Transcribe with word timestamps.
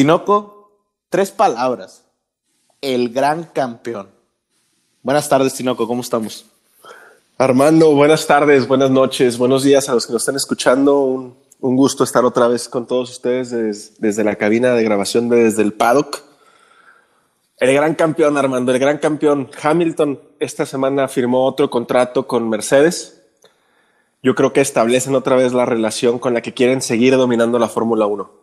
Tinoco, 0.00 0.70
tres 1.10 1.30
palabras. 1.30 2.06
El 2.80 3.10
gran 3.10 3.44
campeón. 3.44 4.08
Buenas 5.02 5.28
tardes, 5.28 5.52
Tinoco, 5.52 5.86
¿cómo 5.86 6.00
estamos? 6.00 6.46
Armando, 7.36 7.94
buenas 7.94 8.26
tardes, 8.26 8.66
buenas 8.66 8.90
noches, 8.90 9.36
buenos 9.36 9.62
días 9.62 9.90
a 9.90 9.92
los 9.92 10.06
que 10.06 10.14
nos 10.14 10.22
están 10.22 10.36
escuchando. 10.36 11.02
Un, 11.02 11.36
gusto 11.76 12.04
estar 12.04 12.24
otra 12.24 12.48
vez 12.48 12.66
con 12.66 12.86
todos 12.86 13.10
ustedes 13.10 13.50
desde, 13.50 14.24
la 14.24 14.36
cabina 14.36 14.72
de 14.72 14.84
grabación 14.84 15.28
desde 15.28 15.60
el 15.60 15.74
paddock. 15.74 16.22
El 17.58 17.74
gran 17.74 17.94
campeón, 17.94 18.38
Armando, 18.38 18.72
el 18.72 18.78
gran 18.78 18.96
campeón. 18.96 19.50
Hamilton 19.62 20.18
esta 20.38 20.64
semana 20.64 21.08
firmó 21.08 21.44
otro 21.44 21.68
contrato 21.68 22.26
con 22.26 22.48
Mercedes. 22.48 23.20
Yo 24.22 24.34
creo 24.34 24.54
que 24.54 24.62
establecen 24.62 25.14
otra 25.14 25.36
vez 25.36 25.52
la 25.52 25.66
relación 25.66 26.18
con 26.18 26.32
la 26.32 26.40
que 26.40 26.54
quieren 26.54 26.80
seguir 26.80 27.18
dominando 27.18 27.58
la 27.58 27.68
Fórmula 27.68 28.06
1. 28.06 28.39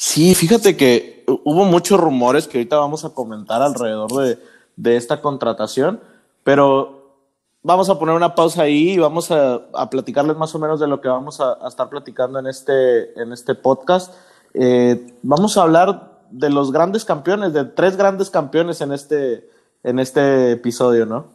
Sí, 0.00 0.36
fíjate 0.36 0.76
que 0.76 1.24
hubo 1.26 1.64
muchos 1.64 1.98
rumores 1.98 2.46
que 2.46 2.58
ahorita 2.58 2.76
vamos 2.76 3.04
a 3.04 3.10
comentar 3.10 3.62
alrededor 3.62 4.38
de, 4.76 4.96
esta 4.96 5.20
contratación, 5.20 6.00
pero 6.44 7.16
vamos 7.64 7.90
a 7.90 7.98
poner 7.98 8.14
una 8.14 8.36
pausa 8.36 8.62
ahí 8.62 8.90
y 8.90 8.98
vamos 8.98 9.32
a, 9.32 9.60
platicarles 9.90 10.36
más 10.36 10.54
o 10.54 10.60
menos 10.60 10.78
de 10.78 10.86
lo 10.86 11.00
que 11.00 11.08
vamos 11.08 11.40
a, 11.40 11.58
estar 11.66 11.88
platicando 11.88 12.38
en 12.38 12.46
este, 12.46 13.20
en 13.20 13.32
este 13.32 13.56
podcast. 13.56 14.14
Eh, 14.54 15.14
vamos 15.24 15.58
a 15.58 15.62
hablar 15.62 16.20
de 16.30 16.48
los 16.48 16.70
grandes 16.70 17.04
campeones, 17.04 17.52
de 17.52 17.64
tres 17.64 17.96
grandes 17.96 18.30
campeones 18.30 18.80
en 18.80 18.92
este, 18.92 19.50
en 19.82 19.98
este 19.98 20.52
episodio, 20.52 21.06
¿no? 21.06 21.26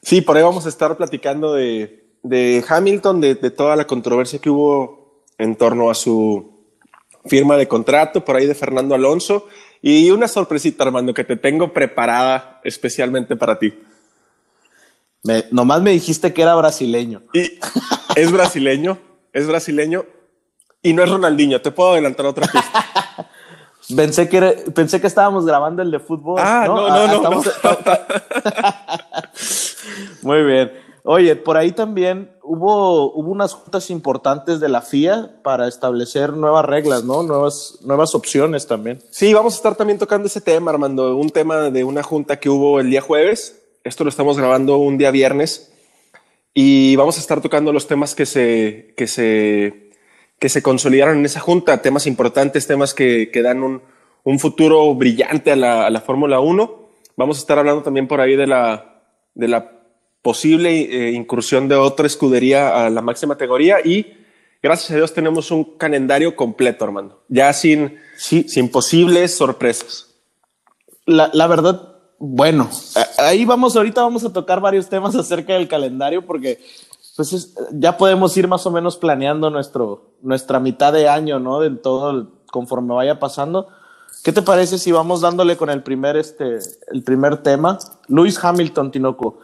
Sí, 0.00 0.22
por 0.22 0.38
ahí 0.38 0.42
vamos 0.42 0.64
a 0.64 0.70
estar 0.70 0.96
platicando 0.96 1.52
de, 1.52 2.06
de 2.22 2.64
Hamilton, 2.66 3.20
de, 3.20 3.34
de 3.34 3.50
toda 3.50 3.76
la 3.76 3.86
controversia 3.86 4.38
que 4.38 4.48
hubo 4.48 5.24
en 5.36 5.56
torno 5.56 5.90
a 5.90 5.94
su 5.94 6.51
firma 7.26 7.56
de 7.56 7.68
contrato 7.68 8.24
por 8.24 8.36
ahí 8.36 8.46
de 8.46 8.54
Fernando 8.54 8.94
Alonso 8.94 9.48
y 9.80 10.10
una 10.10 10.28
sorpresita, 10.28 10.84
Armando, 10.84 11.12
que 11.12 11.24
te 11.24 11.36
tengo 11.36 11.72
preparada 11.72 12.60
especialmente 12.62 13.36
para 13.36 13.58
ti. 13.58 13.74
Me, 15.24 15.44
nomás 15.50 15.82
me 15.82 15.90
dijiste 15.90 16.32
que 16.32 16.42
era 16.42 16.54
brasileño. 16.54 17.22
Y 17.32 17.58
es 18.16 18.32
brasileño, 18.32 18.98
es 19.32 19.46
brasileño 19.46 20.04
y 20.82 20.92
no 20.92 21.02
es 21.02 21.10
Ronaldinho. 21.10 21.60
Te 21.60 21.70
puedo 21.70 21.92
adelantar 21.92 22.26
otra 22.26 22.46
pista. 22.46 23.28
pensé 23.96 24.28
que 24.28 24.40
pensé 24.74 25.00
que 25.00 25.06
estábamos 25.06 25.46
grabando 25.46 25.82
el 25.82 25.90
de 25.90 25.98
fútbol. 25.98 26.40
Ah, 26.40 26.64
no, 26.66 26.88
no, 26.88 27.20
no. 27.20 27.42
Ah, 27.62 28.06
Muy 30.22 30.44
bien. 30.44 30.81
Oye, 31.04 31.34
por 31.34 31.56
ahí 31.56 31.72
también 31.72 32.30
hubo, 32.42 33.12
hubo 33.12 33.30
unas 33.30 33.54
juntas 33.54 33.90
importantes 33.90 34.60
de 34.60 34.68
la 34.68 34.82
FIA 34.82 35.40
para 35.42 35.66
establecer 35.66 36.32
nuevas 36.34 36.64
reglas, 36.64 37.04
¿no? 37.04 37.24
Nuevas, 37.24 37.78
nuevas 37.82 38.14
opciones 38.14 38.68
también. 38.68 39.00
Sí, 39.10 39.34
vamos 39.34 39.54
a 39.54 39.56
estar 39.56 39.74
también 39.74 39.98
tocando 39.98 40.28
ese 40.28 40.40
tema, 40.40 40.70
Armando. 40.70 41.16
Un 41.16 41.30
tema 41.30 41.70
de 41.70 41.82
una 41.82 42.04
junta 42.04 42.38
que 42.38 42.48
hubo 42.48 42.78
el 42.78 42.88
día 42.88 43.00
jueves. 43.00 43.60
Esto 43.82 44.04
lo 44.04 44.10
estamos 44.10 44.38
grabando 44.38 44.76
un 44.76 44.96
día 44.96 45.10
viernes. 45.10 45.72
Y 46.54 46.94
vamos 46.94 47.16
a 47.16 47.20
estar 47.20 47.40
tocando 47.40 47.72
los 47.72 47.88
temas 47.88 48.14
que 48.14 48.26
se, 48.26 48.94
que 48.96 49.08
se, 49.08 49.90
que 50.38 50.48
se 50.48 50.62
consolidaron 50.62 51.18
en 51.18 51.24
esa 51.24 51.40
junta. 51.40 51.82
Temas 51.82 52.06
importantes, 52.06 52.68
temas 52.68 52.94
que, 52.94 53.30
que 53.32 53.42
dan 53.42 53.64
un, 53.64 53.82
un 54.22 54.38
futuro 54.38 54.94
brillante 54.94 55.50
a 55.50 55.56
la, 55.56 55.86
a 55.86 55.90
la 55.90 56.00
Fórmula 56.00 56.38
1. 56.38 56.82
Vamos 57.16 57.38
a 57.38 57.40
estar 57.40 57.58
hablando 57.58 57.82
también 57.82 58.06
por 58.06 58.20
ahí 58.20 58.36
de 58.36 58.46
la, 58.46 59.02
de 59.34 59.48
la 59.48 59.81
posible 60.22 60.70
eh, 60.70 61.12
incursión 61.12 61.68
de 61.68 61.74
otra 61.74 62.06
escudería 62.06 62.86
a 62.86 62.90
la 62.90 63.02
máxima 63.02 63.34
categoría 63.34 63.78
y 63.84 64.14
gracias 64.62 64.92
a 64.92 64.96
Dios 64.96 65.12
tenemos 65.12 65.50
un 65.50 65.76
calendario 65.76 66.34
completo, 66.36 66.84
Armando, 66.84 67.22
ya 67.28 67.52
sin, 67.52 67.98
sin 68.16 68.70
posibles 68.70 69.36
sorpresas. 69.36 70.14
La, 71.04 71.28
la, 71.34 71.48
verdad, 71.48 71.96
bueno, 72.18 72.70
ahí 73.18 73.44
vamos, 73.44 73.74
ahorita 73.74 74.02
vamos 74.02 74.24
a 74.24 74.32
tocar 74.32 74.60
varios 74.60 74.88
temas 74.88 75.14
acerca 75.16 75.54
del 75.54 75.66
calendario 75.66 76.24
porque 76.24 76.60
pues 77.16 77.54
ya 77.72 77.98
podemos 77.98 78.34
ir 78.36 78.48
más 78.48 78.64
o 78.64 78.70
menos 78.70 78.96
planeando 78.96 79.50
nuestro, 79.50 80.14
nuestra 80.22 80.60
mitad 80.60 80.92
de 80.92 81.08
año, 81.08 81.38
¿no? 81.38 81.60
De 81.60 81.70
todo 81.70 82.30
conforme 82.50 82.94
vaya 82.94 83.18
pasando. 83.18 83.68
¿Qué 84.22 84.32
te 84.32 84.40
parece 84.40 84.78
si 84.78 84.92
vamos 84.92 85.20
dándole 85.20 85.56
con 85.56 85.68
el 85.68 85.82
primer, 85.82 86.16
este, 86.16 86.58
el 86.92 87.02
primer 87.02 87.38
tema? 87.38 87.78
Luis 88.08 88.42
Hamilton, 88.42 88.92
Tinoco 88.92 89.40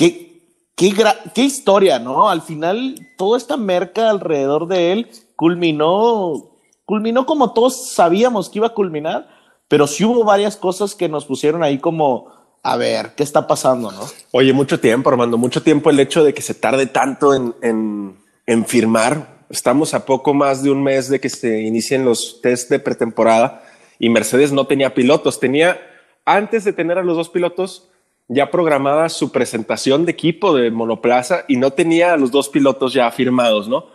qué, 0.00 0.94
qué, 1.34 1.42
historia, 1.42 1.98
¿no? 1.98 2.30
Al 2.30 2.42
final, 2.42 2.94
toda 3.18 3.36
esta 3.36 3.56
merca 3.56 4.08
alrededor 4.08 4.66
de 4.66 4.92
él 4.92 5.10
culminó, 5.36 6.50
culminó 6.86 7.26
como 7.26 7.52
todos 7.52 7.90
sabíamos 7.90 8.48
que 8.48 8.58
iba 8.58 8.68
a 8.68 8.74
culminar, 8.74 9.28
pero 9.68 9.86
sí 9.86 10.04
hubo 10.04 10.24
varias 10.24 10.56
cosas 10.56 10.94
que 10.94 11.08
nos 11.08 11.26
pusieron 11.26 11.62
ahí 11.62 11.78
como, 11.78 12.32
a 12.62 12.76
ver, 12.76 13.14
¿qué 13.14 13.22
está 13.22 13.46
pasando, 13.46 13.92
no? 13.92 14.00
Oye, 14.32 14.52
mucho 14.52 14.80
tiempo, 14.80 15.10
Armando, 15.10 15.36
mucho 15.36 15.62
tiempo 15.62 15.90
el 15.90 16.00
hecho 16.00 16.24
de 16.24 16.32
que 16.32 16.42
se 16.42 16.54
tarde 16.54 16.86
tanto 16.86 17.34
en, 17.34 17.54
en, 17.62 18.16
en 18.46 18.64
firmar. 18.64 19.40
Estamos 19.50 19.94
a 19.94 20.06
poco 20.06 20.32
más 20.32 20.62
de 20.62 20.70
un 20.70 20.82
mes 20.82 21.08
de 21.08 21.20
que 21.20 21.28
se 21.28 21.60
inicien 21.60 22.04
los 22.04 22.40
test 22.40 22.70
de 22.70 22.78
pretemporada 22.78 23.64
y 23.98 24.08
Mercedes 24.08 24.52
no 24.52 24.66
tenía 24.66 24.94
pilotos. 24.94 25.40
Tenía, 25.40 25.78
antes 26.24 26.64
de 26.64 26.72
tener 26.72 26.98
a 26.98 27.02
los 27.02 27.16
dos 27.16 27.28
pilotos, 27.28 27.89
ya 28.32 28.48
programada 28.48 29.08
su 29.08 29.32
presentación 29.32 30.04
de 30.04 30.12
equipo 30.12 30.54
de 30.54 30.70
monoplaza 30.70 31.44
y 31.48 31.56
no 31.56 31.72
tenía 31.72 32.12
a 32.12 32.16
los 32.16 32.30
dos 32.30 32.48
pilotos 32.48 32.92
ya 32.92 33.10
firmados, 33.10 33.68
¿no? 33.68 33.86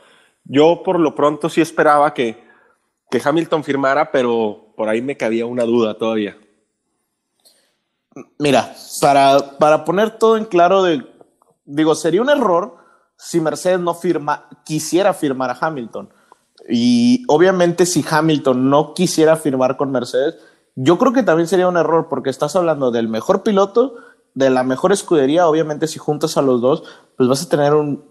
Yo 0.43 0.83
por 0.83 0.99
lo 0.99 1.15
pronto 1.15 1.49
sí 1.49 1.61
esperaba 1.61 2.13
que, 2.13 2.43
que 3.09 3.21
Hamilton 3.23 3.63
firmara, 3.63 4.11
pero 4.11 4.73
por 4.75 4.89
ahí 4.89 5.01
me 5.01 5.15
cabía 5.15 5.45
una 5.45 5.63
duda 5.63 5.97
todavía. 5.97 6.37
Mira, 8.37 8.75
para, 8.99 9.57
para 9.57 9.85
poner 9.85 10.17
todo 10.17 10.35
en 10.35 10.43
claro, 10.43 10.83
de, 10.83 11.05
digo, 11.63 11.95
sería 11.95 12.21
un 12.21 12.29
error 12.29 12.75
si 13.17 13.39
Mercedes 13.39 13.79
no 13.79 13.95
firma, 13.95 14.49
quisiera 14.65 15.13
firmar 15.13 15.51
a 15.51 15.57
Hamilton. 15.61 16.09
Y 16.67 17.23
obviamente 17.29 17.85
si 17.85 18.03
Hamilton 18.07 18.69
no 18.69 18.93
quisiera 18.93 19.37
firmar 19.37 19.77
con 19.77 19.93
Mercedes, 19.93 20.35
yo 20.75 20.97
creo 20.97 21.13
que 21.13 21.23
también 21.23 21.47
sería 21.47 21.69
un 21.69 21.77
error 21.77 22.07
porque 22.09 22.29
estás 22.29 22.53
hablando 22.57 22.91
del 22.91 23.07
mejor 23.07 23.43
piloto 23.43 23.95
de 24.35 24.49
la 24.49 24.63
mejor 24.63 24.91
escudería, 24.91 25.47
obviamente 25.47 25.87
si 25.87 25.97
juntas 25.97 26.37
a 26.37 26.41
los 26.41 26.61
dos, 26.61 26.83
pues 27.17 27.27
vas 27.27 27.41
a 27.41 27.49
tener 27.49 27.73
un, 27.73 28.03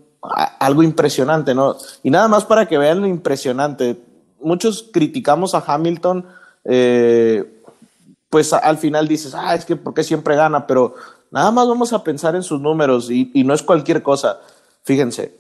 algo 0.59 0.83
impresionante, 0.83 1.55
¿no? 1.55 1.77
Y 2.03 2.11
nada 2.11 2.29
más 2.29 2.45
para 2.45 2.67
que 2.67 2.79
vean 2.79 3.01
lo 3.01 3.07
impresionante. 3.07 4.01
Muchos 4.41 4.89
criticamos 4.93 5.55
a 5.55 5.63
Hamilton, 5.67 6.27
eh, 6.65 7.63
pues 8.31 8.53
al 8.53 8.79
final 8.79 9.07
dices, 9.07 9.35
ah, 9.35 9.55
es 9.55 9.65
que 9.65 9.77
porque 9.77 10.03
siempre 10.03 10.35
gana, 10.35 10.67
pero 10.67 10.95
nada 11.31 11.51
más 11.51 11.69
vamos 11.69 11.93
a 11.93 12.03
pensar 12.03 12.35
en 12.35 12.43
sus 12.43 12.61
números 12.61 13.11
y, 13.11 13.31
no 13.45 13.55
es 13.55 13.63
cualquier 13.63 14.03
cosa. 14.03 14.41
Fíjense, 14.83 15.39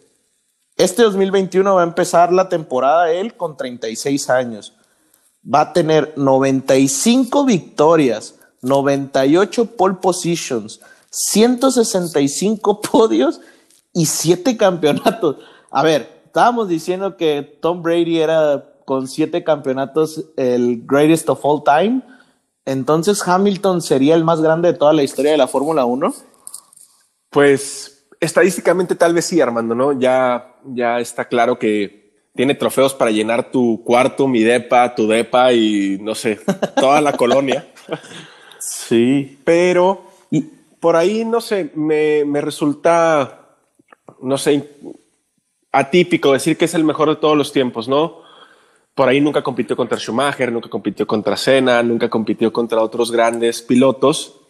este 0.77 1.03
2021 1.03 1.75
va 1.75 1.81
a 1.81 1.84
empezar 1.84 2.33
la 2.33 2.49
temporada 2.49 3.11
él 3.11 3.37
con 3.37 3.56
36 3.56 4.31
años. 4.31 4.75
Va 5.53 5.61
a 5.61 5.73
tener 5.73 6.15
95 6.17 7.44
victorias, 7.44 8.37
98 8.64 9.76
pole 9.76 9.97
positions, 10.00 10.80
165 11.10 12.80
podios 12.92 13.41
y 13.92 14.06
7 14.06 14.56
campeonatos. 14.56 15.36
A 15.70 15.82
ver, 15.82 16.22
estábamos 16.26 16.69
diciendo 16.69 17.16
que 17.16 17.43
Tom 17.61 17.82
Brady 17.82 18.19
era 18.19 18.70
con 18.84 19.08
7 19.08 19.44
campeonatos 19.44 20.25
el 20.37 20.82
greatest 20.84 21.28
of 21.28 21.40
all 21.44 21.62
time. 21.64 22.02
Entonces 22.64 23.26
Hamilton 23.26 23.82
sería 23.82 24.14
el 24.14 24.25
más 24.25 24.40
grande 24.40 24.72
de 24.72 24.78
toda 24.78 24.93
la 24.93 25.02
historia 25.02 25.32
de 25.32 25.38
la 25.38 25.46
Fórmula 25.46 25.84
1. 25.84 26.14
Pues 27.31 28.06
estadísticamente 28.20 28.94
tal 28.94 29.14
vez 29.14 29.26
sí, 29.26 29.40
Armando, 29.40 29.75
¿no? 29.75 29.99
Ya, 29.99 30.56
ya 30.64 30.99
está 30.99 31.26
claro 31.26 31.58
que 31.58 32.05
tiene 32.34 32.55
trofeos 32.55 32.94
para 32.94 33.10
llenar 33.10 33.50
tu 33.50 33.82
cuarto, 33.84 34.26
mi 34.26 34.43
depa, 34.43 34.94
tu 34.94 35.06
depa 35.06 35.52
y 35.52 35.99
no 36.00 36.14
sé, 36.14 36.40
toda 36.76 37.00
la 37.00 37.12
colonia. 37.12 37.67
Sí. 38.66 39.38
Pero 39.44 40.02
por 40.81 40.96
ahí, 40.96 41.25
no 41.25 41.40
sé, 41.40 41.70
me, 41.75 42.25
me 42.26 42.40
resulta, 42.40 43.56
no 44.20 44.37
sé, 44.37 44.69
atípico 45.72 46.32
decir 46.32 46.56
que 46.56 46.66
es 46.66 46.75
el 46.75 46.84
mejor 46.84 47.08
de 47.08 47.16
todos 47.16 47.37
los 47.37 47.52
tiempos, 47.52 47.88
¿no? 47.88 48.22
Por 48.94 49.08
ahí 49.08 49.20
nunca 49.20 49.43
compitió 49.43 49.76
contra 49.76 49.99
Schumacher, 49.99 50.52
nunca 50.52 50.69
compitió 50.69 51.06
contra 51.06 51.37
Senna, 51.37 51.82
nunca 51.82 52.08
compitió 52.08 52.52
contra 52.52 52.82
otros 52.82 53.11
grandes 53.11 53.62
pilotos 53.62 54.40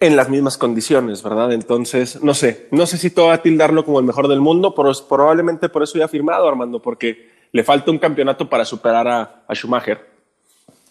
en 0.00 0.16
las 0.16 0.28
mismas 0.28 0.58
condiciones, 0.58 1.22
¿verdad? 1.22 1.52
Entonces, 1.52 2.22
no 2.22 2.34
sé, 2.34 2.68
no 2.70 2.86
sé 2.86 2.98
si 2.98 3.10
todo 3.10 3.30
a 3.30 3.42
tildarlo 3.42 3.84
como 3.84 4.00
el 4.00 4.06
mejor 4.06 4.28
del 4.28 4.40
mundo, 4.40 4.74
pero 4.74 4.90
probablemente 5.08 5.68
por 5.68 5.82
eso 5.82 5.98
ya 5.98 6.06
ha 6.06 6.08
firmado, 6.08 6.48
Armando, 6.48 6.80
porque 6.82 7.30
le 7.52 7.64
falta 7.64 7.90
un 7.90 7.98
campeonato 7.98 8.48
para 8.48 8.64
superar 8.64 9.08
a, 9.08 9.44
a 9.46 9.54
Schumacher. 9.54 10.15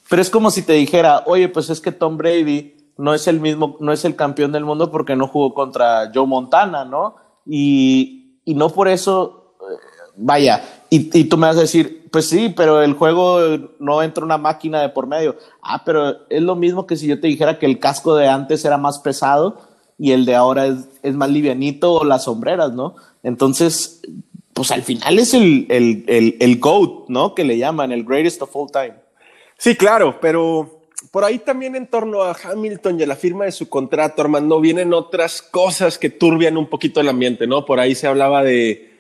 Pero 0.10 0.22
es 0.22 0.30
como 0.30 0.52
si 0.52 0.62
te 0.62 0.74
dijera, 0.74 1.24
oye, 1.26 1.50
pues 1.50 1.70
es 1.70 1.82
que 1.82 1.92
Tom 1.92 2.18
Brady 2.18 2.76
no 2.98 3.14
es 3.14 3.28
el 3.28 3.40
mismo, 3.40 3.78
no 3.80 3.92
es 3.92 4.06
el 4.06 4.16
campeón 4.16 4.52
del 4.52 4.66
mundo 4.66 4.92
porque 4.92 5.16
no 5.16 5.28
jugó 5.28 5.54
contra 5.54 6.12
Joe 6.14 6.28
Montana, 6.28 6.86
¿no? 6.86 7.16
Y, 7.46 8.40
y 8.46 8.54
no 8.54 8.70
por 8.70 8.88
eso, 8.88 9.56
eh, 9.62 9.76
vaya, 10.18 10.64
y, 10.90 11.18
y, 11.18 11.26
tú 11.26 11.38
me 11.38 11.48
vas 11.48 11.58
a 11.58 11.62
decir, 11.62 12.08
pues 12.12 12.30
sí, 12.30 12.54
pero 12.56 12.82
el 12.82 12.94
juego 12.94 13.40
no 13.80 14.02
entra 14.02 14.24
una 14.24 14.38
máquina 14.38 14.82
de 14.82 14.90
por 14.90 15.08
medio. 15.08 15.36
Ah, 15.62 15.84
pero 15.84 16.28
es 16.30 16.42
lo 16.42 16.56
mismo 16.56 16.88
que 16.88 16.96
si 16.96 17.08
yo 17.08 17.20
te 17.20 17.28
dijera 17.28 17.60
que 17.60 17.66
el 17.66 17.80
casco 17.80 18.16
de 18.16 18.28
antes 18.28 18.64
era 18.64 18.78
más 18.78 19.00
pesado 19.00 19.58
y 19.98 20.12
el 20.12 20.26
de 20.26 20.36
ahora 20.36 20.68
es, 20.68 20.88
es 21.04 21.16
más 21.16 21.30
livianito 21.30 21.94
o 21.94 22.06
las 22.06 22.26
sombreras, 22.26 22.72
¿no? 22.74 22.96
Entonces, 23.24 24.02
pues 24.54 24.72
al 24.72 24.84
final 24.84 25.20
es 25.20 25.34
el, 25.34 25.66
el, 25.70 26.06
el, 26.08 26.38
el 26.40 26.60
GOAT, 26.60 27.10
¿no? 27.10 27.36
Que 27.36 27.44
le 27.44 27.58
llaman, 27.58 27.92
el 27.92 28.06
greatest 28.06 28.42
of 28.42 28.56
all 28.56 28.72
time. 28.72 29.05
Sí, 29.58 29.76
claro, 29.76 30.20
pero 30.20 30.82
por 31.12 31.24
ahí 31.24 31.40
también 31.40 31.76
en 31.76 31.88
torno 31.88 32.24
a 32.24 32.36
Hamilton 32.36 33.00
y 33.00 33.04
a 33.04 33.08
la 33.08 33.16
firma 33.16 33.46
de 33.46 33.52
su 33.52 33.70
contrato, 33.70 34.22
Armando, 34.22 34.60
vienen 34.60 34.94
otras 34.94 35.42
cosas 35.42 35.98
que 35.98 36.10
turbian 36.10 36.58
un 36.58 36.68
poquito 36.68 37.00
el 37.00 37.10
ambiente, 37.10 37.48
¿no? 37.48 37.66
Por 37.66 37.80
ahí 37.80 37.96
se 37.96 38.08
hablaba 38.08 38.44
de, 38.44 38.94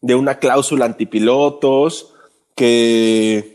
de 0.00 0.14
una 0.14 0.38
cláusula 0.38 0.84
antipilotos, 0.84 2.14
que 2.54 3.52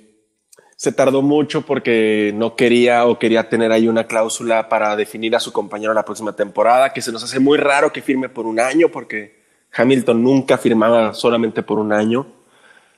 se 0.76 0.92
tardó 0.92 1.22
mucho 1.22 1.64
porque 1.64 2.32
no 2.36 2.56
quería 2.56 3.06
o 3.06 3.18
quería 3.18 3.50
tener 3.50 3.72
ahí 3.72 3.88
una 3.88 4.06
cláusula 4.06 4.70
para 4.70 4.96
definir 4.96 5.36
a 5.36 5.40
su 5.40 5.52
compañero 5.52 5.94
la 5.94 6.06
próxima 6.06 6.36
temporada, 6.36 6.94
que 6.94 7.02
se 7.02 7.12
nos 7.12 7.24
hace 7.24 7.40
muy 7.40 7.58
raro 7.58 7.92
que 7.92 8.02
firme 8.02 8.30
por 8.30 8.46
un 8.46 8.60
año 8.60 8.90
porque 8.90 9.44
Hamilton 9.74 10.24
nunca 10.24 10.58
firmaba 10.58 11.14
solamente 11.14 11.64
por 11.64 11.80
un 11.80 11.94
año. 11.94 12.28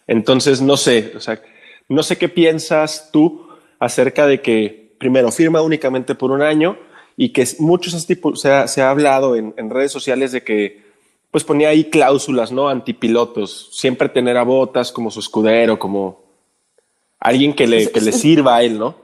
Entonces, 0.07 0.61
no 0.61 0.77
sé, 0.77 1.13
o 1.15 1.19
sea, 1.19 1.41
no 1.87 2.03
sé 2.03 2.17
qué 2.17 2.29
piensas 2.29 3.09
tú 3.11 3.48
acerca 3.79 4.27
de 4.27 4.41
que 4.41 4.95
primero 4.99 5.31
firma 5.31 5.61
únicamente 5.61 6.15
por 6.15 6.31
un 6.31 6.41
año 6.41 6.77
y 7.17 7.29
que 7.29 7.47
muchos 7.59 7.93
se 8.35 8.51
ha, 8.51 8.67
se 8.67 8.81
ha 8.81 8.89
hablado 8.89 9.35
en, 9.35 9.53
en 9.57 9.69
redes 9.69 9.91
sociales 9.91 10.31
de 10.31 10.43
que 10.43 10.89
pues 11.31 11.43
ponía 11.43 11.69
ahí 11.69 11.85
cláusulas, 11.85 12.51
¿no? 12.51 12.69
Antipilotos, 12.69 13.69
siempre 13.71 14.09
tener 14.09 14.37
a 14.37 14.43
Botas 14.43 14.91
como 14.91 15.11
su 15.11 15.19
escudero, 15.19 15.77
como 15.77 16.23
alguien 17.19 17.53
que 17.53 17.67
le, 17.67 17.91
que 17.91 18.01
le 18.01 18.11
sirva 18.11 18.55
a 18.55 18.63
él, 18.63 18.79
¿no? 18.79 18.95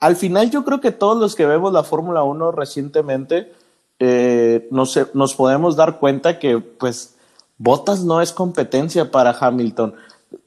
Al 0.00 0.16
final 0.16 0.50
yo 0.50 0.64
creo 0.64 0.80
que 0.80 0.92
todos 0.92 1.18
los 1.18 1.34
que 1.34 1.44
vemos 1.44 1.72
la 1.72 1.82
Fórmula 1.82 2.22
1 2.22 2.52
recientemente 2.52 3.52
eh, 3.98 4.68
nos, 4.70 4.98
nos 5.12 5.34
podemos 5.34 5.74
dar 5.76 5.98
cuenta 5.98 6.38
que 6.38 6.58
pues 6.58 7.16
Botas 7.58 8.04
no 8.04 8.22
es 8.22 8.32
competencia 8.32 9.10
para 9.10 9.36
Hamilton. 9.38 9.94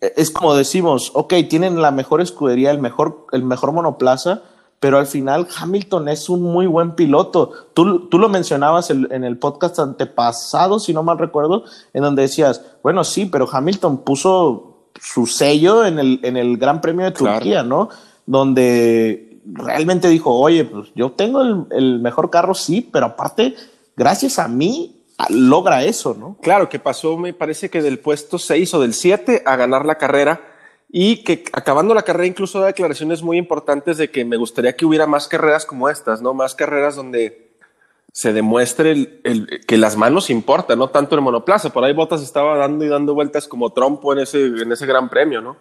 Es 0.01 0.31
como 0.31 0.55
decimos, 0.55 1.11
ok, 1.13 1.33
tienen 1.47 1.81
la 1.81 1.91
mejor 1.91 2.21
escudería, 2.21 2.71
el 2.71 2.79
mejor, 2.79 3.27
el 3.31 3.43
mejor 3.43 3.71
monoplaza, 3.71 4.41
pero 4.79 4.97
al 4.97 5.05
final 5.05 5.47
Hamilton 5.55 6.09
es 6.09 6.27
un 6.27 6.41
muy 6.41 6.65
buen 6.65 6.95
piloto. 6.95 7.51
Tú, 7.75 8.09
tú 8.09 8.17
lo 8.17 8.27
mencionabas 8.27 8.89
en 8.89 9.23
el 9.23 9.37
podcast 9.37 9.77
antepasado, 9.77 10.79
si 10.79 10.91
no 10.91 11.03
mal 11.03 11.19
recuerdo, 11.19 11.65
en 11.93 12.01
donde 12.01 12.23
decías, 12.23 12.65
bueno, 12.81 13.03
sí, 13.03 13.27
pero 13.27 13.47
Hamilton 13.49 13.99
puso 13.99 14.89
su 14.99 15.27
sello 15.27 15.85
en 15.85 15.99
el, 15.99 16.19
en 16.23 16.35
el 16.35 16.57
Gran 16.57 16.81
Premio 16.81 17.05
de 17.05 17.11
Turquía, 17.11 17.61
¿no? 17.61 17.89
Donde 18.25 19.39
realmente 19.45 20.07
dijo, 20.07 20.33
oye, 20.33 20.65
pues 20.65 20.89
yo 20.95 21.11
tengo 21.11 21.41
el, 21.41 21.65
el 21.69 21.99
mejor 21.99 22.31
carro, 22.31 22.55
sí, 22.55 22.87
pero 22.91 23.05
aparte, 23.05 23.55
gracias 23.95 24.39
a 24.39 24.47
mí, 24.47 25.00
logra 25.29 25.83
eso, 25.83 26.15
¿no? 26.17 26.37
Claro, 26.41 26.69
que 26.69 26.79
pasó, 26.79 27.17
me 27.17 27.33
parece 27.33 27.69
que 27.69 27.81
del 27.81 27.99
puesto 27.99 28.37
6 28.37 28.73
o 28.73 28.81
del 28.81 28.93
7 28.93 29.43
a 29.45 29.55
ganar 29.55 29.85
la 29.85 29.97
carrera 29.97 30.41
y 30.89 31.23
que 31.23 31.43
acabando 31.53 31.93
la 31.93 32.03
carrera 32.03 32.27
incluso 32.27 32.59
da 32.59 32.67
declaraciones 32.67 33.21
muy 33.21 33.37
importantes 33.37 33.97
de 33.97 34.11
que 34.11 34.25
me 34.25 34.37
gustaría 34.37 34.75
que 34.75 34.85
hubiera 34.85 35.07
más 35.07 35.27
carreras 35.27 35.65
como 35.65 35.89
estas, 35.89 36.21
¿no? 36.21 36.33
Más 36.33 36.53
carreras 36.53 36.95
donde 36.95 37.51
se 38.11 38.33
demuestre 38.33 38.91
el, 39.23 39.61
que 39.65 39.77
las 39.77 39.95
manos 39.95 40.29
importan, 40.29 40.77
no 40.77 40.89
tanto 40.89 41.15
el 41.15 41.21
monoplaza. 41.21 41.69
Por 41.69 41.85
ahí 41.85 41.93
Botas 41.93 42.21
estaba 42.21 42.57
dando 42.57 42.83
y 42.83 42.89
dando 42.89 43.13
vueltas 43.13 43.47
como 43.47 43.71
trompo 43.71 44.11
en 44.11 44.19
ese, 44.19 44.45
en 44.45 44.71
ese 44.71 44.85
gran 44.85 45.09
premio, 45.09 45.41
¿no? 45.41 45.55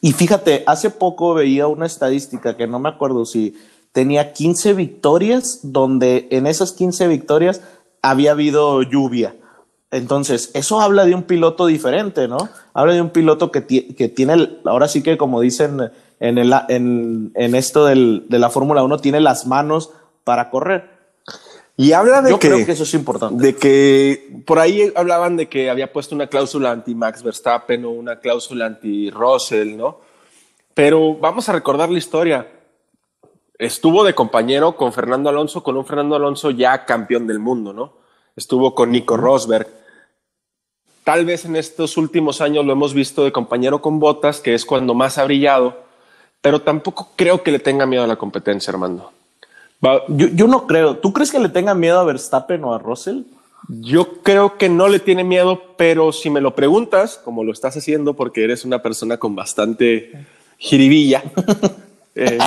Y 0.00 0.12
fíjate, 0.12 0.64
hace 0.66 0.88
poco 0.88 1.34
veía 1.34 1.66
una 1.66 1.86
estadística 1.86 2.56
que 2.56 2.66
no 2.66 2.78
me 2.78 2.88
acuerdo 2.88 3.26
si 3.26 3.58
tenía 3.92 4.32
15 4.32 4.72
victorias, 4.72 5.60
donde 5.62 6.28
en 6.30 6.46
esas 6.46 6.72
15 6.72 7.08
victorias 7.08 7.60
había 8.04 8.32
habido 8.32 8.82
lluvia. 8.82 9.34
Entonces, 9.90 10.50
eso 10.54 10.80
habla 10.80 11.04
de 11.04 11.14
un 11.14 11.22
piloto 11.22 11.66
diferente, 11.66 12.28
¿no? 12.28 12.48
Habla 12.74 12.94
de 12.94 13.00
un 13.00 13.10
piloto 13.10 13.50
que, 13.50 13.64
que 13.66 14.08
tiene, 14.08 14.58
ahora 14.64 14.88
sí 14.88 15.02
que 15.02 15.16
como 15.16 15.40
dicen 15.40 15.90
en, 16.20 16.38
el, 16.38 16.52
en, 16.68 17.32
en 17.34 17.54
esto 17.54 17.86
del, 17.86 18.26
de 18.28 18.38
la 18.38 18.50
Fórmula 18.50 18.82
1, 18.82 18.98
tiene 18.98 19.20
las 19.20 19.46
manos 19.46 19.90
para 20.24 20.50
correr. 20.50 20.90
Y 21.76 21.92
habla 21.92 22.22
de 22.22 22.30
Yo 22.30 22.38
que, 22.38 22.48
creo 22.48 22.66
que 22.66 22.72
eso 22.72 22.82
es 22.82 22.94
importante. 22.94 23.42
De 23.42 23.56
que 23.56 24.42
por 24.44 24.58
ahí 24.58 24.92
hablaban 24.94 25.36
de 25.36 25.48
que 25.48 25.70
había 25.70 25.92
puesto 25.92 26.14
una 26.14 26.26
cláusula 26.26 26.70
anti 26.70 26.94
Max 26.94 27.22
Verstappen 27.22 27.84
o 27.84 27.90
una 27.90 28.20
cláusula 28.20 28.66
anti 28.66 29.10
Russell, 29.10 29.76
¿no? 29.76 30.00
Pero 30.74 31.14
vamos 31.14 31.48
a 31.48 31.52
recordar 31.52 31.88
la 31.88 31.98
historia. 31.98 32.48
Estuvo 33.58 34.04
de 34.04 34.14
compañero 34.14 34.76
con 34.76 34.92
Fernando 34.92 35.28
Alonso, 35.28 35.62
con 35.62 35.76
un 35.76 35.86
Fernando 35.86 36.16
Alonso 36.16 36.50
ya 36.50 36.84
campeón 36.84 37.26
del 37.26 37.38
mundo, 37.38 37.72
¿no? 37.72 37.94
Estuvo 38.36 38.74
con 38.74 38.90
Nico 38.90 39.16
Rosberg 39.16 39.68
Tal 41.04 41.26
vez 41.26 41.44
en 41.44 41.54
estos 41.54 41.98
últimos 41.98 42.40
años 42.40 42.64
lo 42.64 42.72
hemos 42.72 42.94
visto 42.94 43.24
de 43.24 43.32
compañero 43.32 43.82
con 43.82 44.00
botas, 44.00 44.40
que 44.40 44.54
es 44.54 44.64
cuando 44.64 44.94
más 44.94 45.18
ha 45.18 45.24
brillado, 45.24 45.84
pero 46.40 46.62
tampoco 46.62 47.10
creo 47.14 47.42
que 47.42 47.52
le 47.52 47.58
tenga 47.58 47.84
miedo 47.84 48.04
a 48.04 48.06
la 48.06 48.16
competencia, 48.16 48.70
Armando. 48.72 49.12
Yo, 50.08 50.28
yo 50.28 50.46
no 50.46 50.66
creo. 50.66 50.96
¿Tú 50.96 51.12
crees 51.12 51.30
que 51.30 51.38
le 51.38 51.50
tenga 51.50 51.74
miedo 51.74 52.00
a 52.00 52.04
Verstappen 52.04 52.64
o 52.64 52.72
a 52.72 52.78
Russell? 52.78 53.24
Yo 53.68 54.22
creo 54.22 54.56
que 54.56 54.70
no 54.70 54.88
le 54.88 54.98
tiene 54.98 55.24
miedo, 55.24 55.60
pero 55.76 56.10
si 56.10 56.30
me 56.30 56.40
lo 56.40 56.54
preguntas, 56.54 57.20
como 57.22 57.44
lo 57.44 57.52
estás 57.52 57.76
haciendo 57.76 58.14
porque 58.14 58.42
eres 58.42 58.64
una 58.64 58.80
persona 58.80 59.18
con 59.18 59.36
bastante 59.36 60.26
jiribilla, 60.56 61.22
eh, 62.14 62.38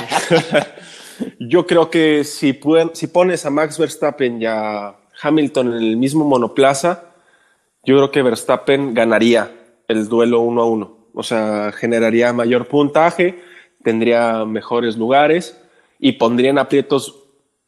yo 1.40 1.66
creo 1.66 1.90
que 1.90 2.24
si, 2.24 2.54
pones 2.54 3.46
a 3.46 3.50
Max 3.50 3.78
Verstappen 3.78 4.42
y 4.42 4.46
a 4.46 4.96
Hamilton 5.22 5.74
en 5.74 5.84
el 5.84 5.98
mismo 5.98 6.26
monoplaza, 6.26 7.06
yo 7.84 7.96
creo 7.96 8.12
que 8.12 8.22
Verstappen 8.22 8.94
ganaría 8.94 9.52
el 9.88 10.08
duelo 10.08 10.42
uno 10.42 10.62
a 10.62 10.66
uno. 10.66 10.98
O 11.14 11.24
sea, 11.24 11.72
generaría 11.72 12.34
mayor 12.34 12.68
puntaje, 12.68 13.42
tendría 13.84 14.46
mejores 14.46 14.98
lugares 14.98 15.60
y 16.00 16.14
pondría 16.14 16.52
en 16.52 16.60
aprietos 16.60 17.24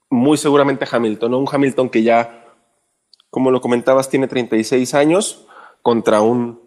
muy 0.10 0.38
seguramente 0.38 0.86
a 0.86 0.96
Hamilton. 0.96 1.34
Un 1.34 1.48
Hamilton 1.52 1.90
que 1.90 2.04
ya, 2.04 2.46
como 3.30 3.52
lo 3.52 3.62
comentabas, 3.62 4.10
tiene 4.10 4.28
36 4.28 4.94
años 4.94 5.46
contra 5.82 6.22
un 6.22 6.60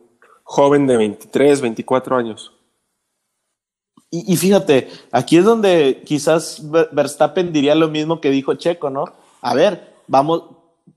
joven 0.45 0.87
de 0.87 0.97
23, 0.97 1.61
24 1.61 2.16
años. 2.16 2.52
Y, 4.14 4.37
fíjate, 4.37 4.90
aquí 5.11 5.38
es 5.38 5.45
donde 5.47 6.02
quizás 6.04 6.62
Verstappen 6.92 7.50
diría 7.50 7.75
lo 7.75 7.88
mismo 7.88 8.21
que 8.21 8.28
dijo 8.28 8.52
Checo, 8.52 8.90
¿no? 8.90 9.07
A 9.40 9.54
ver, 9.54 9.95
vamos, 10.07 10.42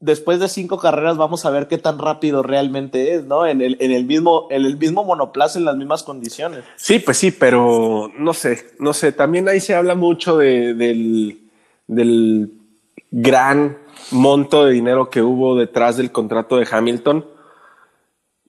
después 0.01 0.41
de 0.41 0.50
cinco 0.50 0.77
carreras 0.77 1.15
vamos 1.15 1.45
a 1.45 1.50
ver 1.50 1.69
qué 1.69 1.77
tan 1.77 1.98
rápido 1.98 2.43
realmente 2.43 3.15
es, 3.15 3.24
¿no? 3.24 3.48
En 3.48 3.62
el, 3.62 3.77
en 3.79 3.93
el 3.93 4.03
mismo, 4.03 4.48
en 4.51 4.65
el 4.65 4.75
mismo 4.75 5.05
monoplaza, 5.05 5.57
en 5.57 5.63
las 5.63 5.77
mismas 5.77 6.03
condiciones. 6.03 6.65
Sí, 6.75 7.00
pues 7.00 7.15
sí, 7.15 7.31
pero 7.31 8.12
no 8.19 8.34
sé, 8.34 8.72
no 8.79 8.91
sé. 8.91 9.13
También 9.13 9.48
ahí 9.48 9.62
se 9.62 9.75
habla 9.75 9.95
mucho 9.95 10.36
de, 10.36 10.74
del, 10.74 11.39
del 11.88 12.51
gran 13.12 13.77
monto 14.12 14.65
de 14.65 14.74
dinero 14.74 15.10
que 15.10 15.22
hubo 15.22 15.55
detrás 15.55 15.95
del 15.95 16.12
contrato 16.12 16.57
de 16.57 16.67
Hamilton 16.69 17.25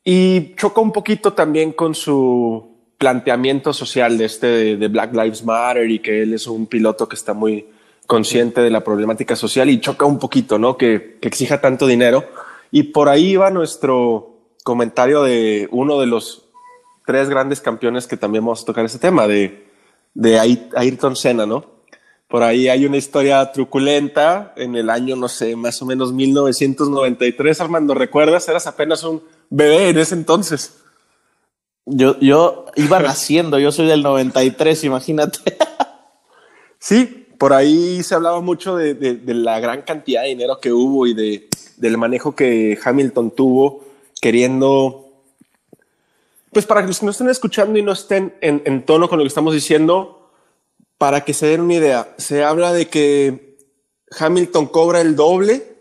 y 0.03 0.57
choca 0.57 0.81
un 0.81 0.91
poquito 0.91 1.35
también 1.35 1.73
con 1.73 1.95
su 1.95 2.76
planteamiento 2.99 3.73
social 3.73 4.19
de 4.19 4.25
este 4.25 4.77
de, 4.77 4.89
Black 4.89 5.13
Lives 5.13 5.45
Matter 5.45 5.91
y 5.91 5.99
que 5.99 6.23
él 6.23 6.35
es 6.35 6.47
un 6.47 6.67
piloto 6.67 7.09
que 7.09 7.17
está 7.17 7.35
muy 7.35 7.67
consciente 8.07 8.61
de 8.61 8.71
la 8.71 8.85
problemática 8.85 9.37
social 9.37 9.69
y 9.69 9.81
choca 9.81 10.07
un 10.07 10.19
poquito, 10.19 10.59
¿no? 10.59 10.77
Que, 10.77 11.19
que, 11.21 11.29
exija 11.29 11.61
tanto 11.61 11.87
dinero. 11.87 12.25
Y 12.71 12.85
por 12.85 13.09
ahí 13.09 13.37
va 13.37 13.51
nuestro 13.51 14.37
comentario 14.65 15.23
de 15.23 15.69
uno 15.71 16.01
de 16.01 16.07
los 16.07 16.47
tres 17.05 17.29
grandes 17.29 17.61
campeones 17.61 18.07
que 18.07 18.17
también 18.17 18.45
vamos 18.45 18.63
a 18.63 18.67
tocar 18.67 18.85
ese 18.85 18.99
tema, 18.99 19.27
de, 19.27 19.67
de 20.15 20.39
Ayrton 20.75 21.17
Senna, 21.17 21.47
¿no? 21.47 21.77
Por 22.29 22.43
ahí 22.43 22.69
hay 22.69 22.85
una 22.87 22.97
historia 22.97 23.53
truculenta 23.53 24.53
en 24.57 24.75
el 24.75 24.91
año, 24.91 25.15
no 25.15 25.29
sé, 25.29 25.55
más 25.55 25.81
o 25.81 25.87
menos 25.87 26.13
1993. 26.13 27.61
Armando, 27.61 27.95
¿recuerdas? 27.95 28.49
Eras 28.49 28.67
apenas 28.67 29.05
un 29.05 29.23
bebé 29.49 29.91
en 29.91 29.99
ese 29.99 30.17
entonces. 30.17 30.83
Yo, 31.87 32.19
yo 32.21 32.67
iba 32.75 33.01
naciendo, 33.01 33.59
yo 33.59 33.73
soy 33.73 33.87
del 33.87 34.03
93, 34.03 34.85
imagínate. 34.85 35.39
Sí, 36.79 37.27
por 37.39 37.53
ahí 37.53 38.03
se 38.03 38.15
hablaba 38.15 38.41
mucho 38.41 38.77
de, 38.77 38.95
de, 38.95 39.15
de, 39.15 39.35
la 39.35 39.59
gran 39.61 39.83
cantidad 39.83 40.23
de 40.23 40.29
dinero 40.29 40.61
que 40.61 40.73
hubo 40.73 41.07
y 41.07 41.15
de, 41.15 41.49
del 41.77 41.99
manejo 41.99 42.35
que 42.35 42.79
Hamilton 42.83 43.31
tuvo 43.31 43.85
queriendo, 44.21 45.23
pues 46.53 46.67
para 46.67 46.83
que 46.83 46.89
los 46.89 47.01
que 47.01 47.07
no 47.07 47.13
estén 47.13 47.29
escuchando 47.29 47.79
y 47.79 47.83
no 47.83 47.93
estén 47.93 48.35
en, 48.41 48.63
en, 48.65 48.85
tono 48.85 49.09
con 49.09 49.19
lo 49.19 49.25
que 49.25 49.29
estamos 49.29 49.55
diciendo, 49.55 50.31
para 50.99 51.23
que 51.23 51.35
se 51.35 51.47
den 51.47 51.61
una 51.61 51.75
idea, 51.75 52.15
se 52.17 52.45
habla 52.45 52.73
de 52.73 52.89
que 52.89 53.59
Hamilton 54.19 54.67
cobra 54.67 55.01
el 55.01 55.17
doble 55.17 55.77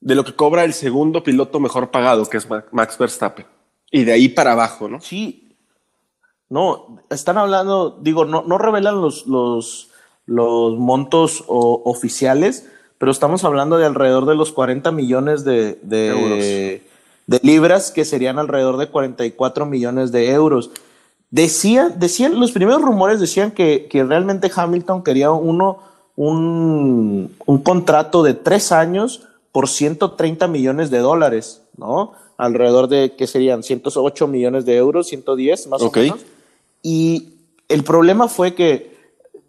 de 0.00 0.14
lo 0.14 0.24
que 0.24 0.34
cobra 0.34 0.64
el 0.64 0.72
segundo 0.72 1.22
piloto 1.22 1.60
mejor 1.60 1.90
pagado, 1.90 2.28
que 2.28 2.38
es 2.38 2.48
Max 2.72 2.98
Verstappen. 2.98 3.46
Y 3.94 4.04
de 4.04 4.12
ahí 4.12 4.28
para 4.30 4.52
abajo, 4.52 4.88
¿no? 4.88 5.00
Sí, 5.00 5.54
No, 6.48 6.98
están 7.10 7.38
hablando, 7.38 7.98
digo, 8.00 8.24
no, 8.24 8.42
no 8.42 8.58
revelan 8.58 9.00
los, 9.00 9.26
los, 9.26 9.90
los 10.26 10.78
montos 10.78 11.44
oficiales, 11.46 12.66
pero 12.98 13.12
estamos 13.12 13.44
hablando 13.44 13.76
de 13.78 13.86
alrededor 13.86 14.26
de 14.26 14.34
los 14.34 14.50
40 14.52 14.92
millones 14.92 15.44
de, 15.44 15.78
de, 15.82 16.82
de, 17.26 17.40
libras, 17.42 17.90
que 17.90 18.04
serían 18.04 18.38
alrededor 18.38 18.78
de 18.78 18.88
44 18.88 19.66
millones 19.66 20.10
de 20.10 20.30
euros. 20.30 20.70
Decían, 21.30 21.98
decían, 21.98 22.38
los 22.40 22.52
primeros 22.52 22.80
rumores 22.80 23.20
decían 23.20 23.50
que, 23.50 23.88
que 23.90 24.04
realmente 24.04 24.50
Hamilton 24.54 25.02
quería 25.02 25.30
uno, 25.30 25.78
un, 26.16 27.34
un 27.44 27.62
contrato 27.62 28.22
de 28.22 28.34
tres 28.34 28.72
años 28.72 29.22
por 29.52 29.68
130 29.68 30.46
millones 30.48 30.90
de 30.90 30.98
dólares, 30.98 31.62
¿no? 31.76 32.12
Alrededor 32.36 32.88
de, 32.88 33.14
¿qué 33.16 33.26
serían? 33.26 33.62
108 33.62 34.26
millones 34.26 34.64
de 34.64 34.76
euros, 34.76 35.08
110 35.08 35.66
más 35.68 35.82
o 35.82 35.90
menos. 35.90 36.20
Y 36.82 37.34
el 37.68 37.84
problema 37.84 38.28
fue 38.28 38.54
que, 38.54 38.96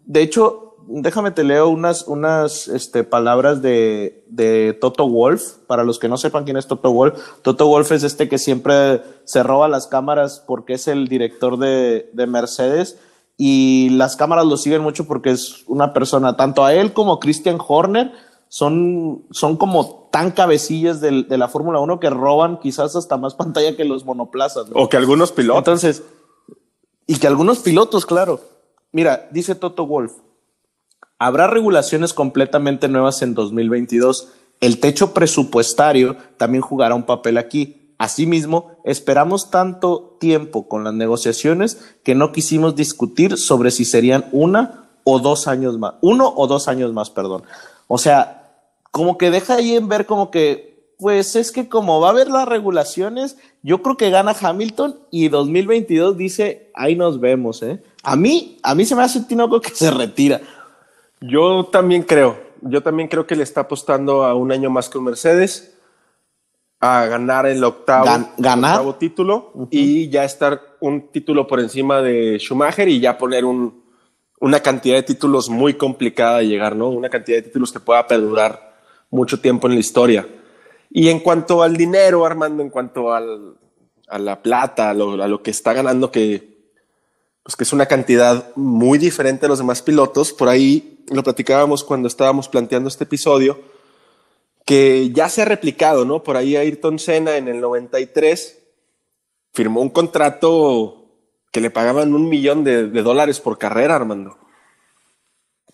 de 0.06 0.22
hecho, 0.22 0.76
déjame 0.86 1.30
te 1.30 1.44
leo 1.44 1.68
unas, 1.68 2.06
unas 2.06 2.68
este, 2.68 3.04
palabras 3.04 3.62
de, 3.62 4.24
de, 4.28 4.76
Toto 4.80 5.08
Wolf. 5.08 5.54
Para 5.66 5.84
los 5.84 5.98
que 5.98 6.08
no 6.08 6.16
sepan 6.16 6.44
quién 6.44 6.56
es 6.56 6.66
Toto 6.66 6.92
Wolf, 6.92 7.18
Toto 7.42 7.66
Wolf 7.66 7.92
es 7.92 8.02
este 8.02 8.28
que 8.28 8.38
siempre 8.38 9.02
se 9.24 9.42
roba 9.42 9.68
las 9.68 9.86
cámaras 9.86 10.42
porque 10.46 10.74
es 10.74 10.88
el 10.88 11.08
director 11.08 11.58
de, 11.58 12.10
de 12.12 12.26
Mercedes 12.26 12.98
y 13.36 13.90
las 13.90 14.16
cámaras 14.16 14.46
lo 14.46 14.56
siguen 14.56 14.82
mucho 14.82 15.06
porque 15.06 15.30
es 15.30 15.64
una 15.66 15.92
persona, 15.92 16.36
tanto 16.36 16.64
a 16.64 16.74
él 16.74 16.92
como 16.92 17.14
a 17.14 17.20
Christian 17.20 17.58
Horner, 17.66 18.12
son, 18.54 19.24
son 19.32 19.56
como 19.56 20.08
tan 20.12 20.30
cabecillas 20.30 21.00
de, 21.00 21.24
de 21.24 21.38
la 21.38 21.48
Fórmula 21.48 21.80
1 21.80 21.98
que 21.98 22.08
roban 22.08 22.60
quizás 22.60 22.94
hasta 22.94 23.16
más 23.16 23.34
pantalla 23.34 23.74
que 23.76 23.84
los 23.84 24.04
monoplazas. 24.04 24.66
O 24.74 24.88
que 24.88 24.96
algunos 24.96 25.32
pilotos. 25.32 25.58
Entonces, 25.58 26.04
y 27.08 27.16
que 27.16 27.26
algunos 27.26 27.58
pilotos, 27.58 28.06
claro. 28.06 28.40
Mira, 28.92 29.28
dice 29.32 29.56
Toto 29.56 29.88
Wolf, 29.88 30.12
habrá 31.18 31.48
regulaciones 31.48 32.12
completamente 32.14 32.86
nuevas 32.86 33.22
en 33.22 33.34
2022. 33.34 34.28
El 34.60 34.78
techo 34.78 35.12
presupuestario 35.12 36.16
también 36.36 36.62
jugará 36.62 36.94
un 36.94 37.06
papel 37.06 37.38
aquí. 37.38 37.96
Asimismo, 37.98 38.76
esperamos 38.84 39.50
tanto 39.50 40.16
tiempo 40.20 40.68
con 40.68 40.84
las 40.84 40.94
negociaciones 40.94 41.96
que 42.04 42.14
no 42.14 42.30
quisimos 42.30 42.76
discutir 42.76 43.36
sobre 43.36 43.72
si 43.72 43.84
serían 43.84 44.26
una 44.30 44.90
o 45.02 45.18
dos 45.18 45.48
años 45.48 45.76
más, 45.76 45.94
uno 46.02 46.32
o 46.36 46.46
dos 46.46 46.68
años 46.68 46.92
más, 46.92 47.10
perdón. 47.10 47.42
O 47.88 47.98
sea, 47.98 48.43
como 48.94 49.18
que 49.18 49.32
deja 49.32 49.56
ahí 49.56 49.74
en 49.74 49.88
ver 49.88 50.06
como 50.06 50.30
que 50.30 50.92
pues 51.00 51.34
es 51.34 51.50
que 51.50 51.68
como 51.68 52.00
va 52.00 52.06
a 52.06 52.10
haber 52.12 52.28
las 52.28 52.46
regulaciones, 52.46 53.36
yo 53.60 53.82
creo 53.82 53.96
que 53.96 54.08
gana 54.08 54.36
Hamilton 54.40 55.00
y 55.10 55.26
2022 55.26 56.16
dice, 56.16 56.70
ahí 56.74 56.94
nos 56.94 57.18
vemos, 57.18 57.60
¿eh? 57.64 57.82
A 58.04 58.14
mí, 58.14 58.56
a 58.62 58.76
mí 58.76 58.84
se 58.84 58.94
me 58.94 59.02
hace 59.02 59.22
Tinoco 59.22 59.60
que 59.60 59.70
se 59.70 59.90
retira. 59.90 60.40
Yo 61.20 61.64
también 61.64 62.04
creo, 62.04 62.38
yo 62.60 62.84
también 62.84 63.08
creo 63.08 63.26
que 63.26 63.34
le 63.34 63.42
está 63.42 63.62
apostando 63.62 64.22
a 64.22 64.36
un 64.36 64.52
año 64.52 64.70
más 64.70 64.88
con 64.88 65.02
Mercedes, 65.02 65.74
a 66.78 67.06
ganar 67.06 67.46
el 67.46 67.64
octavo, 67.64 68.28
ganar. 68.38 68.96
título 68.96 69.52
y 69.72 70.08
ya 70.08 70.22
estar 70.22 70.76
un 70.78 71.08
título 71.08 71.48
por 71.48 71.58
encima 71.58 72.00
de 72.00 72.38
Schumacher 72.38 72.88
y 72.88 73.00
ya 73.00 73.18
poner 73.18 73.44
un, 73.44 73.82
una 74.38 74.60
cantidad 74.60 74.94
de 74.94 75.02
títulos 75.02 75.50
muy 75.50 75.74
complicada 75.74 76.38
de 76.38 76.46
llegar, 76.46 76.76
¿no? 76.76 76.90
Una 76.90 77.08
cantidad 77.08 77.38
de 77.38 77.42
títulos 77.42 77.72
que 77.72 77.80
pueda 77.80 78.06
perdurar 78.06 78.73
mucho 79.10 79.40
tiempo 79.40 79.66
en 79.66 79.74
la 79.74 79.80
historia. 79.80 80.26
Y 80.90 81.08
en 81.08 81.20
cuanto 81.20 81.62
al 81.62 81.76
dinero, 81.76 82.24
Armando, 82.24 82.62
en 82.62 82.70
cuanto 82.70 83.12
al, 83.12 83.56
a 84.08 84.18
la 84.18 84.42
plata, 84.42 84.90
a 84.90 84.94
lo, 84.94 85.42
que 85.42 85.50
está 85.50 85.72
ganando, 85.72 86.10
que, 86.10 86.70
pues 87.42 87.56
que 87.56 87.64
es 87.64 87.72
una 87.72 87.86
cantidad 87.86 88.54
muy 88.54 88.98
diferente 88.98 89.46
a 89.46 89.48
los 89.48 89.58
demás 89.58 89.82
pilotos, 89.82 90.32
por 90.32 90.48
ahí 90.48 91.04
lo 91.08 91.22
platicábamos 91.22 91.84
cuando 91.84 92.08
estábamos 92.08 92.48
planteando 92.48 92.88
este 92.88 93.04
episodio, 93.04 93.60
que 94.64 95.10
ya 95.10 95.28
se 95.28 95.42
ha 95.42 95.44
replicado, 95.44 96.04
¿no? 96.04 96.22
Por 96.22 96.36
ahí 96.36 96.56
Ayrton 96.56 96.98
Senna 96.98 97.36
en 97.36 97.48
el 97.48 97.60
93 97.60 98.62
firmó 99.52 99.80
un 99.80 99.90
contrato 99.90 101.04
que 101.52 101.60
le 101.60 101.70
pagaban 101.70 102.14
un 102.14 102.28
millón 102.28 102.64
de, 102.64 102.88
dólares 102.88 103.40
por 103.40 103.58
carrera, 103.58 103.94
Armando. 103.94 104.36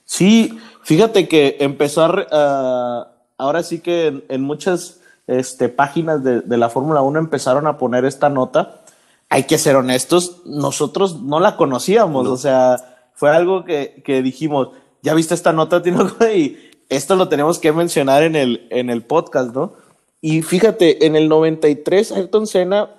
Sí, 0.05 0.59
fíjate 0.83 1.27
que 1.29 1.57
empezar, 1.61 2.27
uh, 2.31 3.10
ahora 3.41 3.63
sí 3.63 3.81
que 3.81 4.25
en 4.29 4.43
muchas 4.43 5.01
este, 5.27 5.69
páginas 5.69 6.23
de, 6.23 6.41
de 6.41 6.57
la 6.57 6.71
Fórmula 6.71 7.03
1 7.03 7.19
empezaron 7.19 7.67
a 7.67 7.79
poner 7.79 8.05
esta 8.05 8.29
nota. 8.29 8.83
Hay 9.29 9.45
que 9.45 9.59
ser 9.59 9.77
honestos, 9.77 10.43
nosotros 10.45 11.23
no 11.23 11.41
la 11.41 11.57
conocíamos, 11.57 12.27
o 12.27 12.37
sea, 12.37 12.91
fue 13.15 13.31
algo 13.31 13.65
que, 13.65 14.03
que 14.05 14.23
dijimos, 14.23 14.71
ya 15.03 15.15
viste 15.15 15.35
esta 15.35 15.53
nota, 15.53 15.83
Tino, 15.85 16.11
y 16.35 16.57
esto 16.89 17.17
lo 17.17 17.29
tenemos 17.29 17.59
que 17.59 17.73
mencionar 17.73 18.23
en 18.23 18.35
el, 18.35 18.67
en 18.71 18.91
el 18.91 19.03
podcast, 19.05 19.55
¿no? 19.55 19.75
Y 20.21 20.43
fíjate, 20.43 21.07
en 21.07 21.17
el 21.17 21.29
93, 21.29 22.13
Ayrton 22.13 22.47
Senna, 22.47 22.91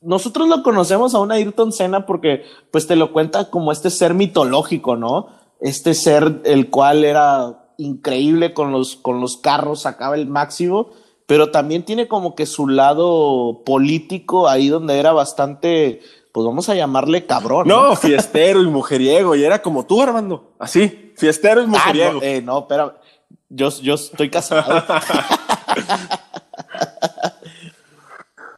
nosotros 0.00 0.48
lo 0.48 0.62
conocemos 0.62 1.14
a 1.14 1.20
una 1.20 1.34
Ayrton 1.34 1.72
Senna 1.72 2.06
porque, 2.06 2.44
pues, 2.70 2.86
te 2.86 2.96
lo 2.96 3.12
cuenta 3.12 3.50
como 3.50 3.72
este 3.72 3.90
ser 3.90 4.14
mitológico, 4.14 4.96
¿no? 4.96 5.28
Este 5.60 5.94
ser 5.94 6.40
el 6.44 6.70
cual 6.70 7.04
era 7.04 7.61
increíble 7.78 8.54
con 8.54 8.72
los, 8.72 8.96
con 8.96 9.20
los 9.20 9.36
carros, 9.36 9.82
sacaba 9.82 10.14
el 10.16 10.26
máximo, 10.26 10.90
pero 11.26 11.50
también 11.50 11.84
tiene 11.84 12.08
como 12.08 12.34
que 12.34 12.46
su 12.46 12.68
lado 12.68 13.62
político 13.64 14.48
ahí 14.48 14.68
donde 14.68 14.98
era 14.98 15.12
bastante, 15.12 16.00
pues 16.32 16.46
vamos 16.46 16.68
a 16.68 16.74
llamarle 16.74 17.26
cabrón. 17.26 17.68
No, 17.68 17.96
fiestero 17.96 18.62
y 18.62 18.66
mujeriego, 18.66 19.34
y 19.34 19.44
era 19.44 19.62
como 19.62 19.86
tú, 19.86 20.02
Armando, 20.02 20.52
así, 20.58 21.12
fiestero 21.16 21.62
y 21.62 21.64
ah, 21.64 21.68
mujeriego. 21.68 22.12
no, 22.14 22.22
eh, 22.22 22.42
no, 22.42 22.58
espera, 22.60 23.00
yo, 23.48 23.68
yo 23.80 23.94
estoy 23.94 24.30
casado. 24.30 24.62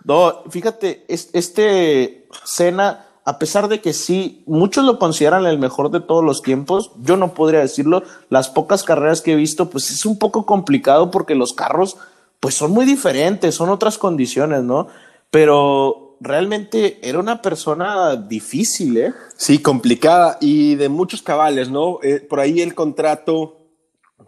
no, 0.04 0.44
fíjate, 0.50 1.04
este 1.08 2.28
Cena 2.44 3.06
a 3.26 3.38
pesar 3.38 3.68
de 3.68 3.80
que 3.80 3.94
sí, 3.94 4.42
muchos 4.46 4.84
lo 4.84 4.98
consideran 4.98 5.46
el 5.46 5.58
mejor 5.58 5.90
de 5.90 6.00
todos 6.00 6.22
los 6.22 6.42
tiempos, 6.42 6.92
yo 7.00 7.16
no 7.16 7.32
podría 7.32 7.60
decirlo. 7.60 8.02
Las 8.28 8.50
pocas 8.50 8.84
carreras 8.84 9.22
que 9.22 9.32
he 9.32 9.36
visto, 9.36 9.70
pues 9.70 9.90
es 9.90 10.04
un 10.04 10.18
poco 10.18 10.44
complicado 10.44 11.10
porque 11.10 11.34
los 11.34 11.54
carros, 11.54 11.96
pues 12.38 12.54
son 12.54 12.72
muy 12.72 12.84
diferentes, 12.84 13.54
son 13.54 13.70
otras 13.70 13.96
condiciones, 13.96 14.62
¿no? 14.62 14.88
Pero 15.30 16.18
realmente 16.20 16.98
era 17.02 17.18
una 17.18 17.40
persona 17.40 18.14
difícil, 18.16 18.98
¿eh? 18.98 19.14
Sí, 19.36 19.58
complicada 19.58 20.36
y 20.42 20.74
de 20.74 20.90
muchos 20.90 21.22
cabales, 21.22 21.70
¿no? 21.70 22.00
Eh, 22.02 22.20
por 22.20 22.40
ahí 22.40 22.60
el 22.60 22.74
contrato 22.74 23.56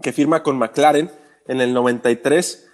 que 0.00 0.14
firma 0.14 0.42
con 0.42 0.58
McLaren 0.58 1.10
en 1.46 1.60
el 1.60 1.74
93 1.74 2.66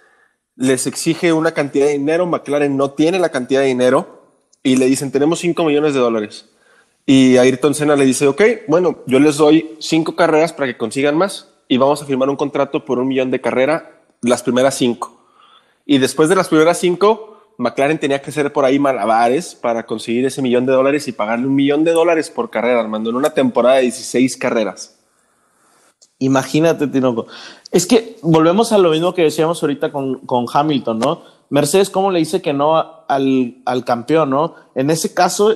les 0.55 0.87
exige 0.87 1.33
una 1.33 1.51
cantidad 1.51 1.87
de 1.87 1.93
dinero, 1.93 2.25
McLaren 2.27 2.77
no 2.77 2.91
tiene 2.91 3.19
la 3.19 3.29
cantidad 3.29 3.61
de 3.61 3.67
dinero 3.67 4.22
y 4.63 4.77
le 4.77 4.85
dicen, 4.85 5.11
tenemos 5.11 5.39
5 5.39 5.63
millones 5.65 5.93
de 5.93 5.99
dólares. 5.99 6.49
Y 7.05 7.37
Ayrton 7.37 7.75
Senna 7.75 7.97
le 7.97 8.05
dice, 8.05 8.27
ok, 8.27 8.41
bueno, 8.67 8.99
yo 9.05 9.19
les 9.19 9.37
doy 9.37 9.75
5 9.79 10.15
carreras 10.15 10.53
para 10.53 10.67
que 10.67 10.77
consigan 10.77 11.17
más 11.17 11.49
y 11.67 11.77
vamos 11.77 12.01
a 12.01 12.05
firmar 12.05 12.29
un 12.29 12.37
contrato 12.37 12.85
por 12.85 12.97
un 12.97 13.07
millón 13.07 13.29
de 13.29 13.41
carrera 13.41 13.99
las 14.21 14.41
primeras 14.41 14.75
5. 14.75 15.21
Y 15.85 15.97
después 15.97 16.29
de 16.29 16.35
las 16.35 16.47
primeras 16.47 16.79
5, 16.79 17.55
McLaren 17.57 17.99
tenía 17.99 18.21
que 18.21 18.29
hacer 18.29 18.53
por 18.53 18.63
ahí 18.63 18.79
malabares 18.79 19.53
para 19.53 19.85
conseguir 19.85 20.25
ese 20.25 20.41
millón 20.41 20.65
de 20.65 20.71
dólares 20.71 21.07
y 21.07 21.11
pagarle 21.11 21.47
un 21.47 21.55
millón 21.55 21.83
de 21.83 21.91
dólares 21.91 22.29
por 22.29 22.49
carrera, 22.49 22.79
Armando, 22.79 23.09
en 23.09 23.17
una 23.17 23.33
temporada 23.33 23.75
de 23.75 23.83
16 23.83 24.37
carreras. 24.37 24.97
Imagínate, 26.19 26.87
Tinoco. 26.87 27.27
Es 27.69 27.85
que 27.85 28.15
volvemos 28.21 28.71
a 28.71 28.77
lo 28.77 28.91
mismo 28.91 29.13
que 29.13 29.23
decíamos 29.23 29.61
ahorita 29.61 29.91
con, 29.91 30.19
con 30.19 30.45
Hamilton, 30.51 30.99
¿no? 30.99 31.23
Mercedes, 31.53 31.91
¿cómo 31.91 32.09
le 32.09 32.17
dice 32.17 32.41
que 32.41 32.51
no 32.51 33.05
al, 33.07 33.57
al 33.63 33.85
campeón, 33.85 34.31
no? 34.31 34.55
En 34.73 34.89
ese 34.89 35.13
caso, 35.13 35.55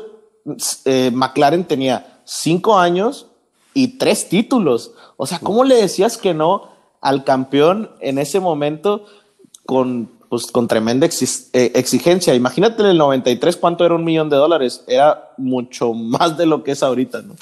eh, 0.85 1.09
McLaren 1.11 1.63
tenía 1.63 2.19
cinco 2.23 2.77
años 2.77 3.25
y 3.73 3.97
tres 3.97 4.29
títulos. 4.29 4.91
O 5.15 5.25
sea, 5.25 5.39
¿cómo 5.39 5.63
le 5.63 5.73
decías 5.73 6.19
que 6.19 6.35
no 6.35 6.69
al 7.01 7.23
campeón 7.23 7.89
en 7.99 8.19
ese 8.19 8.39
momento 8.39 9.05
con, 9.65 10.11
pues, 10.29 10.51
con 10.51 10.67
tremenda 10.67 11.07
eh, 11.07 11.71
exigencia? 11.73 12.35
Imagínate 12.35 12.83
en 12.83 12.89
el 12.89 12.99
93 12.99 13.57
cuánto 13.57 13.83
era 13.83 13.95
un 13.95 14.03
millón 14.03 14.29
de 14.29 14.35
dólares. 14.35 14.83
Era 14.87 15.31
mucho 15.37 15.95
más 15.95 16.37
de 16.37 16.45
lo 16.45 16.63
que 16.63 16.73
es 16.73 16.83
ahorita, 16.83 17.23
¿no? 17.23 17.33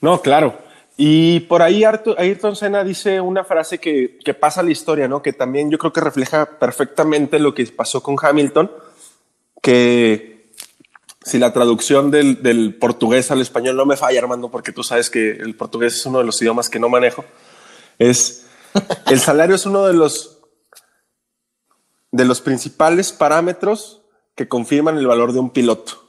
No, 0.00 0.20
claro. 0.20 0.63
Y 0.96 1.40
por 1.40 1.62
ahí 1.62 1.82
Ayrton 1.84 2.54
Senna 2.54 2.84
dice 2.84 3.20
una 3.20 3.42
frase 3.42 3.78
que, 3.78 4.18
que, 4.24 4.32
pasa 4.32 4.62
la 4.62 4.70
historia, 4.70 5.08
¿no? 5.08 5.22
Que 5.22 5.32
también 5.32 5.70
yo 5.70 5.76
creo 5.78 5.92
que 5.92 6.00
refleja 6.00 6.58
perfectamente 6.58 7.40
lo 7.40 7.52
que 7.52 7.66
pasó 7.66 8.00
con 8.00 8.16
Hamilton, 8.20 8.70
que 9.60 10.52
si 11.24 11.38
la 11.38 11.52
traducción 11.52 12.12
del, 12.12 12.42
del, 12.42 12.74
portugués 12.76 13.30
al 13.32 13.40
español 13.40 13.76
no 13.76 13.86
me 13.86 13.96
falla, 13.96 14.20
Armando, 14.20 14.50
porque 14.50 14.70
tú 14.70 14.84
sabes 14.84 15.10
que 15.10 15.30
el 15.30 15.56
portugués 15.56 15.96
es 15.96 16.06
uno 16.06 16.18
de 16.18 16.24
los 16.24 16.40
idiomas 16.40 16.68
que 16.70 16.78
no 16.78 16.88
manejo, 16.88 17.24
es 17.98 18.46
el 19.10 19.18
salario 19.18 19.56
es 19.56 19.66
uno 19.66 19.86
de 19.86 19.94
los 19.94 20.38
de 22.12 22.24
los 22.24 22.40
principales 22.40 23.12
parámetros 23.12 24.02
que 24.36 24.46
confirman 24.46 24.98
el 24.98 25.06
valor 25.08 25.32
de 25.32 25.40
un 25.40 25.50
piloto. 25.50 26.03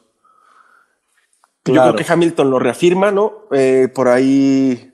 Yo 1.66 1.82
creo 1.82 1.96
que 1.96 2.06
Hamilton 2.08 2.52
lo 2.52 2.60
reafirma, 2.60 3.12
¿no? 3.12 3.48
Eh, 3.52 3.90
por 3.94 4.08
ahí 4.08 4.92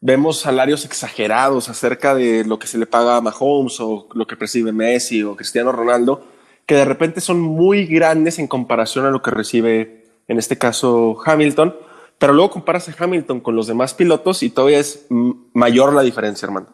vemos 0.00 0.40
salarios 0.40 0.84
exagerados 0.84 1.68
acerca 1.68 2.14
de 2.14 2.44
lo 2.44 2.58
que 2.58 2.66
se 2.66 2.78
le 2.78 2.86
paga 2.86 3.16
a 3.16 3.20
Mahomes 3.20 3.80
o 3.80 4.06
lo 4.12 4.26
que 4.26 4.36
percibe 4.36 4.72
Messi 4.72 5.22
o 5.22 5.36
Cristiano 5.36 5.72
Ronaldo, 5.72 6.24
que 6.66 6.74
de 6.74 6.84
repente 6.84 7.20
son 7.20 7.40
muy 7.40 7.86
grandes 7.86 8.38
en 8.38 8.48
comparación 8.48 9.06
a 9.06 9.10
lo 9.10 9.22
que 9.22 9.30
recibe, 9.30 10.04
en 10.28 10.38
este 10.38 10.58
caso, 10.58 11.18
Hamilton. 11.24 11.74
Pero 12.18 12.34
luego 12.34 12.50
comparas 12.50 12.86
a 12.88 12.94
Hamilton 12.98 13.40
con 13.40 13.56
los 13.56 13.66
demás 13.66 13.94
pilotos 13.94 14.42
y 14.42 14.50
todavía 14.50 14.78
es 14.78 15.06
mayor 15.08 15.94
la 15.94 16.02
diferencia, 16.02 16.44
hermano. 16.44 16.66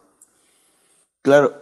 Claro. 1.22 1.54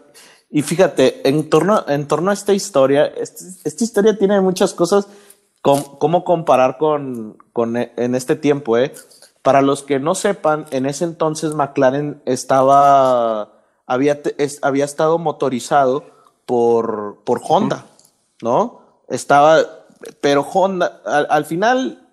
Y 0.51 0.63
fíjate, 0.63 1.29
en 1.29 1.51
torno, 1.51 1.85
en 1.87 2.07
torno 2.07 2.31
a 2.31 2.35
esta 2.35 2.55
historia, 2.55 3.07
este, 3.07 3.45
esta 3.65 3.85
historia 3.85 4.17
tiene 4.17 4.41
muchas 4.41 4.73
cosas 4.73 5.07
cómo 5.65 6.25
comparar 6.25 6.77
con, 6.77 7.39
con 7.55 7.77
en 7.77 8.15
este 8.15 8.37
tiempo, 8.37 8.77
¿eh? 8.77 8.93
Para 9.41 9.63
los 9.63 9.83
que 9.83 9.99
no 9.99 10.15
sepan, 10.15 10.67
en 10.71 10.85
ese 10.85 11.05
entonces 11.05 11.55
McLaren 11.55 12.23
estaba, 12.27 13.63
había, 13.87 14.21
había 14.63 14.85
estado 14.85 15.19
motorizado 15.19 16.05
por, 16.45 17.19
por 17.25 17.41
Honda, 17.49 17.87
¿no? 18.43 18.83
Estaba, 19.09 19.59
pero 20.21 20.43
Honda, 20.43 21.01
al, 21.07 21.47
final, 21.47 22.07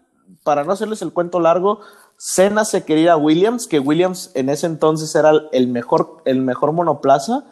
para 0.43 0.63
no 0.63 0.71
hacerles 0.71 1.01
el 1.01 1.11
cuento 1.11 1.41
largo, 1.41 1.81
Senna 2.17 2.63
se 2.63 2.85
quería 2.85 3.13
a 3.13 3.17
Williams, 3.17 3.67
que 3.67 3.79
Williams 3.79 4.31
en 4.33 4.47
ese 4.47 4.67
entonces 4.67 5.13
era 5.13 5.33
el 5.51 5.67
mejor, 5.67 6.21
el 6.23 6.41
mejor 6.41 6.71
monoplaza, 6.71 7.43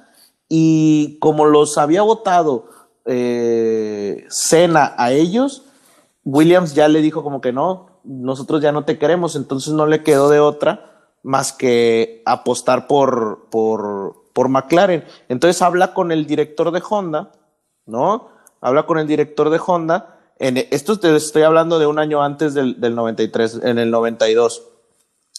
y 0.48 1.20
como 1.20 1.46
los 1.46 1.78
había 1.78 2.04
votado 2.04 2.70
eh, 3.06 4.26
Senna 4.30 4.94
a 4.98 5.12
ellos, 5.12 5.66
Williams 6.24 6.74
ya 6.76 6.88
le 6.88 7.02
dijo 7.02 7.24
como 7.24 7.42
que 7.42 7.52
no, 7.54 8.02
nosotros 8.04 8.62
ya 8.62 8.72
no 8.72 8.86
te 8.86 8.98
queremos, 8.98 9.36
entonces 9.36 9.74
no 9.74 9.86
le 9.86 10.04
quedó 10.04 10.30
de 10.30 10.40
otra 10.40 10.90
más 11.24 11.54
que 11.54 12.22
apostar 12.26 12.88
por, 12.88 13.48
por, 13.50 14.24
por 14.34 14.50
McLaren. 14.50 15.04
Entonces 15.28 15.62
habla 15.62 15.94
con 15.94 16.12
el 16.12 16.26
director 16.26 16.72
de 16.72 16.82
Honda, 16.88 17.32
¿no? 17.86 18.30
Habla 18.62 18.86
con 18.86 19.00
el 19.00 19.08
director 19.08 19.50
de 19.50 19.60
Honda. 19.66 20.18
En, 20.38 20.58
esto 20.58 21.00
te 21.00 21.16
estoy 21.16 21.44
hablando 21.44 21.80
de 21.80 21.88
un 21.88 22.00
año 22.00 22.24
antes 22.24 22.54
del, 22.54 22.80
del 22.80 22.96
93, 22.96 23.62
en 23.64 23.80
el 23.80 23.92
92. 23.92 24.64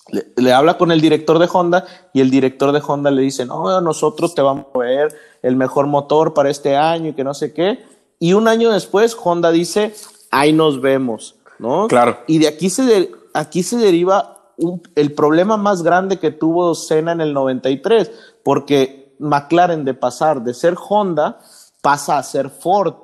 Le, 0.08 0.26
le, 0.36 0.52
habla 0.52 0.76
con 0.76 0.90
el 0.90 1.00
director 1.00 1.38
de 1.38 1.48
Honda 1.50 1.84
y 2.12 2.20
el 2.20 2.30
director 2.30 2.72
de 2.72 2.82
Honda 2.86 3.10
le 3.10 3.22
dice, 3.22 3.46
no, 3.46 3.80
nosotros 3.80 4.34
te 4.34 4.42
vamos 4.42 4.66
a 4.74 4.78
ver 4.78 5.16
el 5.42 5.56
mejor 5.56 5.86
motor 5.86 6.34
para 6.34 6.50
este 6.50 6.76
año 6.76 7.10
y 7.10 7.12
que 7.14 7.24
no 7.24 7.34
sé 7.34 7.52
qué. 7.52 7.84
Y 8.18 8.34
un 8.34 8.48
año 8.48 8.70
después 8.70 9.16
Honda 9.22 9.50
dice, 9.50 9.94
ahí 10.30 10.52
nos 10.52 10.80
vemos. 10.80 11.36
¿no? 11.60 11.86
Claro. 11.88 12.18
Y 12.26 12.38
de 12.38 12.48
aquí 12.48 12.70
se, 12.70 13.12
aquí 13.34 13.62
se 13.62 13.76
deriva 13.76 14.54
el 14.94 15.12
problema 15.12 15.56
más 15.56 15.82
grande 15.82 16.18
que 16.18 16.30
tuvo 16.30 16.74
Senna 16.74 17.12
en 17.12 17.20
el 17.20 17.32
93, 17.32 18.10
porque 18.42 19.14
McLaren 19.18 19.84
de 19.84 19.94
pasar 19.94 20.42
de 20.42 20.54
ser 20.54 20.74
Honda 20.76 21.38
pasa 21.82 22.18
a 22.18 22.22
ser 22.22 22.50
Ford. 22.50 22.94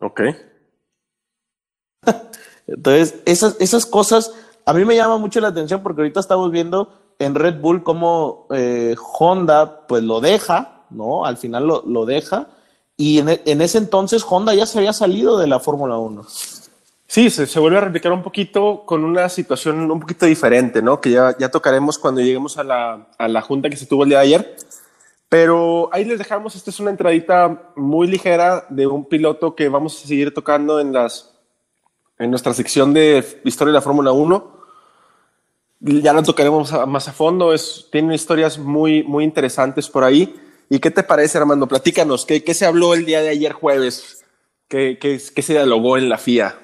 Ok. 0.00 0.20
Entonces, 2.66 3.20
esas, 3.26 3.56
esas 3.60 3.86
cosas 3.86 4.34
a 4.64 4.72
mí 4.72 4.84
me 4.84 4.96
llama 4.96 5.18
mucho 5.18 5.40
la 5.40 5.48
atención 5.48 5.82
porque 5.82 6.00
ahorita 6.00 6.18
estamos 6.18 6.50
viendo 6.50 7.14
en 7.18 7.34
Red 7.34 7.60
Bull 7.60 7.84
cómo 7.84 8.46
eh, 8.50 8.96
Honda 9.18 9.86
pues 9.86 10.02
lo 10.02 10.20
deja, 10.20 10.84
¿no? 10.90 11.24
Al 11.24 11.36
final 11.36 11.66
lo, 11.66 11.82
lo 11.86 12.04
deja 12.04 12.48
y 12.96 13.18
en, 13.18 13.28
en, 13.44 13.60
ese 13.60 13.78
entonces 13.78 14.24
Honda 14.28 14.54
ya 14.54 14.66
se 14.66 14.78
había 14.78 14.92
salido 14.92 15.38
de 15.38 15.46
la 15.46 15.60
Fórmula 15.60 15.98
1. 15.98 16.24
Sí, 17.08 17.30
se, 17.30 17.46
se, 17.46 17.60
vuelve 17.60 17.78
a 17.78 17.82
replicar 17.82 18.12
un 18.12 18.22
poquito 18.22 18.84
con 18.84 19.04
una 19.04 19.28
situación 19.28 19.90
un 19.90 20.00
poquito 20.00 20.26
diferente, 20.26 20.82
¿no? 20.82 21.00
Que 21.00 21.10
ya, 21.10 21.36
ya 21.38 21.50
tocaremos 21.50 21.98
cuando 21.98 22.20
lleguemos 22.20 22.58
a 22.58 22.64
la, 22.64 23.08
a 23.16 23.28
la 23.28 23.42
junta 23.42 23.70
que 23.70 23.76
se 23.76 23.86
tuvo 23.86 24.02
el 24.02 24.08
día 24.08 24.18
de 24.18 24.24
ayer. 24.24 24.56
Pero 25.28 25.88
ahí 25.92 26.04
les 26.04 26.18
dejamos, 26.18 26.54
esta 26.54 26.70
es 26.70 26.80
una 26.80 26.90
entradita 26.90 27.72
muy 27.76 28.06
ligera 28.06 28.64
de 28.70 28.86
un 28.86 29.04
piloto 29.04 29.54
que 29.54 29.68
vamos 29.68 30.02
a 30.02 30.06
seguir 30.06 30.32
tocando 30.32 30.80
en, 30.80 30.92
las, 30.92 31.34
en 32.18 32.30
nuestra 32.30 32.54
sección 32.54 32.94
de 32.94 33.40
historia 33.44 33.72
de 33.72 33.78
la 33.78 33.82
Fórmula 33.82 34.12
1. 34.12 34.56
Ya 35.80 36.12
lo 36.12 36.22
tocaremos 36.22 36.72
más 36.86 37.08
a 37.08 37.12
fondo, 37.12 37.52
es, 37.52 37.88
tiene 37.92 38.14
historias 38.14 38.58
muy, 38.58 39.02
muy 39.02 39.24
interesantes 39.24 39.88
por 39.88 40.04
ahí. 40.04 40.34
¿Y 40.68 40.80
qué 40.80 40.90
te 40.90 41.02
parece, 41.02 41.38
Armando? 41.38 41.68
Platícanos, 41.68 42.26
¿qué, 42.26 42.42
qué 42.42 42.54
se 42.54 42.66
habló 42.66 42.94
el 42.94 43.04
día 43.04 43.22
de 43.22 43.28
ayer 43.28 43.52
jueves? 43.52 44.24
¿Qué, 44.68 44.98
qué, 45.00 45.20
qué 45.34 45.42
se 45.42 45.52
dialogó 45.52 45.96
en 45.96 46.08
la 46.08 46.18
FIA? 46.18 46.58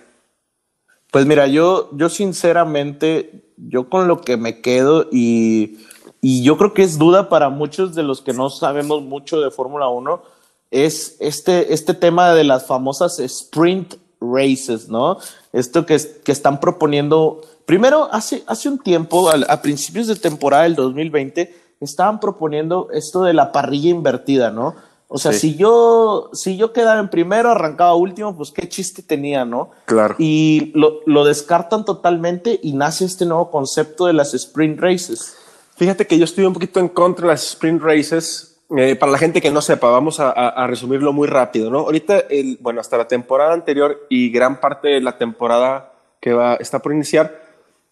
Pues 1.13 1.27
mira, 1.27 1.47
yo, 1.47 1.91
yo 1.93 2.09
sinceramente, 2.09 3.45
yo 3.57 3.89
con 3.89 4.09
lo 4.09 4.23
que 4.23 4.37
me 4.37 4.61
quedo 4.61 5.09
y, 5.13 5.79
y 6.21 6.43
yo 6.43 6.57
creo 6.57 6.75
que 6.75 6.83
es 6.83 6.99
duda 6.99 7.29
para 7.29 7.49
muchos 7.49 7.95
de 7.95 8.03
los 8.03 8.23
que 8.23 8.33
no 8.33 8.51
sabemos 8.51 9.03
mucho 9.03 9.41
de 9.41 9.51
Fórmula 9.51 9.89
1, 9.89 10.23
es 10.71 11.17
este, 11.21 11.75
este 11.75 11.95
tema 11.95 12.33
de 12.33 12.45
las 12.45 12.67
famosas 12.67 13.21
sprint 13.21 13.95
races, 14.21 14.89
¿no? 14.89 15.19
Esto 15.53 15.85
que, 15.85 16.01
que 16.25 16.33
están 16.33 16.59
proponiendo, 16.61 17.43
primero, 17.67 18.09
hace, 18.11 18.43
hace 18.47 18.69
un 18.69 18.79
tiempo, 18.79 19.29
a, 19.29 19.35
a 19.49 19.63
principios 19.63 20.07
de 20.07 20.17
temporada 20.17 20.63
del 20.63 20.75
2020, 20.75 21.62
estaban 21.85 22.21
proponiendo 22.21 22.89
esto 22.93 23.23
de 23.23 23.35
la 23.35 23.53
parrilla 23.53 23.91
invertida, 23.91 24.51
¿no? 24.51 24.75
O 25.09 25.19
sea, 25.19 25.33
sí. 25.33 25.51
si 25.51 25.57
yo 25.57 26.31
si 26.33 26.57
yo 26.57 26.73
quedaba 26.73 26.99
en 26.99 27.11
primero, 27.11 27.51
arrancaba 27.51 27.95
último, 27.95 28.35
pues 28.35 28.51
qué 28.51 28.69
chiste 28.69 29.03
tenía, 29.03 29.45
¿no? 29.45 29.71
Claro. 29.85 30.15
Y 30.19 30.73
lo, 30.75 31.01
lo 31.05 31.25
descartan 31.25 31.85
totalmente 31.85 32.59
y 32.63 32.73
nace 32.73 33.05
este 33.05 33.27
nuevo 33.27 33.51
concepto 33.51 34.07
de 34.07 34.15
las 34.15 34.33
sprint 34.33 34.81
races. 34.81 35.37
Fíjate 35.77 36.07
que 36.07 36.19
yo 36.19 36.25
estoy 36.25 36.45
un 36.45 36.55
poquito 36.55 36.81
en 36.81 36.89
contra 36.89 37.27
de 37.27 37.33
las 37.35 37.45
sprint 37.45 37.83
races. 37.83 38.49
Eh, 38.75 38.97
para 38.97 39.13
la 39.13 39.19
gente 39.19 39.43
que 39.43 39.51
no 39.51 39.61
sepa, 39.61 39.91
vamos 39.91 40.19
a, 40.19 40.31
a, 40.31 40.49
a, 40.49 40.67
resumirlo 40.67 41.13
muy 41.13 41.29
rápido, 41.29 41.71
¿no? 41.71 41.81
Ahorita, 41.81 42.21
el, 42.31 42.57
bueno, 42.63 42.81
hasta 42.81 42.97
la 42.97 43.07
temporada 43.07 43.53
anterior 43.53 44.07
y 44.09 44.31
gran 44.31 44.61
parte 44.61 44.89
de 44.89 45.03
la 45.03 45.19
temporada 45.19 45.93
que 46.23 46.33
va, 46.33 46.55
está 46.55 46.79
por 46.79 46.95
iniciar, 46.95 47.39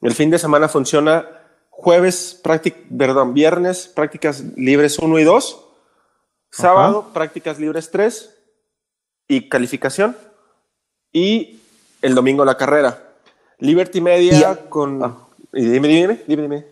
el 0.01 0.15
fin 0.15 0.31
de 0.31 0.39
semana 0.39 0.69
funciona 0.69 1.27
jueves, 1.81 2.39
práctica, 2.43 2.79
perdón, 2.97 3.33
viernes, 3.33 3.89
prácticas 3.89 4.43
libres 4.57 4.99
1 4.99 5.19
y 5.19 5.25
2, 5.25 5.65
sábado, 6.51 7.01
Ajá. 7.01 7.13
prácticas 7.15 7.59
libres 7.59 7.91
3 7.91 8.37
y 9.29 9.49
calificación, 9.49 10.17
y 11.13 11.61
el 12.03 12.15
domingo 12.15 12.45
la 12.45 12.57
carrera. 12.57 13.03
Liberty 13.59 14.01
Media 14.01 14.53
y, 14.53 14.69
con... 14.69 15.03
Ah. 15.03 15.17
Dime, 15.53 15.89
dime, 15.89 16.21
dime, 16.27 16.43
dime. 16.43 16.67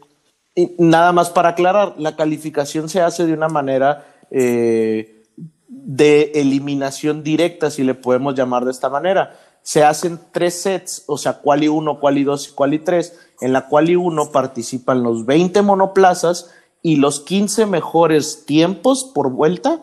Y 0.54 0.74
nada 0.78 1.12
más 1.12 1.30
para 1.30 1.50
aclarar, 1.50 1.94
la 1.98 2.14
calificación 2.14 2.88
se 2.88 3.00
hace 3.00 3.26
de 3.26 3.32
una 3.32 3.48
manera 3.48 4.06
eh, 4.30 5.24
de 5.68 6.32
eliminación 6.34 7.22
directa, 7.22 7.70
si 7.70 7.82
le 7.82 7.94
podemos 7.94 8.34
llamar 8.34 8.64
de 8.64 8.70
esta 8.70 8.88
manera. 8.88 9.38
Se 9.62 9.84
hacen 9.84 10.18
tres 10.32 10.62
sets, 10.62 11.04
o 11.06 11.18
sea, 11.18 11.40
quali 11.40 11.68
1, 11.68 12.00
quali 12.00 12.24
2 12.24 12.48
y 12.48 12.52
quali 12.52 12.78
3 12.78 13.18
en 13.40 13.52
la 13.52 13.68
quali 13.68 13.96
1 13.96 14.32
participan 14.32 15.02
los 15.02 15.26
20 15.26 15.62
monoplazas 15.62 16.50
y 16.82 16.96
los 16.96 17.20
15 17.20 17.66
mejores 17.66 18.44
tiempos 18.46 19.04
por 19.04 19.30
vuelta 19.30 19.82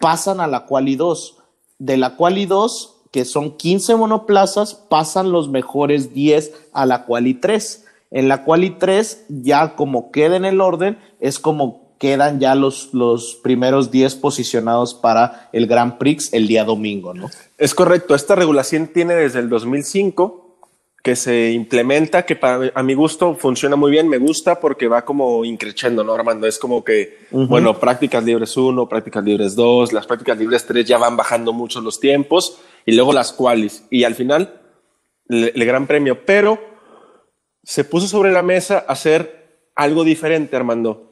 pasan 0.00 0.40
a 0.40 0.46
la 0.46 0.66
quali 0.66 0.96
2. 0.96 1.36
De 1.78 1.96
la 1.96 2.16
quali 2.16 2.46
2, 2.46 2.96
que 3.10 3.24
son 3.24 3.56
15 3.56 3.96
monoplazas, 3.96 4.74
pasan 4.74 5.32
los 5.32 5.48
mejores 5.48 6.12
10 6.12 6.68
a 6.72 6.86
la 6.86 7.04
quali 7.04 7.34
3. 7.34 7.86
En 8.10 8.28
la 8.28 8.44
quali 8.44 8.70
3, 8.70 9.26
ya 9.28 9.76
como 9.76 10.10
queda 10.10 10.36
en 10.36 10.44
el 10.44 10.60
orden, 10.60 10.98
es 11.20 11.38
como 11.38 11.89
quedan 12.00 12.40
ya 12.40 12.54
los, 12.54 12.94
los 12.94 13.34
primeros 13.34 13.90
10 13.90 14.14
posicionados 14.16 14.94
para 14.94 15.50
el 15.52 15.66
Grand 15.66 15.98
Prix 15.98 16.32
el 16.32 16.48
día 16.48 16.64
domingo, 16.64 17.12
¿no? 17.12 17.28
Es 17.58 17.74
correcto. 17.74 18.14
Esta 18.14 18.34
regulación 18.34 18.86
tiene 18.86 19.12
desde 19.14 19.38
el 19.40 19.50
2005 19.50 20.56
que 21.02 21.14
se 21.14 21.52
implementa, 21.52 22.24
que 22.24 22.36
para, 22.36 22.72
a 22.74 22.82
mi 22.82 22.94
gusto 22.94 23.34
funciona 23.34 23.76
muy 23.76 23.90
bien, 23.90 24.08
me 24.08 24.16
gusta 24.16 24.60
porque 24.60 24.88
va 24.88 25.04
como 25.04 25.44
increciendo, 25.44 26.02
¿no, 26.02 26.14
Armando? 26.14 26.46
Es 26.46 26.58
como 26.58 26.82
que, 26.82 27.18
uh 27.32 27.42
-huh. 27.42 27.48
bueno, 27.48 27.78
prácticas 27.78 28.24
libres 28.24 28.56
1, 28.56 28.88
prácticas 28.88 29.22
libres 29.22 29.54
2, 29.54 29.92
las 29.92 30.06
prácticas 30.06 30.38
libres 30.38 30.64
3 30.64 30.86
ya 30.86 30.96
van 30.96 31.18
bajando 31.18 31.52
mucho 31.52 31.82
los 31.82 32.00
tiempos 32.00 32.60
y 32.86 32.92
luego 32.92 33.12
las 33.12 33.30
qualis 33.32 33.84
y 33.90 34.04
al 34.04 34.14
final 34.14 34.58
el, 35.28 35.52
el 35.54 35.64
gran 35.66 35.86
premio, 35.86 36.24
pero 36.24 36.58
se 37.62 37.84
puso 37.84 38.06
sobre 38.08 38.32
la 38.32 38.42
mesa 38.42 38.78
hacer 38.88 39.68
algo 39.74 40.02
diferente, 40.02 40.56
Armando. 40.56 41.09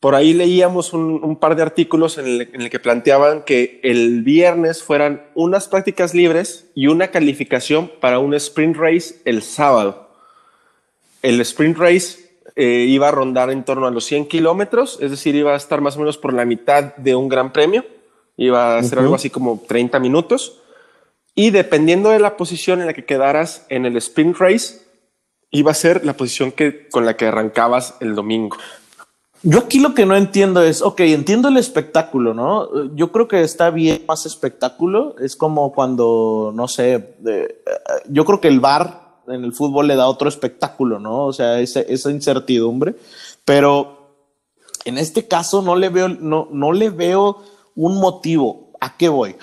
Por 0.00 0.14
ahí 0.14 0.34
leíamos 0.34 0.92
un, 0.92 1.24
un 1.24 1.36
par 1.36 1.56
de 1.56 1.62
artículos 1.62 2.18
en 2.18 2.26
el, 2.26 2.50
en 2.52 2.60
el, 2.60 2.70
que 2.70 2.78
planteaban 2.78 3.42
que 3.42 3.80
el 3.82 4.22
viernes 4.22 4.82
fueran 4.82 5.26
unas 5.34 5.68
prácticas 5.68 6.14
libres 6.14 6.70
y 6.74 6.86
una 6.88 7.08
calificación 7.08 7.90
para 8.00 8.18
un 8.18 8.34
sprint 8.34 8.76
race 8.76 9.16
el 9.24 9.42
sábado. 9.42 10.10
El 11.22 11.40
sprint 11.40 11.78
race 11.78 12.26
eh, 12.56 12.86
iba 12.88 13.08
a 13.08 13.10
rondar 13.10 13.50
en 13.50 13.64
torno 13.64 13.86
a 13.86 13.90
los 13.90 14.04
100 14.06 14.28
kilómetros, 14.28 14.98
es 15.02 15.10
decir, 15.10 15.34
iba 15.34 15.52
a 15.52 15.56
estar 15.56 15.82
más 15.82 15.96
o 15.96 16.00
menos 16.00 16.16
por 16.16 16.32
la 16.32 16.46
mitad 16.46 16.94
de 16.96 17.14
un 17.14 17.28
gran 17.28 17.52
premio, 17.52 17.84
iba 18.36 18.78
a 18.78 18.82
ser 18.82 18.96
uh 18.98 19.00
-huh. 19.00 19.04
algo 19.04 19.14
así 19.14 19.30
como 19.30 19.62
30 19.66 19.98
minutos. 19.98 20.62
y 21.38 21.50
dependiendo 21.50 22.08
de 22.08 22.18
la 22.18 22.38
posición 22.38 22.80
en 22.80 22.86
la 22.86 22.94
que 22.94 23.04
quedaras 23.04 23.66
en 23.68 23.84
el 23.84 23.94
sprint 23.98 24.38
race, 24.38 24.78
iba 25.50 25.70
a 25.70 25.74
ser 25.74 26.02
la 26.02 26.14
posición 26.14 26.50
que, 26.50 26.88
con 26.88 27.04
la 27.04 27.14
que 27.14 27.26
arrancabas 27.26 27.94
el 28.00 28.14
domingo. 28.14 28.56
Yo 29.48 29.60
aquí 29.60 29.78
lo 29.78 29.94
que 29.94 30.06
no 30.06 30.16
entiendo 30.16 30.60
es, 30.60 30.82
ok, 30.82 30.98
entiendo 31.02 31.46
el 31.46 31.56
espectáculo, 31.56 32.34
¿no? 32.34 32.92
Yo 32.96 33.12
creo 33.12 33.28
que 33.28 33.42
está 33.42 33.70
bien 33.70 34.02
más 34.08 34.26
espectáculo. 34.26 35.14
Es 35.20 35.36
como 35.36 35.72
cuando, 35.72 36.50
no 36.52 36.66
sé, 36.66 37.14
yo 38.08 38.24
creo 38.24 38.40
que 38.40 38.48
el 38.48 38.58
bar 38.58 39.20
en 39.28 39.44
el 39.44 39.52
fútbol 39.52 39.86
le 39.86 39.94
da 39.94 40.08
otro 40.08 40.28
espectáculo, 40.28 40.98
¿no? 40.98 41.26
O 41.26 41.32
sea, 41.32 41.60
esa, 41.60 41.78
esa 41.82 42.10
incertidumbre. 42.10 42.96
Pero 43.44 44.16
en 44.84 44.98
este 44.98 45.28
caso 45.28 45.62
no 45.62 45.76
le 45.76 45.90
veo, 45.90 46.08
no, 46.08 46.48
no 46.50 46.72
le 46.72 46.90
veo 46.90 47.40
un 47.76 48.00
motivo. 48.00 48.72
¿A 48.80 48.96
qué 48.96 49.08
voy? 49.08 49.36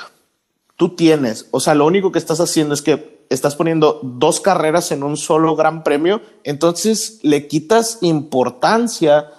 Tú 0.75 0.97
tienes, 0.97 1.47
o 1.51 1.61
sea, 1.61 1.75
lo 1.75 1.85
único 1.85 2.11
que 2.11 2.19
estás 2.19 2.41
haciendo 2.41 2.73
es 2.73 2.81
que 2.81 3.25
estás 3.29 3.55
poniendo 3.55 4.01
dos 4.03 4.41
carreras 4.41 4.91
en 4.91 5.01
un 5.01 5.15
solo 5.15 5.55
gran 5.55 5.81
premio, 5.81 6.19
entonces 6.43 7.19
le 7.21 7.47
quitas 7.47 7.99
importancia 8.01 9.29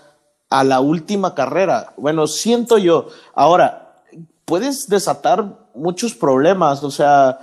a 0.50 0.64
la 0.64 0.80
última 0.80 1.34
carrera. 1.34 1.92
Bueno, 1.96 2.26
siento 2.26 2.78
yo. 2.78 3.08
Ahora, 3.34 4.02
puedes 4.44 4.88
desatar 4.88 5.68
muchos 5.74 6.14
problemas, 6.14 6.82
o 6.84 6.90
sea, 6.90 7.38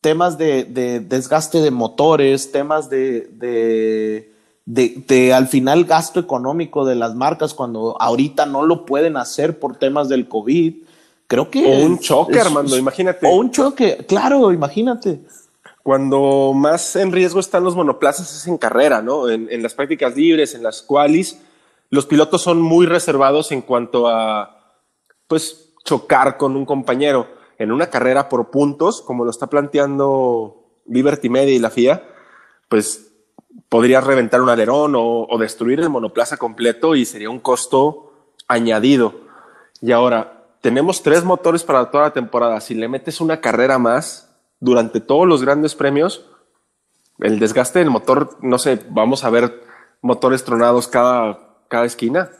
temas 0.00 0.38
de, 0.38 0.64
desgaste 1.06 1.60
de 1.60 1.70
motores, 1.70 2.52
temas 2.52 2.88
de, 2.88 3.28
de, 3.32 4.32
de, 4.64 5.32
al 5.32 5.48
final 5.48 5.84
gasto 5.84 6.20
económico 6.20 6.84
de 6.84 6.94
las 6.94 7.14
marcas 7.14 7.54
cuando 7.54 8.00
ahorita 8.00 8.46
no 8.46 8.64
lo 8.64 8.84
pueden 8.86 9.16
hacer 9.16 9.58
por 9.58 9.76
temas 9.76 10.08
del 10.08 10.28
COVID. 10.28 10.74
Creo 11.26 11.50
que... 11.50 11.64
O 11.64 11.84
un 11.84 11.98
choque, 11.98 12.40
Armando, 12.40 12.76
imagínate. 12.76 13.26
O 13.26 13.36
un 13.36 13.50
choque, 13.50 14.04
claro, 14.08 14.52
imagínate. 14.52 15.20
Cuando 15.82 16.52
más 16.54 16.96
en 16.96 17.12
riesgo 17.12 17.40
están 17.40 17.64
los 17.64 17.74
monoplazas 17.74 18.34
es 18.34 18.46
en 18.46 18.58
carrera, 18.58 19.02
¿no? 19.02 19.28
En, 19.28 19.48
en 19.50 19.62
las 19.62 19.74
prácticas 19.74 20.16
libres, 20.16 20.54
en 20.54 20.62
las 20.62 20.82
qualis, 20.82 21.38
los 21.90 22.06
pilotos 22.06 22.42
son 22.42 22.60
muy 22.60 22.86
reservados 22.86 23.52
en 23.52 23.62
cuanto 23.62 24.08
a, 24.08 24.76
pues, 25.26 25.74
chocar 25.84 26.36
con 26.36 26.56
un 26.56 26.66
compañero 26.66 27.28
en 27.58 27.72
una 27.72 27.88
carrera 27.88 28.28
por 28.28 28.50
puntos, 28.50 29.02
como 29.02 29.24
lo 29.24 29.30
está 29.30 29.48
planteando 29.48 30.66
Liberty 30.86 31.28
Media 31.28 31.54
y 31.54 31.58
la 31.58 31.70
FIA, 31.70 32.02
pues 32.68 33.10
podrías 33.68 34.04
reventar 34.04 34.40
un 34.40 34.48
alerón 34.48 34.94
o, 34.94 35.26
o, 35.28 35.38
destruir 35.38 35.80
el 35.80 35.90
monoplaza 35.90 36.36
completo 36.36 36.94
y 36.94 37.04
sería 37.04 37.30
un 37.30 37.40
costo 37.40 38.12
añadido. 38.46 39.14
Y 39.80 39.92
ahora, 39.92 40.44
tenemos 40.60 41.02
tres 41.02 41.24
motores 41.24 41.64
para 41.64 41.90
toda 41.90 42.04
la 42.04 42.12
temporada. 42.12 42.60
Si 42.60 42.74
le 42.74 42.88
metes 42.88 43.20
una 43.20 43.40
carrera 43.40 43.78
más 43.78 44.34
durante 44.60 45.00
todos 45.00 45.26
los 45.26 45.42
grandes 45.42 45.74
premios, 45.74 46.26
el 47.18 47.38
desgaste 47.38 47.80
del 47.80 47.90
motor, 47.90 48.36
no 48.40 48.58
sé, 48.58 48.80
vamos 48.90 49.24
a 49.24 49.30
ver 49.30 49.62
motores 50.00 50.44
tronados 50.44 50.86
cada 50.88 51.47
cada 51.68 51.84
esquina. 51.84 52.30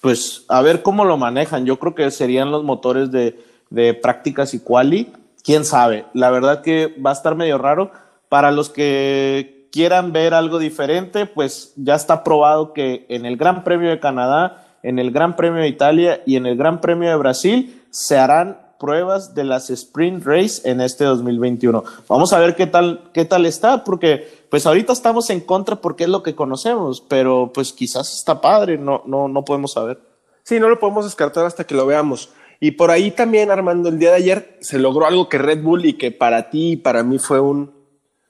Pues 0.00 0.44
a 0.48 0.62
ver 0.62 0.82
cómo 0.82 1.04
lo 1.04 1.16
manejan. 1.16 1.66
Yo 1.66 1.78
creo 1.78 1.94
que 1.94 2.10
serían 2.10 2.50
los 2.50 2.64
motores 2.64 3.10
de, 3.10 3.38
de 3.70 3.94
prácticas 3.94 4.54
y 4.54 4.60
quali. 4.60 5.12
Quién 5.42 5.64
sabe. 5.64 6.06
La 6.14 6.30
verdad 6.30 6.62
que 6.62 6.94
va 7.04 7.10
a 7.10 7.14
estar 7.14 7.34
medio 7.34 7.58
raro. 7.58 7.90
Para 8.28 8.50
los 8.50 8.70
que 8.70 9.68
quieran 9.70 10.12
ver 10.12 10.34
algo 10.34 10.58
diferente, 10.58 11.26
pues 11.26 11.72
ya 11.76 11.94
está 11.94 12.22
probado 12.22 12.72
que 12.72 13.06
en 13.08 13.26
el 13.26 13.36
Gran 13.36 13.64
Premio 13.64 13.90
de 13.90 14.00
Canadá, 14.00 14.66
en 14.82 14.98
el 14.98 15.10
Gran 15.10 15.36
Premio 15.36 15.62
de 15.62 15.68
Italia 15.68 16.22
y 16.26 16.36
en 16.36 16.46
el 16.46 16.56
Gran 16.56 16.80
Premio 16.80 17.10
de 17.10 17.16
Brasil 17.16 17.82
se 17.90 18.18
harán 18.18 18.63
pruebas 18.84 19.34
de 19.34 19.44
las 19.44 19.70
sprint 19.70 20.26
race 20.26 20.60
en 20.70 20.82
este 20.82 21.04
2021. 21.04 21.82
Vamos 22.06 22.34
a 22.34 22.38
ver 22.38 22.54
qué 22.54 22.66
tal, 22.66 23.08
qué 23.14 23.24
tal 23.24 23.46
está, 23.46 23.82
porque 23.82 24.44
pues 24.50 24.66
ahorita 24.66 24.92
estamos 24.92 25.30
en 25.30 25.40
contra 25.40 25.76
porque 25.76 26.04
es 26.04 26.10
lo 26.10 26.22
que 26.22 26.34
conocemos, 26.34 27.00
pero 27.00 27.50
pues 27.54 27.72
quizás 27.72 28.12
está 28.12 28.42
padre, 28.42 28.76
no, 28.76 29.02
no, 29.06 29.26
no 29.26 29.42
podemos 29.42 29.72
saber. 29.72 30.00
Sí, 30.42 30.60
no 30.60 30.68
lo 30.68 30.78
podemos 30.78 31.06
descartar 31.06 31.46
hasta 31.46 31.64
que 31.64 31.74
lo 31.74 31.86
veamos. 31.86 32.28
Y 32.60 32.72
por 32.72 32.90
ahí 32.90 33.10
también, 33.10 33.50
Armando, 33.50 33.88
el 33.88 33.98
día 33.98 34.10
de 34.10 34.16
ayer 34.16 34.58
se 34.60 34.78
logró 34.78 35.06
algo 35.06 35.30
que 35.30 35.38
Red 35.38 35.62
Bull 35.62 35.86
y 35.86 35.94
que 35.94 36.10
para 36.10 36.50
ti 36.50 36.72
y 36.72 36.76
para 36.76 37.02
mí 37.02 37.18
fue 37.18 37.40
un, 37.40 37.72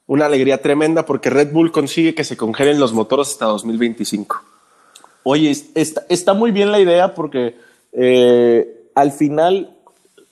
una 0.07 0.27
alegría 0.27 0.63
tremenda 0.63 1.05
porque 1.05 1.31
Red 1.31 1.53
Bull 1.53 1.73
consigue 1.73 2.15
que 2.15 2.23
se 2.23 2.37
congelen 2.37 2.79
los 2.79 2.93
motores 2.93 3.31
hasta 3.31 3.47
2025. 3.47 4.41
Oye, 5.25 5.51
está, 5.51 6.07
está 6.09 6.33
muy 6.33 6.53
bien 6.53 6.71
la 6.71 6.79
idea 6.79 7.13
porque 7.13 7.57
eh, 7.91 8.91
al 8.95 9.11
final 9.11 9.74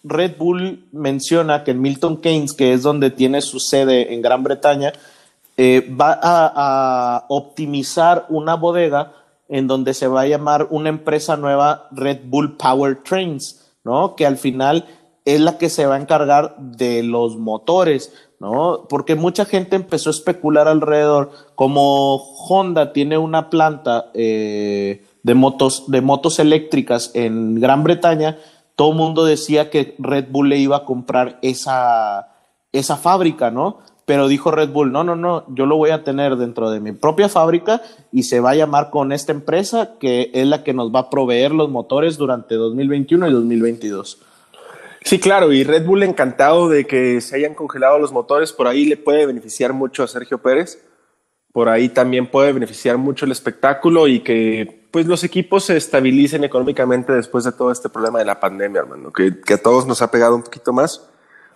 Red 0.04 0.36
Bull 0.36 0.84
menciona 0.92 1.64
que 1.64 1.72
en 1.72 1.80
Milton 1.80 2.16
Keynes, 2.18 2.52
que 2.52 2.72
es 2.72 2.82
donde 2.82 3.10
tiene 3.10 3.40
su 3.40 3.60
sede 3.60 4.12
en 4.14 4.22
Gran 4.22 4.42
Bretaña, 4.42 4.92
eh, 5.56 5.86
va 6.00 6.18
a, 6.22 7.26
optimizar 7.28 8.26
una 8.28 8.54
bodega 8.54 9.12
en 9.48 9.66
donde 9.66 9.92
se 9.94 10.08
va 10.08 10.22
a 10.22 10.26
llamar 10.26 10.66
una 10.70 10.88
empresa 10.88 11.36
nueva 11.36 11.88
Red 11.92 12.20
Bull 12.24 12.56
Power 12.56 13.02
Trains, 13.02 13.70
¿no? 13.84 14.16
Que 14.16 14.26
al 14.26 14.38
final 14.38 14.86
es 15.24 15.40
la 15.40 15.58
que 15.58 15.68
se 15.68 15.86
va 15.86 15.96
a 15.96 16.00
encargar 16.00 16.56
de 16.58 17.02
los 17.02 17.36
motores, 17.36 18.12
¿no? 18.40 18.86
Porque 18.88 19.14
mucha 19.14 19.44
gente 19.44 19.76
empezó 19.76 20.10
a 20.10 20.12
especular 20.12 20.68
alrededor, 20.68 21.30
como 21.54 22.16
Honda 22.16 22.92
tiene 22.92 23.18
una 23.18 23.50
planta 23.50 24.10
eh, 24.14 25.04
de 25.22 25.34
motos, 25.34 25.84
de 25.90 26.00
motos 26.00 26.38
eléctricas 26.38 27.10
en 27.14 27.60
Gran 27.60 27.84
Bretaña, 27.84 28.38
todo 28.82 28.94
mundo 28.94 29.24
decía 29.24 29.70
que 29.70 29.94
Red 30.00 30.24
Bull 30.30 30.48
le 30.48 30.58
iba 30.58 30.78
a 30.78 30.84
comprar 30.84 31.38
esa, 31.40 32.34
esa 32.72 32.96
fábrica, 32.96 33.52
¿no? 33.52 33.78
Pero 34.06 34.26
dijo 34.26 34.50
Red 34.50 34.70
Bull, 34.70 34.90
no, 34.90 35.04
no, 35.04 35.14
no, 35.14 35.44
yo 35.54 35.66
lo 35.66 35.76
voy 35.76 35.90
a 35.90 36.02
tener 36.02 36.34
dentro 36.34 36.68
de 36.68 36.80
mi 36.80 36.90
propia 36.90 37.28
fábrica 37.28 37.80
y 38.10 38.24
se 38.24 38.40
va 38.40 38.50
a 38.50 38.54
llamar 38.56 38.90
con 38.90 39.12
esta 39.12 39.30
empresa 39.30 39.92
que 40.00 40.32
es 40.34 40.48
la 40.48 40.64
que 40.64 40.74
nos 40.74 40.92
va 40.92 40.98
a 40.98 41.10
proveer 41.10 41.52
los 41.52 41.70
motores 41.70 42.18
durante 42.18 42.56
2021 42.56 43.28
y 43.28 43.32
2022. 43.32 44.20
Sí, 45.04 45.20
claro, 45.20 45.52
y 45.52 45.62
Red 45.62 45.86
Bull 45.86 46.02
encantado 46.02 46.68
de 46.68 46.84
que 46.84 47.20
se 47.20 47.36
hayan 47.36 47.54
congelado 47.54 48.00
los 48.00 48.10
motores, 48.10 48.52
por 48.52 48.66
ahí 48.66 48.84
le 48.84 48.96
puede 48.96 49.26
beneficiar 49.26 49.72
mucho 49.72 50.02
a 50.02 50.08
Sergio 50.08 50.42
Pérez, 50.42 50.84
por 51.52 51.68
ahí 51.68 51.88
también 51.88 52.26
puede 52.26 52.52
beneficiar 52.52 52.98
mucho 52.98 53.26
el 53.26 53.30
espectáculo 53.30 54.08
y 54.08 54.24
que 54.24 54.81
pues 54.92 55.06
los 55.06 55.24
equipos 55.24 55.64
se 55.64 55.76
estabilicen 55.76 56.44
económicamente 56.44 57.12
después 57.14 57.44
de 57.44 57.52
todo 57.52 57.72
este 57.72 57.88
problema 57.88 58.18
de 58.18 58.26
la 58.26 58.38
pandemia, 58.38 58.80
hermano, 58.80 59.10
que, 59.10 59.54
a 59.54 59.58
todos 59.58 59.86
nos 59.86 60.02
ha 60.02 60.10
pegado 60.10 60.36
un 60.36 60.42
poquito 60.42 60.72
más 60.72 61.08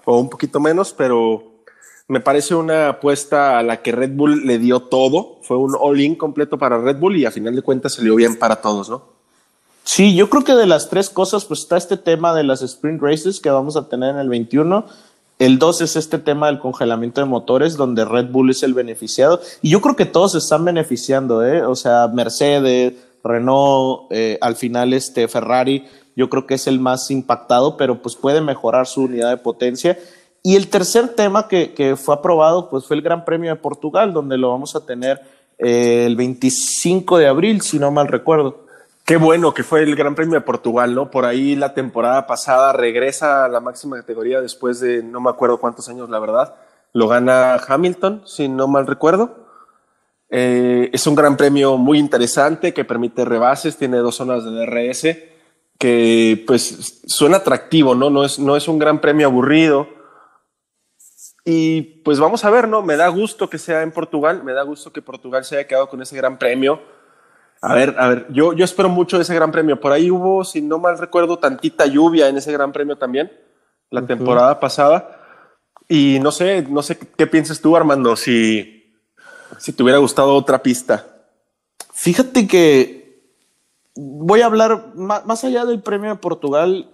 o 0.07 0.19
un 0.19 0.31
poquito 0.31 0.59
menos, 0.59 0.95
pero 0.97 1.45
me 2.09 2.21
parece 2.21 2.55
una 2.55 2.89
apuesta 2.89 3.59
a 3.59 3.63
la 3.63 3.83
que 3.83 3.93
Red 3.93 4.13
Bull 4.13 4.47
le 4.47 4.59
dio 4.59 4.81
todo. 4.81 5.39
Fue 5.43 5.59
un 5.59 5.77
all-in 5.79 6.15
completo 6.15 6.59
para 6.59 6.79
Red 6.79 6.97
Bull 6.97 7.17
y 7.17 7.27
a 7.27 7.31
final 7.31 7.55
de 7.55 7.63
cuentas 7.63 7.95
salió 7.95 8.15
bien 8.15 8.39
para 8.39 8.57
todos, 8.63 8.89
¿no? 8.89 9.05
Sí, 9.85 10.17
yo 10.17 10.31
creo 10.31 10.43
que 10.43 10.55
de 10.55 10.67
las 10.67 10.89
tres 10.89 11.11
cosas, 11.11 11.45
pues 11.45 11.61
está 11.61 11.77
este 11.77 11.97
tema 11.97 12.35
de 12.35 12.43
las 12.43 12.63
sprint 12.63 13.03
races 13.03 13.39
que 13.39 13.51
vamos 13.51 13.77
a 13.77 13.89
tener 13.89 14.11
en 14.11 14.19
el 14.19 14.29
21. 14.31 14.87
El 15.39 15.59
2 15.59 15.83
es 15.83 15.97
este 15.97 16.19
tema 16.19 16.47
del 16.47 16.59
congelamiento 16.59 17.21
de 17.21 17.27
motores, 17.27 17.77
donde 17.77 18.07
Red 18.07 18.31
Bull 18.31 18.51
es 18.51 18.63
el 18.63 18.73
beneficiado. 18.73 19.41
Y 19.61 19.69
yo 19.69 19.83
creo 19.83 19.95
que 19.95 20.07
todos 20.07 20.35
están 20.35 20.65
beneficiando, 20.65 21.45
¿eh? 21.45 21.63
O 21.63 21.77
sea, 21.77 22.09
Mercedes, 22.09 22.95
Renault, 23.27 24.07
eh, 24.11 24.39
al 24.41 24.57
final 24.57 24.93
este 24.93 25.29
Ferrari, 25.29 25.87
yo 26.17 26.31
creo 26.31 26.47
que 26.47 26.55
es 26.55 26.67
el 26.67 26.81
más 26.81 27.11
impactado, 27.11 27.77
pero 27.77 28.01
pues 28.01 28.17
puede 28.17 28.41
mejorar 28.41 28.87
su 28.87 29.03
unidad 29.03 29.31
de 29.31 29.37
potencia. 29.37 29.99
Y 30.43 30.57
el 30.57 30.69
tercer 30.69 31.09
tema 31.09 31.49
que, 31.49 31.97
fue 31.97 32.15
aprobado, 32.15 32.71
pues 32.71 32.87
fue 32.87 32.97
el 32.97 33.03
Gran 33.03 33.25
Premio 33.25 33.51
de 33.51 33.61
Portugal, 33.61 34.13
donde 34.13 34.39
lo 34.39 34.51
vamos 34.51 34.77
a 34.77 34.87
tener 34.87 35.21
eh, 35.59 36.05
el 36.07 36.17
25 36.17 37.19
de 37.19 37.27
abril, 37.27 37.61
si 37.63 37.79
no 37.79 37.91
mal 37.91 38.09
recuerdo. 38.09 38.67
Qué 39.05 39.17
bueno 39.17 39.55
que 39.55 39.63
fue 39.63 39.83
el 39.83 39.95
Gran 39.95 40.15
Premio 40.15 40.35
de 40.35 40.41
Portugal, 40.41 40.95
¿no? 40.95 41.11
Por 41.11 41.25
ahí 41.25 41.55
la 41.55 41.75
temporada 41.75 42.27
pasada 42.27 42.73
regresa 42.73 43.45
a 43.45 43.49
la 43.49 43.61
máxima 43.61 43.97
categoría 43.97 44.41
después 44.41 44.81
de 44.81 45.03
no 45.03 45.21
me 45.21 45.31
acuerdo 45.31 45.59
cuántos 45.59 45.89
años, 45.89 46.11
la 46.11 46.19
verdad. 46.19 46.55
Lo 46.93 47.09
gana 47.09 47.57
Hamilton, 47.57 48.23
si 48.25 48.49
no 48.49 48.69
mal 48.69 48.87
recuerdo. 48.87 49.46
Eh, 50.31 50.91
es 50.93 51.07
un 51.07 51.15
gran 51.15 51.37
premio 51.37 51.77
muy 51.77 51.99
interesante 51.99 52.75
que 52.75 52.85
permite 52.85 53.25
rebases, 53.25 53.77
tiene 53.77 53.99
dos 53.99 54.17
zonas 54.17 54.45
de 54.45 54.51
DRS 54.51 55.07
que 55.79 56.43
pues 56.47 57.03
suena 57.07 57.39
atractivo, 57.39 57.95
¿no? 57.95 58.11
No 58.11 58.25
es, 58.25 58.39
no 58.39 58.57
es 58.57 58.69
un 58.69 58.79
gran 58.79 59.01
premio 59.01 59.27
aburrido. 59.27 59.89
Y 61.45 61.83
pues 62.03 62.19
vamos 62.19 62.45
a 62.45 62.51
ver, 62.51 62.67
¿no? 62.67 62.83
Me 62.83 62.97
da 62.97 63.09
gusto 63.09 63.49
que 63.49 63.59
sea 63.59 63.83
en 63.83 63.93
Portugal, 63.93 64.43
me 64.43 64.53
da 64.53 64.63
gusto 64.63 64.93
que 64.93 65.03
Portugal 65.03 65.45
se 65.45 65.57
haya 65.57 65.69
quedado 65.69 65.89
con 65.89 66.03
ese 66.03 66.17
gran 66.17 66.39
premio. 66.39 66.81
A 67.63 67.75
ver, 67.75 67.95
a 67.99 68.09
ver, 68.09 68.27
yo, 68.31 68.53
yo 68.53 68.65
espero 68.65 68.89
mucho 68.89 69.17
de 69.17 69.23
ese 69.23 69.35
gran 69.35 69.53
premio. 69.53 69.81
Por 69.81 69.93
ahí 69.93 70.11
hubo, 70.11 70.45
si 70.45 70.61
no 70.61 70.79
mal 70.79 70.99
recuerdo, 70.99 71.39
tantita 71.39 71.87
lluvia 71.87 72.29
en 72.29 72.37
ese 72.37 72.53
gran 72.53 72.73
premio 72.73 72.97
también, 72.97 73.33
la 73.91 74.05
temporada 74.07 74.59
pasada. 74.59 75.21
Y 75.89 76.19
no 76.21 76.33
sé, 76.33 76.67
no 76.69 76.83
sé 76.83 76.99
qué 76.99 77.27
piensas 77.27 77.61
tú, 77.61 77.77
Armando, 77.77 78.17
si, 78.17 78.76
si 79.59 79.73
te 79.73 79.83
hubiera 79.83 79.99
gustado 79.99 80.35
otra 80.35 80.63
pista. 80.63 81.07
Fíjate 81.93 82.47
que 82.47 83.23
voy 83.95 84.43
a 84.43 84.47
hablar 84.47 84.95
más, 84.95 85.45
allá 85.45 85.65
del 85.65 85.83
premio 85.83 86.11
de 86.11 86.17
Portugal. 86.17 86.91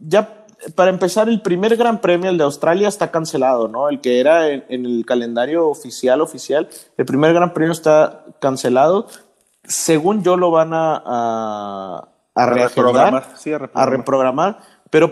Ya 0.00 0.46
para 0.74 0.90
empezar, 0.90 1.28
el 1.28 1.42
primer 1.42 1.76
Gran 1.76 2.00
Premio, 2.00 2.30
el 2.30 2.38
de 2.38 2.44
Australia, 2.44 2.88
está 2.88 3.10
cancelado, 3.10 3.68
¿no? 3.68 3.88
El 3.88 4.00
que 4.00 4.20
era 4.20 4.48
en, 4.48 4.64
el 4.68 5.04
calendario 5.06 5.68
oficial, 5.68 6.20
oficial, 6.20 6.68
el 6.96 7.06
primer 7.06 7.34
Gran 7.34 7.52
Premio 7.52 7.72
está 7.72 8.24
cancelado. 8.40 9.06
Según 9.64 10.22
yo, 10.22 10.36
lo 10.36 10.50
van 10.50 10.72
a, 10.72 11.02
a, 11.04 12.08
a, 12.34 12.46
reprogramar, 12.46 13.28
a 13.74 13.86
reprogramar. 13.86 14.58
Pero 14.90 15.10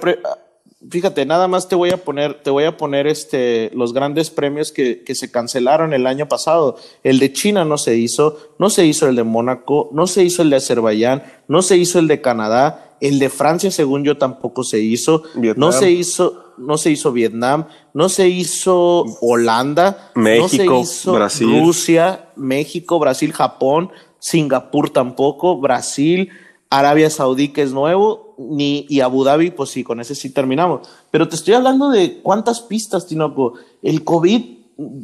fíjate, 0.90 1.27
nada 1.27 1.49
más 1.49 1.68
te 1.68 1.75
voy 1.75 1.90
a 1.90 1.97
poner, 1.97 2.42
te 2.42 2.51
voy 2.51 2.64
a 2.64 2.77
poner 2.77 3.07
este, 3.07 3.70
los 3.75 3.92
grandes 3.92 4.31
premios 4.31 4.73
que, 4.73 5.03
que, 5.03 5.14
se 5.14 5.31
cancelaron 5.31 5.92
el 5.92 6.07
año 6.07 6.29
pasado. 6.29 6.77
El 7.03 7.18
de 7.18 7.33
China 7.33 7.64
no 7.64 7.79
se 7.79 7.97
hizo, 7.97 8.55
no 8.59 8.70
se 8.70 8.87
hizo 8.87 9.09
el 9.09 9.16
de 9.16 9.25
Mónaco, 9.25 9.90
no 9.92 10.07
se 10.07 10.23
hizo 10.23 10.42
el 10.42 10.51
de 10.51 10.57
Azerbaiyán, 10.57 11.23
no 11.49 11.62
se 11.62 11.77
hizo 11.77 11.99
el 11.99 12.09
de 12.09 12.20
Canadá, 12.20 12.97
el 13.01 13.18
de 13.18 13.29
Francia, 13.29 13.70
según 13.70 14.05
yo, 14.05 14.16
tampoco 14.16 14.64
se 14.64 14.79
hizo, 14.81 15.25
no 15.57 15.73
se 15.73 15.90
hizo, 15.90 16.55
no 16.57 16.79
se 16.79 16.90
hizo 16.90 17.12
Vietnam, 17.12 17.66
no 17.92 18.09
se 18.09 18.29
hizo 18.29 19.05
Holanda, 19.20 20.11
México, 20.14 20.42
no 20.42 20.49
se 20.49 20.81
hizo 20.81 21.12
Brasil. 21.12 21.61
Rusia, 21.61 22.31
México, 22.37 22.99
Brasil, 22.99 23.33
Japón, 23.33 23.90
Singapur 24.18 24.88
tampoco, 24.88 25.61
Brasil, 25.61 26.31
Arabia 26.79 27.11
Saudí, 27.11 27.49
que 27.49 27.63
es 27.63 27.73
nuevo, 27.73 28.35
ni, 28.39 28.87
y 28.89 29.01
Abu 29.01 29.25
Dhabi, 29.25 29.51
pues 29.51 29.71
sí, 29.71 29.85
con 29.85 30.01
ese 30.01 30.15
sí 30.15 30.31
terminamos. 30.31 30.89
Pero 31.11 31.29
te 31.29 31.37
estoy 31.37 31.55
hablando 31.55 31.91
de 31.91 32.21
cuántas 32.21 32.61
pistas, 32.61 33.07
Tinoco. 33.07 33.55
El 33.83 34.03
COVID, 34.05 34.43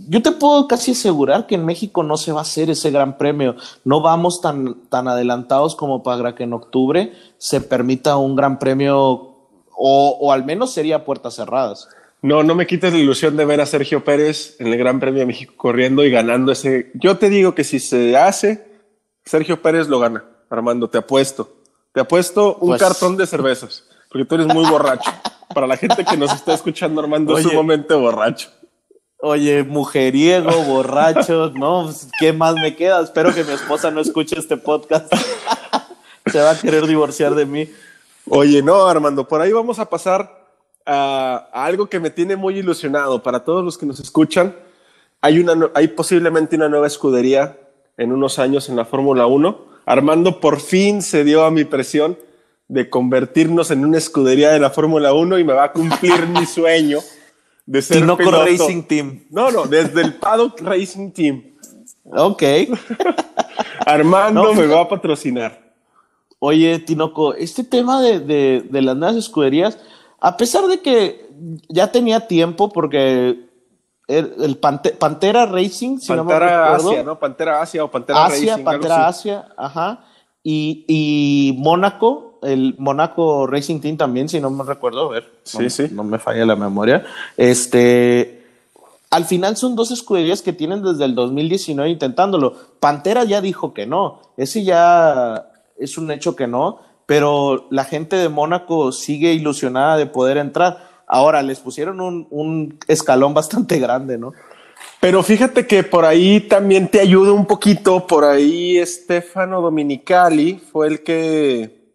yo 0.09 0.23
te 0.23 0.33
puedo 0.33 0.67
casi 0.67 0.93
asegurar 0.93 1.47
que 1.47 1.55
en 1.55 1.65
México 1.65 2.03
no 2.03 2.17
se 2.17 2.33
va 2.33 2.41
a 2.41 2.43
hacer 2.43 2.71
ese 2.71 2.91
gran 2.91 3.17
premio. 3.19 3.57
No 3.85 4.01
vamos 4.01 4.41
tan, 4.41 4.89
tan 4.89 5.07
adelantados 5.07 5.77
como 5.77 6.03
para 6.03 6.35
que 6.35 6.45
en 6.45 6.53
octubre 6.53 7.13
se 7.39 7.61
permita 7.61 8.17
un 8.17 8.35
gran 8.35 8.59
premio, 8.59 8.97
o, 9.77 10.19
o 10.21 10.33
al 10.33 10.45
menos 10.45 10.73
sería 10.73 11.05
puertas 11.05 11.35
cerradas. 11.37 11.89
No, 12.23 12.43
no 12.43 12.55
me 12.55 12.67
quites 12.67 12.93
la 12.93 12.99
ilusión 12.99 13.37
de 13.37 13.47
ver 13.47 13.61
a 13.61 13.67
Sergio 13.67 14.05
Pérez 14.05 14.57
en 14.59 14.67
el 14.67 14.77
Gran 14.77 15.01
Premio 15.01 15.21
de 15.21 15.27
México 15.27 15.55
corriendo 15.57 16.05
y 16.05 16.11
ganando 16.11 16.53
ese. 16.53 16.91
Yo 16.95 17.17
te 17.17 17.31
digo 17.31 17.55
que 17.55 17.65
si 17.65 17.81
se 17.81 18.15
hace, 18.17 18.83
Sergio 19.25 19.63
Pérez 19.63 19.89
lo 19.89 19.99
gana. 20.01 20.25
Armando, 20.51 20.91
te 20.91 20.99
apuesto. 20.99 21.60
Te 21.93 22.01
apuesto 22.01 22.57
un 22.57 22.71
pues 22.71 22.81
cartón 22.81 23.17
de 23.17 23.27
cervezas, 23.27 23.85
porque 24.09 24.25
tú 24.25 24.37
eres 24.37 24.47
muy 24.47 24.69
borracho. 24.69 25.11
Para 25.55 25.67
la 25.67 25.77
gente 25.77 26.05
que 26.05 26.17
nos 26.17 26.33
está 26.33 26.55
escuchando, 26.55 27.01
Armando, 27.01 27.37
es 27.37 27.45
un 27.45 27.57
momento 27.57 27.99
borracho. 27.99 28.49
Oye, 29.19 29.65
mujeriego, 29.65 30.51
borracho, 30.63 31.51
no, 31.55 31.85
pues, 31.87 32.09
¿qué 32.21 32.33
más 32.33 32.55
me 32.55 32.77
queda? 32.77 33.03
Espero 33.03 33.35
que 33.35 33.43
mi 33.43 33.53
esposa 33.53 33.91
no 33.91 34.01
escuche 34.01 34.39
este 34.39 34.57
podcast. 34.57 35.13
Se 36.27 36.41
va 36.41 36.53
a 36.53 36.59
querer 36.59 36.87
divorciar 36.87 37.35
de 37.35 37.47
mí. 37.47 37.69
Oye, 38.29 38.63
no, 38.63 38.87
Armando, 38.87 39.27
por 39.27 39.41
ahí 39.41 39.51
vamos 39.51 39.81
a 39.81 39.91
pasar 39.91 40.47
a, 40.87 41.49
algo 41.53 41.89
que 41.89 41.99
me 41.99 42.11
tiene 42.11 42.37
muy 42.37 42.59
ilusionado. 42.59 43.21
Para 43.21 43.43
todos 43.43 43.65
los 43.65 43.77
que 43.77 43.87
nos 43.87 43.99
escuchan, 43.99 44.55
hay, 45.21 45.41
una, 45.41 45.69
hay 45.75 45.89
posiblemente 45.89 46.55
una 46.55 46.69
nueva 46.69 46.87
escudería 46.87 47.59
en 47.97 48.13
unos 48.13 48.39
años 48.39 48.69
en 48.69 48.77
la 48.77 48.85
Fórmula 48.85 49.27
1 49.27 49.70
Armando 49.91 50.39
por 50.39 50.61
fin 50.61 51.03
se 51.03 51.25
dio 51.25 51.45
a 51.45 51.51
mi 51.51 51.65
presión 51.65 52.17
de 52.69 52.89
convertirnos 52.89 53.73
en 53.73 53.85
una 53.85 53.99
escudería 53.99 54.51
de 54.51 54.61
la 54.61 54.71
Fórmula 54.71 55.13
1 55.13 55.41
y 55.41 55.43
me 55.43 55.53
va 55.53 55.65
a 55.65 55.73
cumplir 55.73 56.29
mi 56.29 56.47
sueño 56.47 57.01
de 57.67 57.83
ser 57.83 57.97
Tinoco 57.97 58.19
piloto. 58.19 58.45
Racing 58.45 58.85
Team. 58.85 59.25
No, 59.31 59.51
no, 59.51 59.67
desde 59.67 60.03
el 60.03 60.15
Paddock 60.15 60.61
Racing 60.61 61.11
Team. 61.11 61.43
Ok. 62.05 62.41
Armando 63.85 64.55
me 64.55 64.69
va 64.69 64.83
a 64.83 64.89
patrocinar. 64.89 65.61
Oye, 66.39 66.79
Tinoco, 66.79 67.35
este 67.35 67.65
tema 67.65 68.01
de, 68.01 68.21
de, 68.21 68.83
las 68.83 68.97
nuevas 68.97 69.17
escuderías, 69.17 69.77
a 70.21 70.37
pesar 70.37 70.69
de 70.69 70.79
que 70.79 71.27
ya 71.69 71.91
tenía 71.91 72.29
tiempo, 72.29 72.71
porque 72.71 73.41
el, 74.11 74.59
Pantera 74.59 75.47
Racing, 75.47 75.99
si 75.99 76.09
Pantera 76.09 76.75
Asia, 76.75 77.03
¿no? 77.03 77.19
Pantera 77.19 77.63
Asia 77.63 77.85
o 77.85 77.91
Pantera 77.91 78.27
Asia, 78.27 78.53
Racing. 78.53 78.65
Pantera 78.65 79.09
Asia, 79.09 79.49
ajá. 79.57 80.05
Y, 80.43 80.85
y 80.89 81.57
Mónaco, 81.59 82.39
el 82.43 82.75
Mónaco 82.79 83.47
Racing 83.47 83.81
Team 83.81 83.97
también, 83.97 84.29
si 84.29 84.41
no 84.41 84.51
me 84.51 84.65
recuerdo, 84.65 85.09
a 85.09 85.13
ver. 85.13 85.31
Sí, 85.45 85.59
no, 85.63 85.71
sí. 85.71 85.89
No 85.93 86.05
me 86.05 86.19
falla 86.19 86.45
la 86.45 86.57
memoria. 86.57 87.05
Este, 87.37 88.47
al 89.11 89.25
final 89.25 89.57
son 89.57 89.77
dos 89.77 89.91
escuderías 89.91 90.43
que 90.43 90.53
tienen 90.53 90.83
desde 90.83 91.05
el 91.05 91.15
2019 91.15 91.91
intentándolo. 91.91 92.55
Pantera 92.81 93.25
ya 93.25 93.41
dijo 93.41 93.75
que 93.75 93.87
no. 93.87 94.21
Ese 94.37 94.65
ya 94.65 95.51
es 95.79 95.99
un 95.99 96.11
hecho 96.11 96.37
que 96.37 96.47
no. 96.47 96.81
Pero 97.07 97.67
la 97.71 97.85
gente 97.85 98.15
de 98.17 98.29
Mónaco 98.29 98.93
sigue 98.93 99.33
ilusionada 99.33 99.97
de 99.97 100.07
poder 100.07 100.37
entrar. 100.37 100.90
Ahora 101.13 101.43
les 101.43 101.59
pusieron 101.59 102.01
un, 102.01 102.79
escalón 102.87 103.35
bastante 103.35 103.81
grande, 103.81 104.17
¿no? 104.17 104.33
Pero 105.01 105.25
fíjate 105.25 105.67
que 105.67 105.83
por 105.83 106.05
ahí 106.05 106.41
también 106.43 106.87
te 106.87 107.01
ayuda 107.01 107.33
un 107.33 107.47
poquito, 107.47 108.07
por 108.07 108.23
ahí 108.25 108.81
Stefano 108.87 109.61
Dominicali 109.61 110.61
fue 110.71 110.87
el 110.87 111.03
que, 111.03 111.91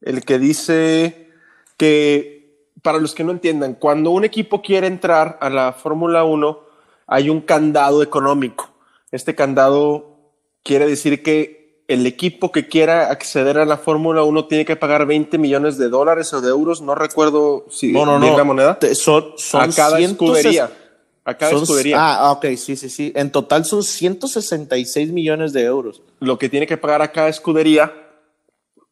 el 0.00 0.24
que 0.24 0.38
dice 0.38 1.28
que, 1.76 2.56
para 2.80 2.96
los 2.96 3.14
que 3.14 3.22
no 3.22 3.32
entiendan, 3.32 3.74
cuando 3.74 4.10
un 4.12 4.24
equipo 4.24 4.62
quiere 4.62 4.86
entrar 4.86 5.36
a 5.42 5.50
la 5.50 5.74
Fórmula 5.74 6.24
1, 6.24 6.58
hay 7.06 7.28
un 7.28 7.42
candado 7.42 8.02
económico. 8.02 8.70
Este 9.10 9.34
candado 9.34 10.16
quiere 10.62 10.86
decir 10.86 11.22
que 11.22 11.63
el 11.86 12.06
equipo 12.06 12.50
que 12.50 12.66
quiera 12.66 13.10
acceder 13.10 13.58
a 13.58 13.64
la 13.64 13.76
Fórmula 13.76 14.22
1 14.22 14.46
tiene 14.46 14.64
que 14.64 14.76
pagar 14.76 15.06
20 15.06 15.36
millones 15.38 15.76
de 15.76 15.88
dólares 15.88 16.32
o 16.32 16.40
de 16.40 16.48
euros, 16.48 16.80
no 16.80 16.94
recuerdo 16.94 17.66
si 17.68 17.92
no, 17.92 18.06
no, 18.06 18.18
no. 18.18 18.36
la 18.36 18.44
moneda. 18.44 18.78
son, 18.94 19.32
son 19.36 19.62
a 19.62 19.68
cada 19.68 19.98
escudería. 19.98 20.70
A 21.26 21.34
cada 21.34 21.52
escudería. 21.52 21.96
Ah, 21.98 22.32
ok, 22.32 22.46
sí, 22.56 22.76
sí, 22.76 22.88
sí. 22.88 23.12
En 23.14 23.30
total 23.30 23.64
son 23.64 23.82
166 23.82 25.10
millones 25.10 25.52
de 25.52 25.62
euros. 25.64 26.02
Lo 26.20 26.38
que 26.38 26.48
tiene 26.48 26.66
que 26.66 26.76
pagar 26.76 27.02
a 27.02 27.12
cada 27.12 27.28
escudería, 27.28 27.92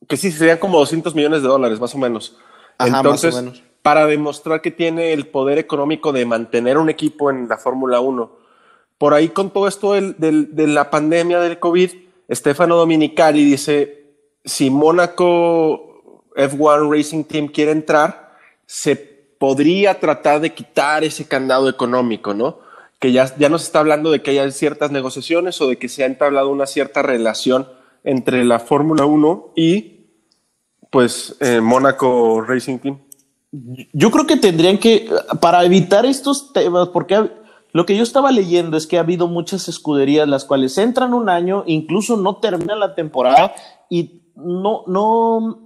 que 0.09 0.16
sí, 0.16 0.31
serían 0.31 0.59
como 0.59 0.78
200 0.78 1.14
millones 1.14 1.42
de 1.42 1.48
dólares, 1.48 1.81
más 1.81 1.94
o 1.94 1.98
menos. 1.98 2.37
Entonces, 2.78 3.35
más 3.35 3.42
o 3.42 3.44
menos. 3.44 3.62
para 3.83 4.07
demostrar 4.07 4.61
que 4.61 4.70
tiene 4.70 5.12
el 5.12 5.26
poder 5.26 5.59
económico 5.59 6.12
de 6.12 6.24
mantener 6.24 6.78
un 6.78 6.88
equipo 6.88 7.31
en 7.31 7.48
la 7.48 7.59
Fórmula 7.59 8.00
1, 8.00 8.33
por 8.96 9.14
ahí 9.14 9.28
con 9.28 9.50
todo 9.50 9.68
esto 9.68 9.92
del, 9.92 10.16
del, 10.18 10.55
de 10.55 10.66
la 10.68 10.90
pandemia 10.90 11.40
del 11.40 11.59
COVID, 11.59 11.90
Stefano 12.30 12.76
Dominicali 12.76 13.44
dice, 13.44 14.14
si 14.44 14.70
Mónaco 14.70 16.30
F1 16.35 16.90
Racing 16.90 17.24
Team 17.24 17.48
quiere 17.48 17.72
entrar, 17.72 18.37
se 18.66 18.96
podría 18.96 19.98
tratar 19.98 20.40
de 20.40 20.54
quitar 20.54 21.04
ese 21.04 21.26
candado 21.26 21.68
económico, 21.68 22.35
¿no? 22.35 22.61
Que 22.98 23.12
ya, 23.12 23.35
ya 23.37 23.48
nos 23.48 23.64
está 23.64 23.80
hablando 23.80 24.11
de 24.11 24.22
que 24.22 24.30
haya 24.30 24.50
ciertas 24.50 24.90
negociaciones 24.90 25.61
o 25.61 25.68
de 25.68 25.76
que 25.76 25.88
se 25.88 26.04
ha 26.04 26.06
entablado 26.06 26.50
una 26.50 26.66
cierta 26.66 27.02
relación 27.02 27.68
entre 28.04 28.44
la 28.44 28.58
Fórmula 28.61 29.04
1 29.04 29.52
y 29.56 30.06
pues 30.90 31.37
eh, 31.40 31.61
Mónaco 31.61 32.42
Racing 32.42 32.78
Team. 32.78 32.98
Yo 33.92 34.11
creo 34.11 34.26
que 34.26 34.37
tendrían 34.37 34.78
que, 34.78 35.11
para 35.40 35.64
evitar 35.64 36.06
estos 36.06 36.52
temas, 36.52 36.88
porque 36.88 37.30
lo 37.72 37.87
que 37.87 37.96
yo 37.96 38.02
estaba 38.02 38.30
leyendo 38.30 38.76
es 38.76 38.87
que 38.87 38.98
ha 38.98 39.00
habido 39.00 39.28
muchas 39.28 39.68
escuderías 39.68 40.28
las 40.28 40.44
cuales 40.44 40.76
entran 40.76 41.14
un 41.14 41.28
año, 41.28 41.64
incluso 41.66 42.16
no 42.16 42.37
terminan 42.37 42.80
la 42.80 42.94
temporada 42.94 43.54
y 43.88 44.22
no, 44.37 44.85
no, 44.87 45.58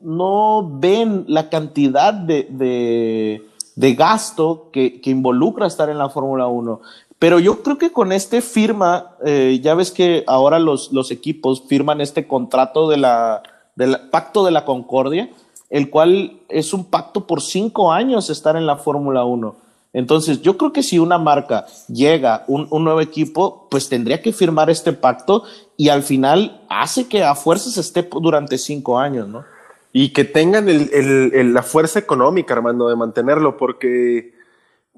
no 0.00 0.70
ven 0.78 1.24
la 1.26 1.48
cantidad 1.48 2.12
de, 2.12 3.40
de, 3.76 3.94
gasto 3.94 4.68
que, 4.72 5.00
que, 5.00 5.10
involucra 5.10 5.66
estar 5.66 5.88
en 5.88 5.98
la 5.98 6.10
Fórmula 6.10 6.46
1. 6.46 6.80
Pero 7.18 7.38
yo 7.38 7.62
creo 7.62 7.78
que 7.78 7.92
con 7.92 8.12
este 8.12 8.42
firma, 8.42 9.16
eh, 9.24 9.58
ya 9.62 9.74
ves 9.74 9.90
que 9.90 10.24
ahora 10.26 10.58
los, 10.58 10.92
los 10.92 11.10
equipos 11.10 11.62
firman 11.66 12.02
este 12.02 12.26
contrato 12.26 12.88
de 12.88 12.98
la, 12.98 13.42
del 13.76 13.96
Pacto 14.10 14.44
de 14.44 14.50
la 14.50 14.66
Concordia, 14.66 15.30
el 15.70 15.88
cual 15.88 16.40
es 16.48 16.74
un 16.74 16.84
pacto 16.84 17.26
por 17.26 17.40
cinco 17.40 17.90
años 17.90 18.28
estar 18.28 18.56
en 18.56 18.66
la 18.66 18.76
Fórmula 18.76 19.24
1. 19.24 19.63
Entonces, 19.94 20.42
yo 20.42 20.58
creo 20.58 20.72
que 20.72 20.82
si 20.82 20.98
una 20.98 21.18
marca 21.18 21.66
llega, 21.86 22.44
un, 22.48 22.66
un, 22.70 22.82
nuevo 22.82 23.00
equipo, 23.00 23.68
pues 23.70 23.88
tendría 23.88 24.20
que 24.20 24.32
firmar 24.32 24.68
este 24.68 24.92
pacto 24.92 25.44
y 25.76 25.88
al 25.88 26.02
final 26.02 26.62
hace 26.68 27.06
que 27.06 27.22
a 27.22 27.36
fuerzas 27.36 27.76
esté 27.76 28.06
durante 28.20 28.58
cinco 28.58 28.98
años, 28.98 29.28
¿no? 29.28 29.44
Y 29.92 30.12
que 30.12 30.24
tengan 30.24 30.68
el, 30.68 30.90
el, 31.32 31.54
la 31.54 31.62
fuerza 31.62 32.00
económica, 32.00 32.54
Armando, 32.54 32.88
de 32.88 32.96
mantenerlo, 32.96 33.56
porque 33.56 34.34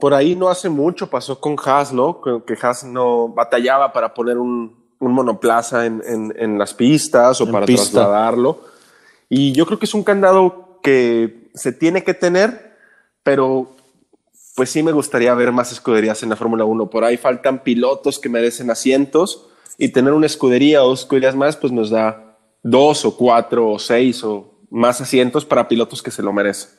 por 0.01 0.15
ahí 0.15 0.35
no 0.35 0.49
hace 0.49 0.71
mucho 0.71 1.11
pasó 1.11 1.39
con 1.39 1.57
Haas, 1.63 1.93
¿no? 1.93 2.23
Que 2.23 2.57
Haas 2.63 2.83
no 2.83 3.29
batallaba 3.29 3.93
para 3.93 4.15
poner 4.15 4.39
un, 4.39 4.83
un 4.99 5.13
monoplaza 5.13 5.85
en, 5.85 6.03
en, 6.07 6.35
en, 6.39 6.59
las 6.59 6.73
pistas 6.73 7.39
o 7.43 7.45
en 7.45 7.53
para 7.53 7.67
pista. 7.67 8.01
trasladarlo. 8.01 8.61
Y 9.29 9.53
yo 9.53 9.67
creo 9.67 9.79
que 9.79 9.85
es 9.85 9.93
un 9.93 10.05
candado 10.05 10.79
que 10.83 11.51
se 11.55 11.73
tiene 11.73 12.03
que 12.03 12.15
tener, 12.15 12.79
pero 13.23 13.76
pues 14.57 14.71
sí 14.71 14.83
me 14.83 14.91
gustaría 14.91 15.35
ver 15.35 15.53
más 15.53 15.71
escuderías 15.71 16.23
en 16.23 16.31
la 16.31 16.37
Fórmula 16.37 16.65
1. 16.65 16.89
Por 16.89 17.05
ahí 17.05 17.19
faltan 17.19 17.63
pilotos 17.63 18.19
que 18.19 18.31
merecen 18.31 18.71
asientos 18.71 19.47
y 19.77 19.89
tener 19.91 20.15
una 20.15 20.25
escudería 20.25 20.83
o 20.83 20.95
escuderías 20.95 21.37
más, 21.37 21.59
pues 21.59 21.73
nos 21.73 21.91
da 21.91 22.39
dos 22.63 23.05
o 23.05 23.15
cuatro 23.17 23.71
o 23.71 23.79
seis 23.79 24.25
o 24.25 24.55
más 24.71 25.01
asientos 25.03 25.45
para 25.45 25.69
pilotos 25.69 26.03
que 26.03 26.11
se 26.11 26.23
lo 26.23 26.33
merecen. 26.33 26.71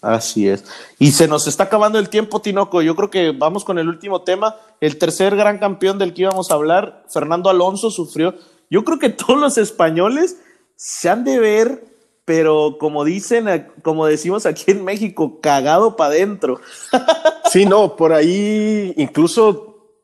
Así 0.00 0.48
es. 0.48 0.64
Y 1.00 1.10
se 1.10 1.26
nos 1.26 1.48
está 1.48 1.64
acabando 1.64 1.98
el 1.98 2.08
tiempo, 2.08 2.40
Tinoco. 2.40 2.80
Yo 2.80 2.94
creo 2.94 3.10
que 3.10 3.32
vamos 3.32 3.64
con 3.64 3.80
el 3.80 3.88
último 3.88 4.22
tema. 4.22 4.54
El 4.80 4.96
tercer 4.96 5.34
gran 5.34 5.58
campeón 5.58 5.98
del 5.98 6.14
que 6.14 6.22
íbamos 6.22 6.52
a 6.52 6.54
hablar, 6.54 7.04
Fernando 7.08 7.50
Alonso, 7.50 7.90
sufrió. 7.90 8.34
Yo 8.70 8.84
creo 8.84 9.00
que 9.00 9.08
todos 9.08 9.40
los 9.40 9.58
españoles 9.58 10.38
se 10.76 11.08
han 11.08 11.24
de 11.24 11.40
ver, 11.40 11.84
pero 12.24 12.76
como 12.78 13.04
dicen, 13.04 13.68
como 13.82 14.06
decimos 14.06 14.46
aquí 14.46 14.70
en 14.70 14.84
México, 14.84 15.40
cagado 15.40 15.96
para 15.96 16.10
adentro. 16.10 16.60
sí, 17.52 17.66
no, 17.66 17.96
por 17.96 18.12
ahí 18.12 18.94
incluso, 18.96 19.98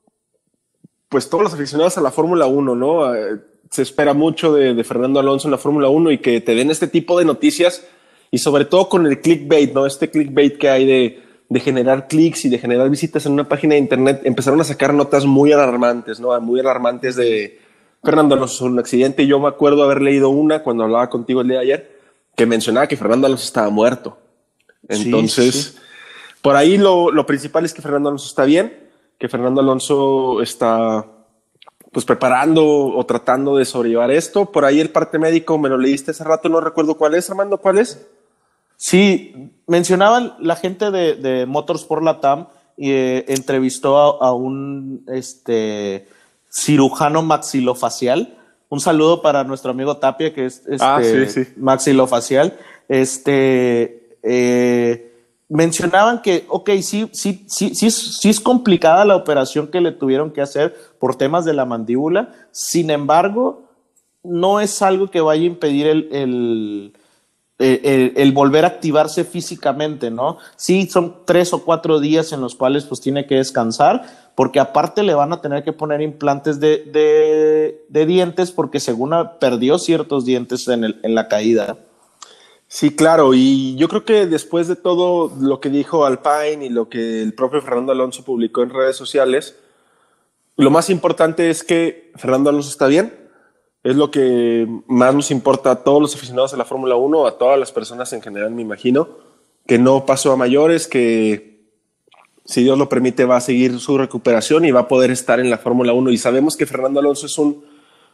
pues 1.09 1.29
todos 1.29 1.43
los 1.43 1.53
aficionados 1.53 1.97
a 1.97 2.01
la 2.01 2.11
Fórmula 2.11 2.45
1, 2.45 2.75
¿no? 2.75 3.15
Eh, 3.15 3.39
se 3.69 3.81
espera 3.81 4.13
mucho 4.13 4.53
de, 4.53 4.83
Fernando 4.83 5.19
Alonso 5.19 5.47
en 5.47 5.51
la 5.51 5.57
Fórmula 5.57 5.89
1 5.89 6.11
y 6.11 6.17
que 6.19 6.41
te 6.41 6.53
den 6.55 6.71
este 6.71 6.87
tipo 6.87 7.17
de 7.17 7.25
noticias 7.25 7.87
y 8.29 8.37
sobre 8.37 8.65
todo 8.65 8.89
con 8.89 9.07
el 9.07 9.21
clickbait, 9.21 9.73
¿no? 9.73 9.85
Este 9.85 10.09
clickbait 10.09 10.57
que 10.57 10.69
hay 10.69 10.85
de, 10.85 11.23
de 11.49 11.59
generar 11.59 12.07
clics 12.07 12.45
y 12.45 12.49
de 12.49 12.59
generar 12.59 12.89
visitas 12.89 13.25
en 13.25 13.33
una 13.33 13.49
página 13.49 13.73
de 13.73 13.79
internet, 13.79 14.21
empezaron 14.25 14.61
a 14.61 14.65
sacar 14.65 14.93
notas 14.93 15.25
muy 15.25 15.51
alarmantes, 15.51 16.19
¿no? 16.19 16.39
Muy 16.39 16.59
alarmantes 16.59 17.15
de 17.15 17.59
Fernando 18.03 18.35
Alonso 18.35 18.65
un 18.65 18.79
accidente. 18.79 19.27
Yo 19.27 19.39
me 19.39 19.47
acuerdo 19.47 19.83
haber 19.83 20.01
leído 20.01 20.29
una 20.29 20.63
cuando 20.63 20.83
hablaba 20.83 21.09
contigo 21.09 21.41
el 21.41 21.47
día 21.47 21.57
de 21.57 21.63
ayer, 21.63 21.90
que 22.35 22.45
mencionaba 22.45 22.87
que 22.87 22.97
Fernando 22.97 23.27
Alonso 23.27 23.45
estaba 23.45 23.69
muerto. 23.69 24.17
Entonces, 24.87 25.77
por 26.41 26.55
ahí 26.55 26.77
lo, 26.77 27.11
lo 27.11 27.25
principal 27.25 27.65
es 27.65 27.73
que 27.73 27.81
Fernando 27.81 28.09
Alonso 28.09 28.27
está 28.27 28.45
bien, 28.45 28.89
que 29.17 29.29
Fernando 29.29 29.61
Alonso 29.61 30.41
está 30.41 31.05
pues 31.91 32.05
preparando 32.05 32.65
o 32.65 33.05
tratando 33.05 33.57
de 33.57 33.65
sobrellevar 33.65 34.11
esto. 34.11 34.51
Por 34.51 34.65
ahí 34.65 34.79
el 34.79 34.91
parte 34.91 35.19
médico 35.19 35.57
me 35.57 35.69
lo 35.69 35.77
leíste 35.77 36.11
hace 36.11 36.23
rato, 36.23 36.47
no 36.49 36.61
recuerdo 36.61 36.95
cuál 36.95 37.15
es, 37.15 37.29
Armando, 37.29 37.57
¿cuál 37.57 37.77
es? 37.79 38.07
Sí, 38.77 39.51
mencionaban 39.67 40.35
la 40.39 40.55
gente 40.55 40.89
de, 40.89 41.15
de 41.15 41.45
Motorsport 41.45 42.03
Latam 42.03 42.47
y 42.77 42.91
eh, 42.91 43.25
entrevistó 43.27 44.23
a, 44.23 44.33
un 44.33 45.05
este, 45.07 46.07
cirujano 46.49 47.21
maxilofacial. 47.21 48.39
Un 48.71 48.79
saludo 48.79 49.21
para 49.21 49.43
nuestro 49.43 49.71
amigo 49.71 49.97
Tapia, 49.97 50.33
que 50.33 50.45
es 50.45 50.65
este, 50.65 50.77
ah, 50.79 51.01
maxilofacial. 51.57 52.57
Este, 52.87 54.15
eh, 54.23 55.13
mencionaban 55.49 56.21
que, 56.21 56.45
ok, 56.47 56.69
sí, 56.81 57.09
sí, 57.11 57.43
sí, 57.49 57.75
sí, 57.75 57.91
sí 57.91 58.29
es 58.29 58.39
complicada 58.39 59.03
la 59.03 59.17
operación 59.17 59.67
que 59.67 59.81
le 59.81 59.91
tuvieron 59.91 60.31
que 60.31 60.39
hacer 60.39 60.73
por 60.99 61.17
temas 61.17 61.43
de 61.43 61.53
la 61.53 61.65
mandíbula. 61.65 62.33
Sin 62.51 62.91
embargo, 62.91 63.63
no 64.23 64.61
es 64.61 64.81
algo 64.81 65.11
que 65.11 65.19
vaya 65.19 65.43
a 65.43 65.47
impedir 65.47 65.87
el 65.87 66.93
eh, 67.61 68.13
el, 68.15 68.31
volver 68.31 68.65
a 68.65 68.69
activarse 68.69 69.23
físicamente, 69.23 70.09
¿no? 70.09 70.37
Sí, 70.55 70.87
son 70.87 71.17
tres 71.25 71.53
o 71.53 71.63
cuatro 71.63 71.99
días 71.99 72.31
en 72.31 72.41
los 72.41 72.55
cuales 72.55 72.85
pues 72.85 73.01
tiene 73.01 73.27
que 73.27 73.35
descansar, 73.35 74.31
porque 74.35 74.59
aparte 74.59 75.03
le 75.03 75.13
van 75.13 75.31
a 75.31 75.41
tener 75.41 75.63
que 75.63 75.71
poner 75.71 76.01
implantes 76.01 76.59
de, 76.59 77.85
dientes 77.89 78.51
porque 78.51 78.79
según 78.79 79.13
perdió 79.39 79.77
ciertos 79.77 80.25
dientes 80.25 80.67
en, 80.67 80.83
el, 80.85 80.99
en 81.03 81.13
la 81.13 81.27
caída. 81.27 81.77
Sí, 82.67 82.95
claro, 82.95 83.33
y 83.33 83.75
yo 83.75 83.89
creo 83.89 84.05
que 84.05 84.25
después 84.25 84.67
de 84.67 84.77
todo 84.77 85.31
lo 85.39 85.59
que 85.59 85.69
dijo 85.69 86.05
Alpine 86.05 86.65
y 86.65 86.69
lo 86.69 86.89
que 86.89 87.21
el 87.21 87.33
propio 87.33 87.61
Fernando 87.61 87.91
Alonso 87.91 88.23
publicó 88.23 88.63
en 88.63 88.69
redes 88.69 88.95
sociales, 88.95 89.57
lo 90.55 90.71
más 90.71 90.89
importante 90.89 91.49
es 91.49 91.63
que 91.63 92.11
Fernando 92.15 92.49
Alonso 92.49 92.69
está 92.69 92.87
bien, 92.87 93.20
es 93.83 93.95
lo 93.95 94.11
que 94.11 94.67
más 94.87 95.13
nos 95.13 95.31
importa 95.31 95.71
a 95.71 95.83
todos 95.83 96.01
los 96.01 96.15
aficionados 96.15 96.53
a 96.53 96.57
la 96.57 96.65
Fórmula 96.65 96.95
1, 96.95 97.25
a 97.25 97.37
todas 97.37 97.59
las 97.59 97.71
personas 97.71 98.13
en 98.13 98.21
general, 98.21 98.51
me 98.51 98.61
imagino, 98.61 99.09
que 99.65 99.79
no 99.79 100.05
pasó 100.05 100.31
a 100.31 100.37
mayores, 100.37 100.87
que 100.87 101.51
si 102.45 102.63
Dios 102.63 102.77
lo 102.77 102.89
permite 102.89 103.25
va 103.25 103.37
a 103.37 103.41
seguir 103.41 103.79
su 103.79 103.97
recuperación 103.97 104.65
y 104.65 104.71
va 104.71 104.81
a 104.81 104.87
poder 104.87 105.11
estar 105.11 105.39
en 105.39 105.49
la 105.49 105.57
Fórmula 105.57 105.93
1. 105.93 106.11
Y 106.11 106.17
sabemos 106.17 106.57
que 106.57 106.65
Fernando 106.65 106.99
Alonso 106.99 107.25
es 107.25 107.37
un, 107.37 107.63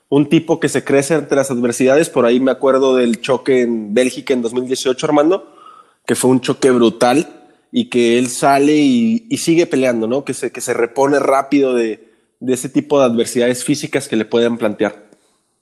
un 0.09 0.29
tipo 0.29 0.59
que 0.59 0.69
se 0.69 0.83
crece 0.83 1.15
ante 1.15 1.35
las 1.35 1.51
adversidades. 1.51 2.09
Por 2.09 2.25
ahí 2.25 2.39
me 2.39 2.51
acuerdo 2.51 2.95
del 2.95 3.19
choque 3.19 3.61
en 3.61 3.93
Bélgica 3.93 4.33
en 4.33 4.41
2018, 4.41 5.05
Armando, 5.05 5.53
que 6.05 6.15
fue 6.15 6.29
un 6.29 6.41
choque 6.41 6.71
brutal 6.71 7.27
y 7.71 7.89
que 7.89 8.17
él 8.17 8.27
sale 8.27 8.75
y, 8.75 9.37
sigue 9.37 9.65
peleando, 9.65 10.07
¿no? 10.07 10.23
Que 10.23 10.33
se, 10.33 10.51
que 10.51 10.61
se 10.61 10.73
repone 10.73 11.19
rápido 11.19 11.73
de, 11.73 12.13
de 12.39 12.53
ese 12.53 12.69
tipo 12.69 12.99
de 12.99 13.05
adversidades 13.05 13.63
físicas 13.63 14.07
que 14.07 14.15
le 14.15 14.25
pueden 14.25 14.57
plantear. 14.57 15.06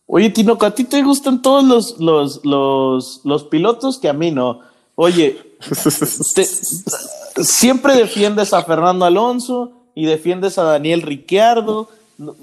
Oye, 0.08 0.30
Tinoco, 0.30 0.66
¿a 0.66 0.72
ti 0.72 0.84
te 0.84 1.02
gustan 1.02 1.42
todos 1.42 1.64
los, 1.64 2.00
los, 2.00 2.46
los, 2.46 3.22
los 3.24 3.44
pilotos 3.46 3.98
que 3.98 4.08
a 4.08 4.14
mí 4.14 4.32
no? 4.32 4.62
Oye, 4.96 5.42
siempre 7.42 7.96
defiendes 7.96 8.54
a 8.54 8.64
Fernando 8.64 9.06
Alonso 9.06 9.72
y 9.96 10.06
defiendes 10.06 10.58
a 10.58 10.64
Daniel 10.64 11.02
Ricciardo. 11.02 11.90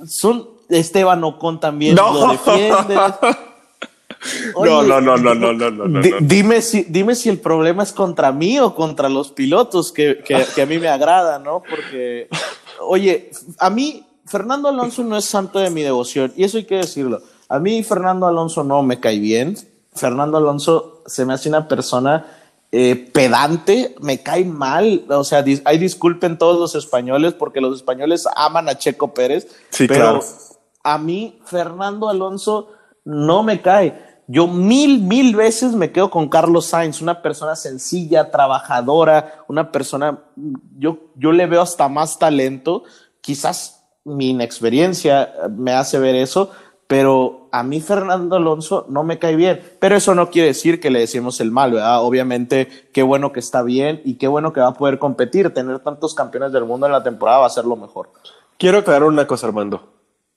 Son 0.07 0.49
Esteban 0.69 1.23
Ocon 1.25 1.61
también 1.61 1.97
lo 1.97 2.29
defiendes. 2.29 2.99
no, 4.55 4.83
no, 4.83 5.01
no, 5.01 5.17
no, 5.17 5.35
no, 5.35 5.53
no, 5.53 5.71
no, 5.71 6.01
Dime 6.21 6.63
si, 6.63 6.83
dime 6.83 7.15
si 7.15 7.29
el 7.29 7.39
problema 7.39 7.83
es 7.85 7.93
contra 7.93 8.33
mí 8.33 8.59
o 8.59 8.75
contra 8.75 9.09
los 9.09 9.31
pilotos 9.31 9.93
que, 9.93 10.19
que, 10.25 10.45
que 10.55 10.63
a 10.63 10.67
mí 10.67 10.79
me 10.79 10.89
agrada, 10.89 11.39
¿no? 11.39 11.63
Porque, 11.63 12.29
oye, 12.81 13.31
a 13.59 13.71
mí 13.71 14.05
Fernando 14.27 14.69
Alonso 14.69 15.03
no 15.05 15.17
es 15.17 15.25
santo 15.25 15.59
de 15.59 15.71
mi 15.71 15.83
devoción 15.83 16.33
y 16.37 16.45
eso 16.45 16.59
hay 16.59 16.65
que 16.65 16.77
decirlo. 16.77 17.23
A 17.53 17.59
mí 17.59 17.83
Fernando 17.83 18.27
Alonso 18.27 18.65
no 18.65 18.83
me 18.83 18.99
cae 18.99 19.19
bien. 19.19 19.59
Fernando 19.95 20.39
Alonso 20.39 21.03
se 21.05 21.27
me 21.27 21.35
hace 21.35 21.51
una 21.51 21.69
persona 21.69 22.25
eh, 22.73 23.11
pedante, 23.13 23.95
me 24.01 24.23
cae 24.23 24.47
mal. 24.47 25.05
O 25.11 25.23
sea, 25.23 25.43
disculpen 25.43 26.39
todos 26.39 26.59
los 26.59 26.75
españoles 26.75 27.35
porque 27.35 27.61
los 27.61 27.77
españoles 27.77 28.27
aman 28.37 28.71
a 28.71 28.79
Checo 28.79 29.13
Pérez. 29.13 29.49
Sí, 29.69 29.87
pero 29.87 30.01
claro. 30.01 30.21
a 30.83 30.97
mí 30.97 31.41
Fernando 31.45 32.09
Alonso 32.09 32.71
no 33.05 33.43
me 33.43 33.61
cae. 33.61 34.03
Yo 34.29 34.47
mil, 34.47 35.03
mil 35.03 35.37
veces 35.37 35.75
me 35.75 35.93
quedo 35.93 36.11
con 36.11 36.31
Carlos 36.31 36.65
Sainz, 36.65 37.03
una 37.03 37.21
persona 37.21 37.55
sencilla, 37.55 38.31
trabajadora, 38.31 39.45
una 39.47 39.71
persona, 39.71 40.21
yo, 40.79 41.11
yo 41.17 41.33
le 41.33 41.45
veo 41.45 41.61
hasta 41.61 41.87
más 41.91 42.19
talento. 42.19 42.85
Quizás 43.21 43.83
mi 44.05 44.31
inexperiencia 44.31 45.35
me 45.51 45.73
hace 45.73 45.99
ver 45.99 46.15
eso, 46.15 46.51
pero 46.93 47.49
a 47.53 47.63
mí 47.63 47.81
Fernando 47.81 48.37
Alonso 48.37 48.85
no 48.91 49.03
me 49.03 49.19
cae 49.19 49.35
bien. 49.35 49.63
Pero 49.79 49.97
eso 49.97 50.15
no 50.15 50.29
quiere 50.29 50.49
decir 50.49 50.79
que 50.79 50.91
le 50.91 50.99
decimos 50.99 51.41
el 51.41 51.51
mal, 51.51 51.73
¿verdad? 51.73 52.03
Obviamente, 52.03 52.69
qué 52.93 53.03
bueno 53.03 53.33
que 53.33 53.41
está 53.41 53.63
bien 53.63 54.03
y 54.05 54.19
qué 54.19 54.29
bueno 54.29 54.53
que 54.53 54.61
va 54.61 54.67
a 54.67 54.75
poder 54.75 54.99
competir. 54.99 55.55
Tener 55.55 55.79
tantos 55.79 56.15
campeones 56.15 56.53
del 56.53 56.67
mundo 56.67 56.85
en 56.85 56.93
la 56.93 57.03
temporada 57.03 57.39
va 57.39 57.47
a 57.47 57.49
ser 57.49 57.65
lo 57.65 57.77
mejor. 57.77 58.11
Quiero 58.59 58.77
aclarar 58.77 59.05
una 59.05 59.27
cosa, 59.27 59.47
Armando. 59.47 59.91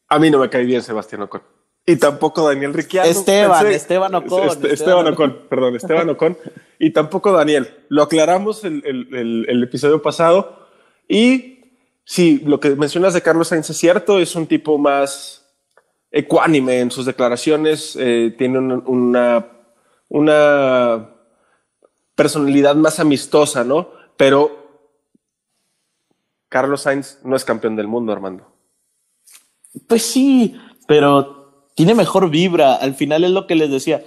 A 0.08 0.18
mí 0.18 0.32
no 0.32 0.39
me 0.39 0.50
cae 0.50 0.63
bien 0.63 0.82
Sebastián 0.82 1.24
Ocon. 1.24 1.41
Y 1.86 1.98
tampoco 1.98 2.48
Daniel 2.48 2.74
Ricciardo. 2.74 3.12
Esteban, 3.12 3.68
Esteban 3.68 4.15
Ocon. 4.15 4.65
Esteban, 4.72 5.08
Ocon, 5.08 5.38
perdón, 5.50 5.76
Esteban 5.76 6.10
Ocon. 6.10 6.38
y 6.80 6.91
tampoco 6.91 7.34
Daniel. 7.34 7.68
Lo 7.89 8.04
aclaramos 8.04 8.63
el, 8.63 8.82
el, 8.86 9.46
el 9.50 9.62
episodio 9.62 10.02
pasado. 10.02 10.68
Y 11.10 11.65
sí, 12.06 12.41
lo 12.46 12.62
que 12.62 12.78
mencionas 12.78 13.13
de 13.13 13.22
Carlos 13.22 13.50
Sainz 13.50 13.70
es 13.70 13.76
cierto, 13.76 14.20
es 14.20 14.38
un 14.38 14.48
tipo 14.48 14.78
más 14.78 15.44
ecuánime 16.15 16.80
en 16.80 16.91
sus 16.91 17.06
declaraciones, 17.06 17.97
eh, 17.99 18.34
tiene 18.38 18.58
una, 18.58 19.45
una 20.07 21.09
personalidad 22.16 22.74
más 22.76 23.01
amistosa, 23.01 23.66
¿no? 23.66 23.89
Pero 24.16 24.93
Carlos 26.47 26.84
Sainz 26.84 27.20
no 27.26 27.36
es 27.36 27.43
campeón 27.43 27.76
del 27.76 27.89
mundo, 27.89 28.13
Armando. 28.13 28.45
Pues 29.88 30.03
sí, 30.03 30.57
pero 30.88 31.68
tiene 31.76 31.93
mejor 31.93 32.30
vibra. 32.30 32.76
Al 32.76 32.95
final 32.95 33.26
es 33.26 33.32
lo 33.32 33.45
que 33.45 33.55
les 33.55 33.70
decía. 33.70 34.05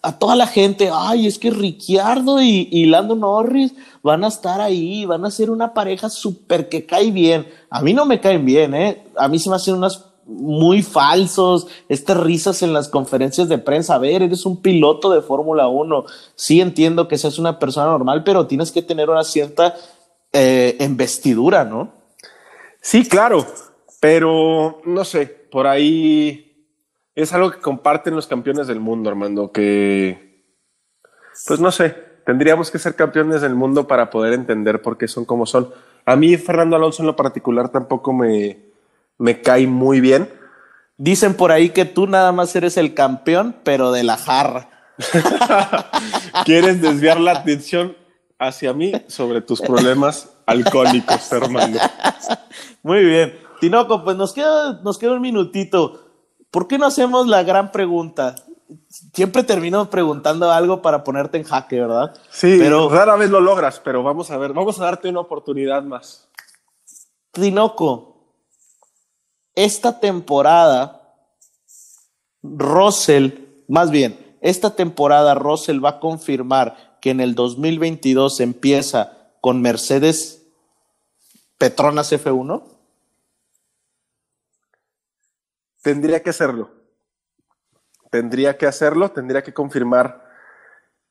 A 0.00 0.18
toda 0.18 0.34
la 0.34 0.46
gente, 0.46 0.88
ay, 0.90 1.26
es 1.26 1.38
que 1.38 1.50
Ricciardo 1.50 2.40
y, 2.40 2.70
y 2.72 2.86
Lando 2.86 3.14
Norris 3.14 3.74
van 4.02 4.24
a 4.24 4.28
estar 4.28 4.62
ahí, 4.62 5.04
van 5.04 5.26
a 5.26 5.30
ser 5.30 5.50
una 5.50 5.74
pareja 5.74 6.08
súper 6.08 6.70
que 6.70 6.86
cae 6.86 7.10
bien. 7.10 7.46
A 7.68 7.82
mí 7.82 7.92
no 7.92 8.06
me 8.06 8.18
caen 8.18 8.46
bien, 8.46 8.74
¿eh? 8.74 9.04
A 9.14 9.28
mí 9.28 9.38
se 9.38 9.50
me 9.50 9.56
hacen 9.56 9.74
unas 9.74 10.07
muy 10.28 10.82
falsos, 10.82 11.66
estas 11.88 12.18
risas 12.18 12.62
en 12.62 12.72
las 12.72 12.88
conferencias 12.88 13.48
de 13.48 13.58
prensa. 13.58 13.94
A 13.94 13.98
ver, 13.98 14.22
eres 14.22 14.44
un 14.46 14.60
piloto 14.60 15.10
de 15.10 15.22
Fórmula 15.22 15.68
1. 15.68 16.04
Sí 16.34 16.60
entiendo 16.60 17.08
que 17.08 17.18
seas 17.18 17.38
una 17.38 17.58
persona 17.58 17.86
normal, 17.86 18.22
pero 18.24 18.46
tienes 18.46 18.70
que 18.70 18.82
tener 18.82 19.08
una 19.08 19.24
cierta 19.24 19.74
eh, 20.32 20.76
investidura, 20.80 21.64
¿no? 21.64 21.92
Sí, 22.80 23.08
claro, 23.08 23.46
pero 24.00 24.80
no 24.84 25.04
sé, 25.04 25.26
por 25.26 25.66
ahí 25.66 26.66
es 27.14 27.32
algo 27.32 27.50
que 27.50 27.60
comparten 27.60 28.14
los 28.14 28.26
campeones 28.26 28.66
del 28.66 28.80
mundo, 28.80 29.10
Armando, 29.10 29.50
que, 29.50 30.44
pues 31.46 31.58
no 31.58 31.72
sé, 31.72 31.96
tendríamos 32.24 32.70
que 32.70 32.78
ser 32.78 32.94
campeones 32.94 33.40
del 33.40 33.54
mundo 33.54 33.86
para 33.86 34.10
poder 34.10 34.34
entender 34.34 34.82
por 34.82 34.98
qué 34.98 35.08
son 35.08 35.24
como 35.24 35.46
son. 35.46 35.70
A 36.04 36.14
mí, 36.14 36.36
Fernando 36.36 36.76
Alonso 36.76 37.02
en 37.02 37.06
lo 37.06 37.16
particular, 37.16 37.70
tampoco 37.70 38.12
me, 38.12 38.67
me 39.18 39.40
cae 39.42 39.66
muy 39.66 40.00
bien. 40.00 40.32
Dicen 40.96 41.34
por 41.34 41.52
ahí 41.52 41.70
que 41.70 41.84
tú 41.84 42.06
nada 42.06 42.32
más 42.32 42.54
eres 42.56 42.76
el 42.76 42.94
campeón, 42.94 43.56
pero 43.62 43.92
de 43.92 44.04
la 44.04 44.16
jarra. 44.16 44.68
¿Quieres 46.44 46.80
desviar 46.80 47.20
la 47.20 47.32
atención 47.32 47.94
hacia 48.38 48.72
mí 48.72 48.92
sobre 49.08 49.40
tus 49.40 49.60
problemas 49.60 50.30
alcohólicos, 50.46 51.32
hermano. 51.32 51.78
Muy 52.82 53.04
bien. 53.04 53.38
Tinoco, 53.60 54.04
pues 54.04 54.16
nos 54.16 54.32
queda, 54.32 54.80
nos 54.82 54.98
queda 54.98 55.12
un 55.12 55.20
minutito. 55.20 56.04
¿Por 56.50 56.68
qué 56.68 56.78
no 56.78 56.86
hacemos 56.86 57.26
la 57.26 57.42
gran 57.42 57.72
pregunta? 57.72 58.36
Siempre 58.88 59.42
termino 59.42 59.90
preguntando 59.90 60.50
algo 60.50 60.80
para 60.80 61.02
ponerte 61.02 61.38
en 61.38 61.44
jaque, 61.44 61.80
¿verdad? 61.80 62.14
Sí, 62.30 62.56
pero 62.58 62.88
rara 62.88 63.16
vez 63.16 63.30
lo 63.30 63.40
logras, 63.40 63.80
pero 63.80 64.02
vamos 64.02 64.30
a 64.30 64.36
ver, 64.36 64.52
vamos 64.52 64.80
a 64.80 64.84
darte 64.84 65.08
una 65.08 65.20
oportunidad 65.20 65.82
más. 65.82 66.28
Tinoco, 67.32 68.07
esta 69.58 69.98
temporada, 69.98 71.16
Russell, 72.44 73.30
más 73.66 73.90
bien, 73.90 74.36
esta 74.40 74.76
temporada 74.76 75.34
Russell 75.34 75.84
va 75.84 75.90
a 75.90 76.00
confirmar 76.00 76.98
que 77.00 77.10
en 77.10 77.20
el 77.20 77.34
2022 77.34 78.38
empieza 78.38 79.32
con 79.40 79.60
Mercedes 79.60 80.46
Petronas 81.58 82.12
F1? 82.12 82.62
Tendría 85.82 86.22
que 86.22 86.30
hacerlo. 86.30 86.70
Tendría 88.10 88.56
que 88.56 88.66
hacerlo, 88.66 89.10
tendría 89.10 89.42
que 89.42 89.52
confirmar 89.52 90.24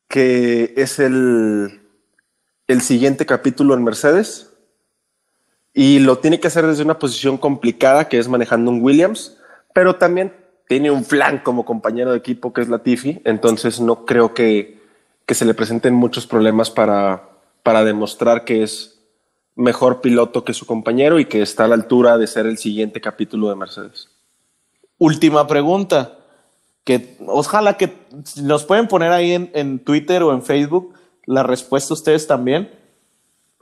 que 0.08 0.72
es 0.78 0.98
el, 0.98 1.86
el 2.66 2.80
siguiente 2.80 3.26
capítulo 3.26 3.74
en 3.74 3.84
Mercedes 3.84 4.47
y 5.74 5.98
lo 6.00 6.18
tiene 6.18 6.40
que 6.40 6.48
hacer 6.48 6.66
desde 6.66 6.82
una 6.82 6.98
posición 6.98 7.38
complicada 7.38 8.08
que 8.08 8.18
es 8.18 8.28
manejando 8.28 8.70
un 8.70 8.82
Williams, 8.82 9.36
pero 9.72 9.96
también 9.96 10.32
tiene 10.66 10.90
un 10.90 11.04
flan 11.04 11.38
como 11.38 11.64
compañero 11.64 12.12
de 12.12 12.18
equipo 12.18 12.52
que 12.52 12.60
es 12.60 12.68
Latifi, 12.68 13.20
entonces 13.24 13.80
no 13.80 14.04
creo 14.04 14.34
que, 14.34 14.80
que 15.26 15.34
se 15.34 15.44
le 15.44 15.54
presenten 15.54 15.94
muchos 15.94 16.26
problemas 16.26 16.70
para, 16.70 17.28
para 17.62 17.84
demostrar 17.84 18.44
que 18.44 18.62
es 18.62 19.00
mejor 19.54 20.00
piloto 20.00 20.44
que 20.44 20.54
su 20.54 20.66
compañero 20.66 21.18
y 21.18 21.24
que 21.24 21.42
está 21.42 21.64
a 21.64 21.68
la 21.68 21.74
altura 21.74 22.18
de 22.18 22.26
ser 22.26 22.46
el 22.46 22.58
siguiente 22.58 23.00
capítulo 23.00 23.48
de 23.48 23.56
Mercedes. 23.56 24.08
Última 24.98 25.46
pregunta, 25.46 26.18
que 26.84 27.16
ojalá 27.26 27.76
que 27.76 27.92
nos 28.42 28.64
pueden 28.64 28.88
poner 28.88 29.12
ahí 29.12 29.32
en, 29.32 29.50
en 29.54 29.78
Twitter 29.78 30.22
o 30.22 30.32
en 30.32 30.42
Facebook 30.42 30.94
la 31.26 31.42
respuesta 31.42 31.92
ustedes 31.92 32.26
también. 32.26 32.70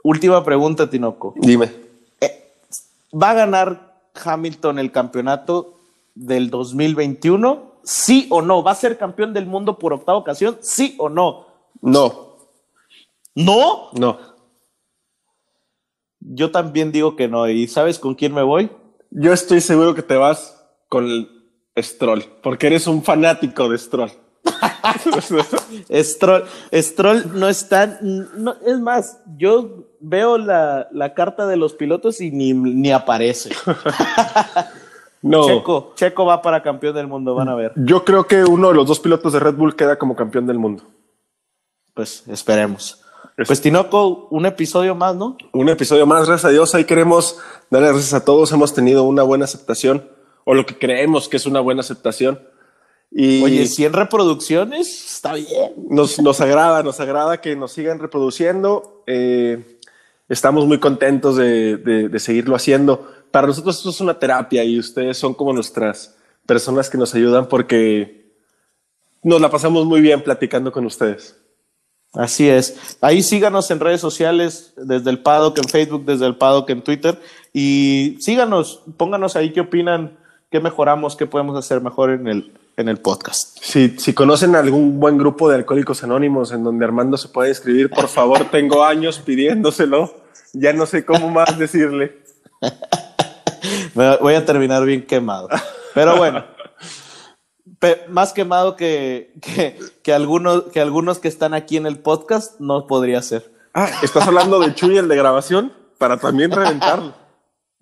Última 0.03 0.43
pregunta, 0.43 0.89
Tinoco. 0.89 1.33
Dime. 1.35 1.86
¿Va 3.19 3.31
a 3.31 3.35
ganar 3.35 4.09
Hamilton 4.13 4.79
el 4.79 4.91
campeonato 4.91 5.75
del 6.13 6.49
2021? 6.49 7.79
¿Sí 7.83 8.27
o 8.29 8.41
no? 8.41 8.63
¿Va 8.63 8.71
a 8.71 8.75
ser 8.75 8.97
campeón 8.97 9.33
del 9.33 9.45
mundo 9.45 9.79
por 9.79 9.93
octava 9.93 10.17
ocasión? 10.17 10.57
¿Sí 10.61 10.95
o 10.99 11.09
no? 11.09 11.47
No. 11.81 12.35
¿No? 13.33 13.89
No. 13.93 14.19
Yo 16.19 16.51
también 16.51 16.91
digo 16.91 17.15
que 17.15 17.27
no. 17.27 17.47
¿Y 17.47 17.67
sabes 17.67 17.97
con 17.97 18.15
quién 18.15 18.33
me 18.33 18.43
voy? 18.43 18.69
Yo 19.09 19.31
estoy 19.31 19.61
seguro 19.61 19.95
que 19.95 20.03
te 20.03 20.17
vas 20.17 20.61
con 20.89 21.05
el 21.05 21.29
Stroll, 21.77 22.23
porque 22.43 22.67
eres 22.67 22.87
un 22.87 23.03
fanático 23.03 23.69
de 23.69 23.77
Stroll. 23.77 24.11
Stroll, 26.03 26.45
Stroll 26.73 27.39
no 27.39 27.49
está, 27.49 27.99
no, 28.01 28.55
es 28.65 28.79
más, 28.79 29.19
yo 29.37 29.85
veo 29.99 30.37
la, 30.37 30.87
la, 30.91 31.13
carta 31.13 31.47
de 31.47 31.57
los 31.57 31.73
pilotos 31.73 32.21
y 32.21 32.31
ni, 32.31 32.53
ni 32.53 32.91
aparece. 32.91 33.51
no. 35.21 35.45
Checo, 35.45 35.93
Checo 35.95 36.25
va 36.25 36.41
para 36.41 36.61
campeón 36.61 36.95
del 36.95 37.07
mundo, 37.07 37.35
van 37.35 37.49
a 37.49 37.55
ver. 37.55 37.73
Yo 37.75 38.03
creo 38.05 38.25
que 38.25 38.43
uno 38.43 38.69
de 38.69 38.75
los 38.75 38.87
dos 38.87 38.99
pilotos 38.99 39.33
de 39.33 39.39
Red 39.39 39.55
Bull 39.55 39.75
queda 39.75 39.97
como 39.97 40.15
campeón 40.15 40.47
del 40.47 40.59
mundo. 40.59 40.83
Pues 41.93 42.27
esperemos. 42.27 43.03
Pues 43.45 43.61
Tinoco, 43.61 44.27
un 44.31 44.47
episodio 44.47 44.95
más, 44.95 45.15
¿no? 45.15 45.37
Un 45.53 45.69
episodio 45.69 46.07
más, 46.07 46.25
gracias 46.25 46.45
a 46.45 46.49
Dios. 46.49 46.73
Ahí 46.73 46.85
queremos 46.85 47.39
darle 47.69 47.89
gracias 47.89 48.15
a 48.15 48.25
todos. 48.25 48.51
Hemos 48.51 48.73
tenido 48.73 49.03
una 49.03 49.21
buena 49.21 49.45
aceptación, 49.45 50.09
o 50.43 50.55
lo 50.55 50.65
que 50.65 50.79
creemos 50.79 51.29
que 51.29 51.37
es 51.37 51.45
una 51.45 51.59
buena 51.59 51.81
aceptación. 51.81 52.39
Y 53.11 53.41
Oye, 53.43 53.65
100 53.65 53.93
reproducciones, 53.93 55.15
está 55.15 55.33
bien. 55.33 55.73
Nos, 55.89 56.19
nos 56.19 56.41
agrada, 56.41 56.83
nos 56.83 56.99
agrada 56.99 57.41
que 57.41 57.55
nos 57.55 57.71
sigan 57.71 57.99
reproduciendo. 57.99 59.03
Eh, 59.07 59.79
estamos 60.29 60.65
muy 60.65 60.79
contentos 60.79 61.37
de, 61.37 61.77
de, 61.77 62.09
de, 62.09 62.19
seguirlo 62.19 62.55
haciendo. 62.55 63.11
Para 63.31 63.47
nosotros 63.47 63.77
esto 63.77 63.89
es 63.89 64.01
una 64.01 64.19
terapia 64.19 64.63
y 64.63 64.77
ustedes 64.77 65.17
son 65.17 65.33
como 65.33 65.53
nuestras 65.53 66.15
personas 66.45 66.89
que 66.89 66.97
nos 66.97 67.13
ayudan 67.15 67.47
porque 67.47 68.31
nos 69.23 69.41
la 69.41 69.49
pasamos 69.49 69.85
muy 69.85 70.01
bien 70.01 70.21
platicando 70.21 70.71
con 70.71 70.85
ustedes. 70.85 71.37
Así 72.13 72.49
es. 72.49 72.97
Ahí 73.01 73.21
síganos 73.21 73.69
en 73.69 73.79
redes 73.79 74.01
sociales, 74.01 74.73
desde 74.77 75.09
el 75.09 75.19
Paddock 75.19 75.57
en 75.57 75.65
Facebook, 75.69 76.05
desde 76.05 76.25
el 76.25 76.35
Paddock 76.35 76.69
en 76.69 76.81
Twitter. 76.81 77.19
Y 77.53 78.17
síganos, 78.19 78.81
pónganos 78.97 79.35
ahí 79.35 79.51
qué 79.51 79.61
opinan, 79.61 80.17
qué 80.49 80.59
mejoramos, 80.59 81.15
qué 81.15 81.25
podemos 81.25 81.57
hacer 81.57 81.81
mejor 81.81 82.11
en 82.11 82.27
el, 82.27 82.53
en 82.77 82.87
el 82.87 82.99
podcast. 82.99 83.57
Si, 83.59 83.97
si 83.97 84.13
conocen 84.13 84.55
algún 84.55 84.99
buen 84.99 85.17
grupo 85.17 85.49
de 85.49 85.55
alcohólicos 85.55 86.03
anónimos 86.03 86.51
en 86.51 86.63
donde 86.63 86.85
Armando 86.85 87.17
se 87.17 87.27
puede 87.27 87.49
escribir, 87.49 87.89
por 87.89 88.07
favor, 88.07 88.45
tengo 88.51 88.85
años 88.85 89.19
pidiéndoselo. 89.19 90.15
Ya 90.53 90.73
no 90.73 90.85
sé 90.85 91.03
cómo 91.03 91.29
más 91.29 91.57
decirle. 91.57 92.23
Voy 94.21 94.35
a 94.35 94.45
terminar 94.45 94.85
bien 94.85 95.05
quemado. 95.05 95.49
Pero 95.95 96.17
bueno, 96.17 96.45
más 98.09 98.31
quemado 98.31 98.75
que, 98.75 99.33
que, 99.41 99.79
que, 100.03 100.13
algunos, 100.13 100.65
que 100.65 100.79
algunos 100.79 101.17
que 101.17 101.27
están 101.27 101.55
aquí 101.55 101.77
en 101.77 101.87
el 101.87 101.97
podcast 101.97 102.59
no 102.59 102.85
podría 102.85 103.21
ser. 103.23 103.51
Ah, 103.73 103.89
¿estás 104.03 104.27
hablando 104.27 104.59
de 104.59 104.73
Chuy, 104.75 104.97
el 104.97 105.07
de 105.07 105.15
grabación? 105.15 105.73
Para 105.97 106.17
también 106.17 106.51
reventarlo. 106.51 107.15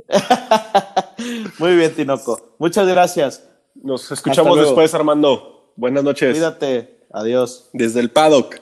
Muy 1.60 1.76
bien, 1.76 1.94
Tinoco. 1.94 2.56
Muchas 2.60 2.88
gracias. 2.88 3.44
Nos 3.76 4.12
escuchamos 4.12 4.60
después, 4.60 4.94
Armando. 4.94 5.74
Buenas 5.76 6.04
noches. 6.04 6.34
Cuídate. 6.34 7.06
Adiós. 7.12 7.70
Desde 7.74 8.00
el 8.00 8.10
paddock. 8.10 8.60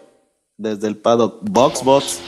Desde 0.57 0.87
el 0.87 0.97
paddock. 0.97 1.39
Box, 1.41 1.83
box. 1.83 2.21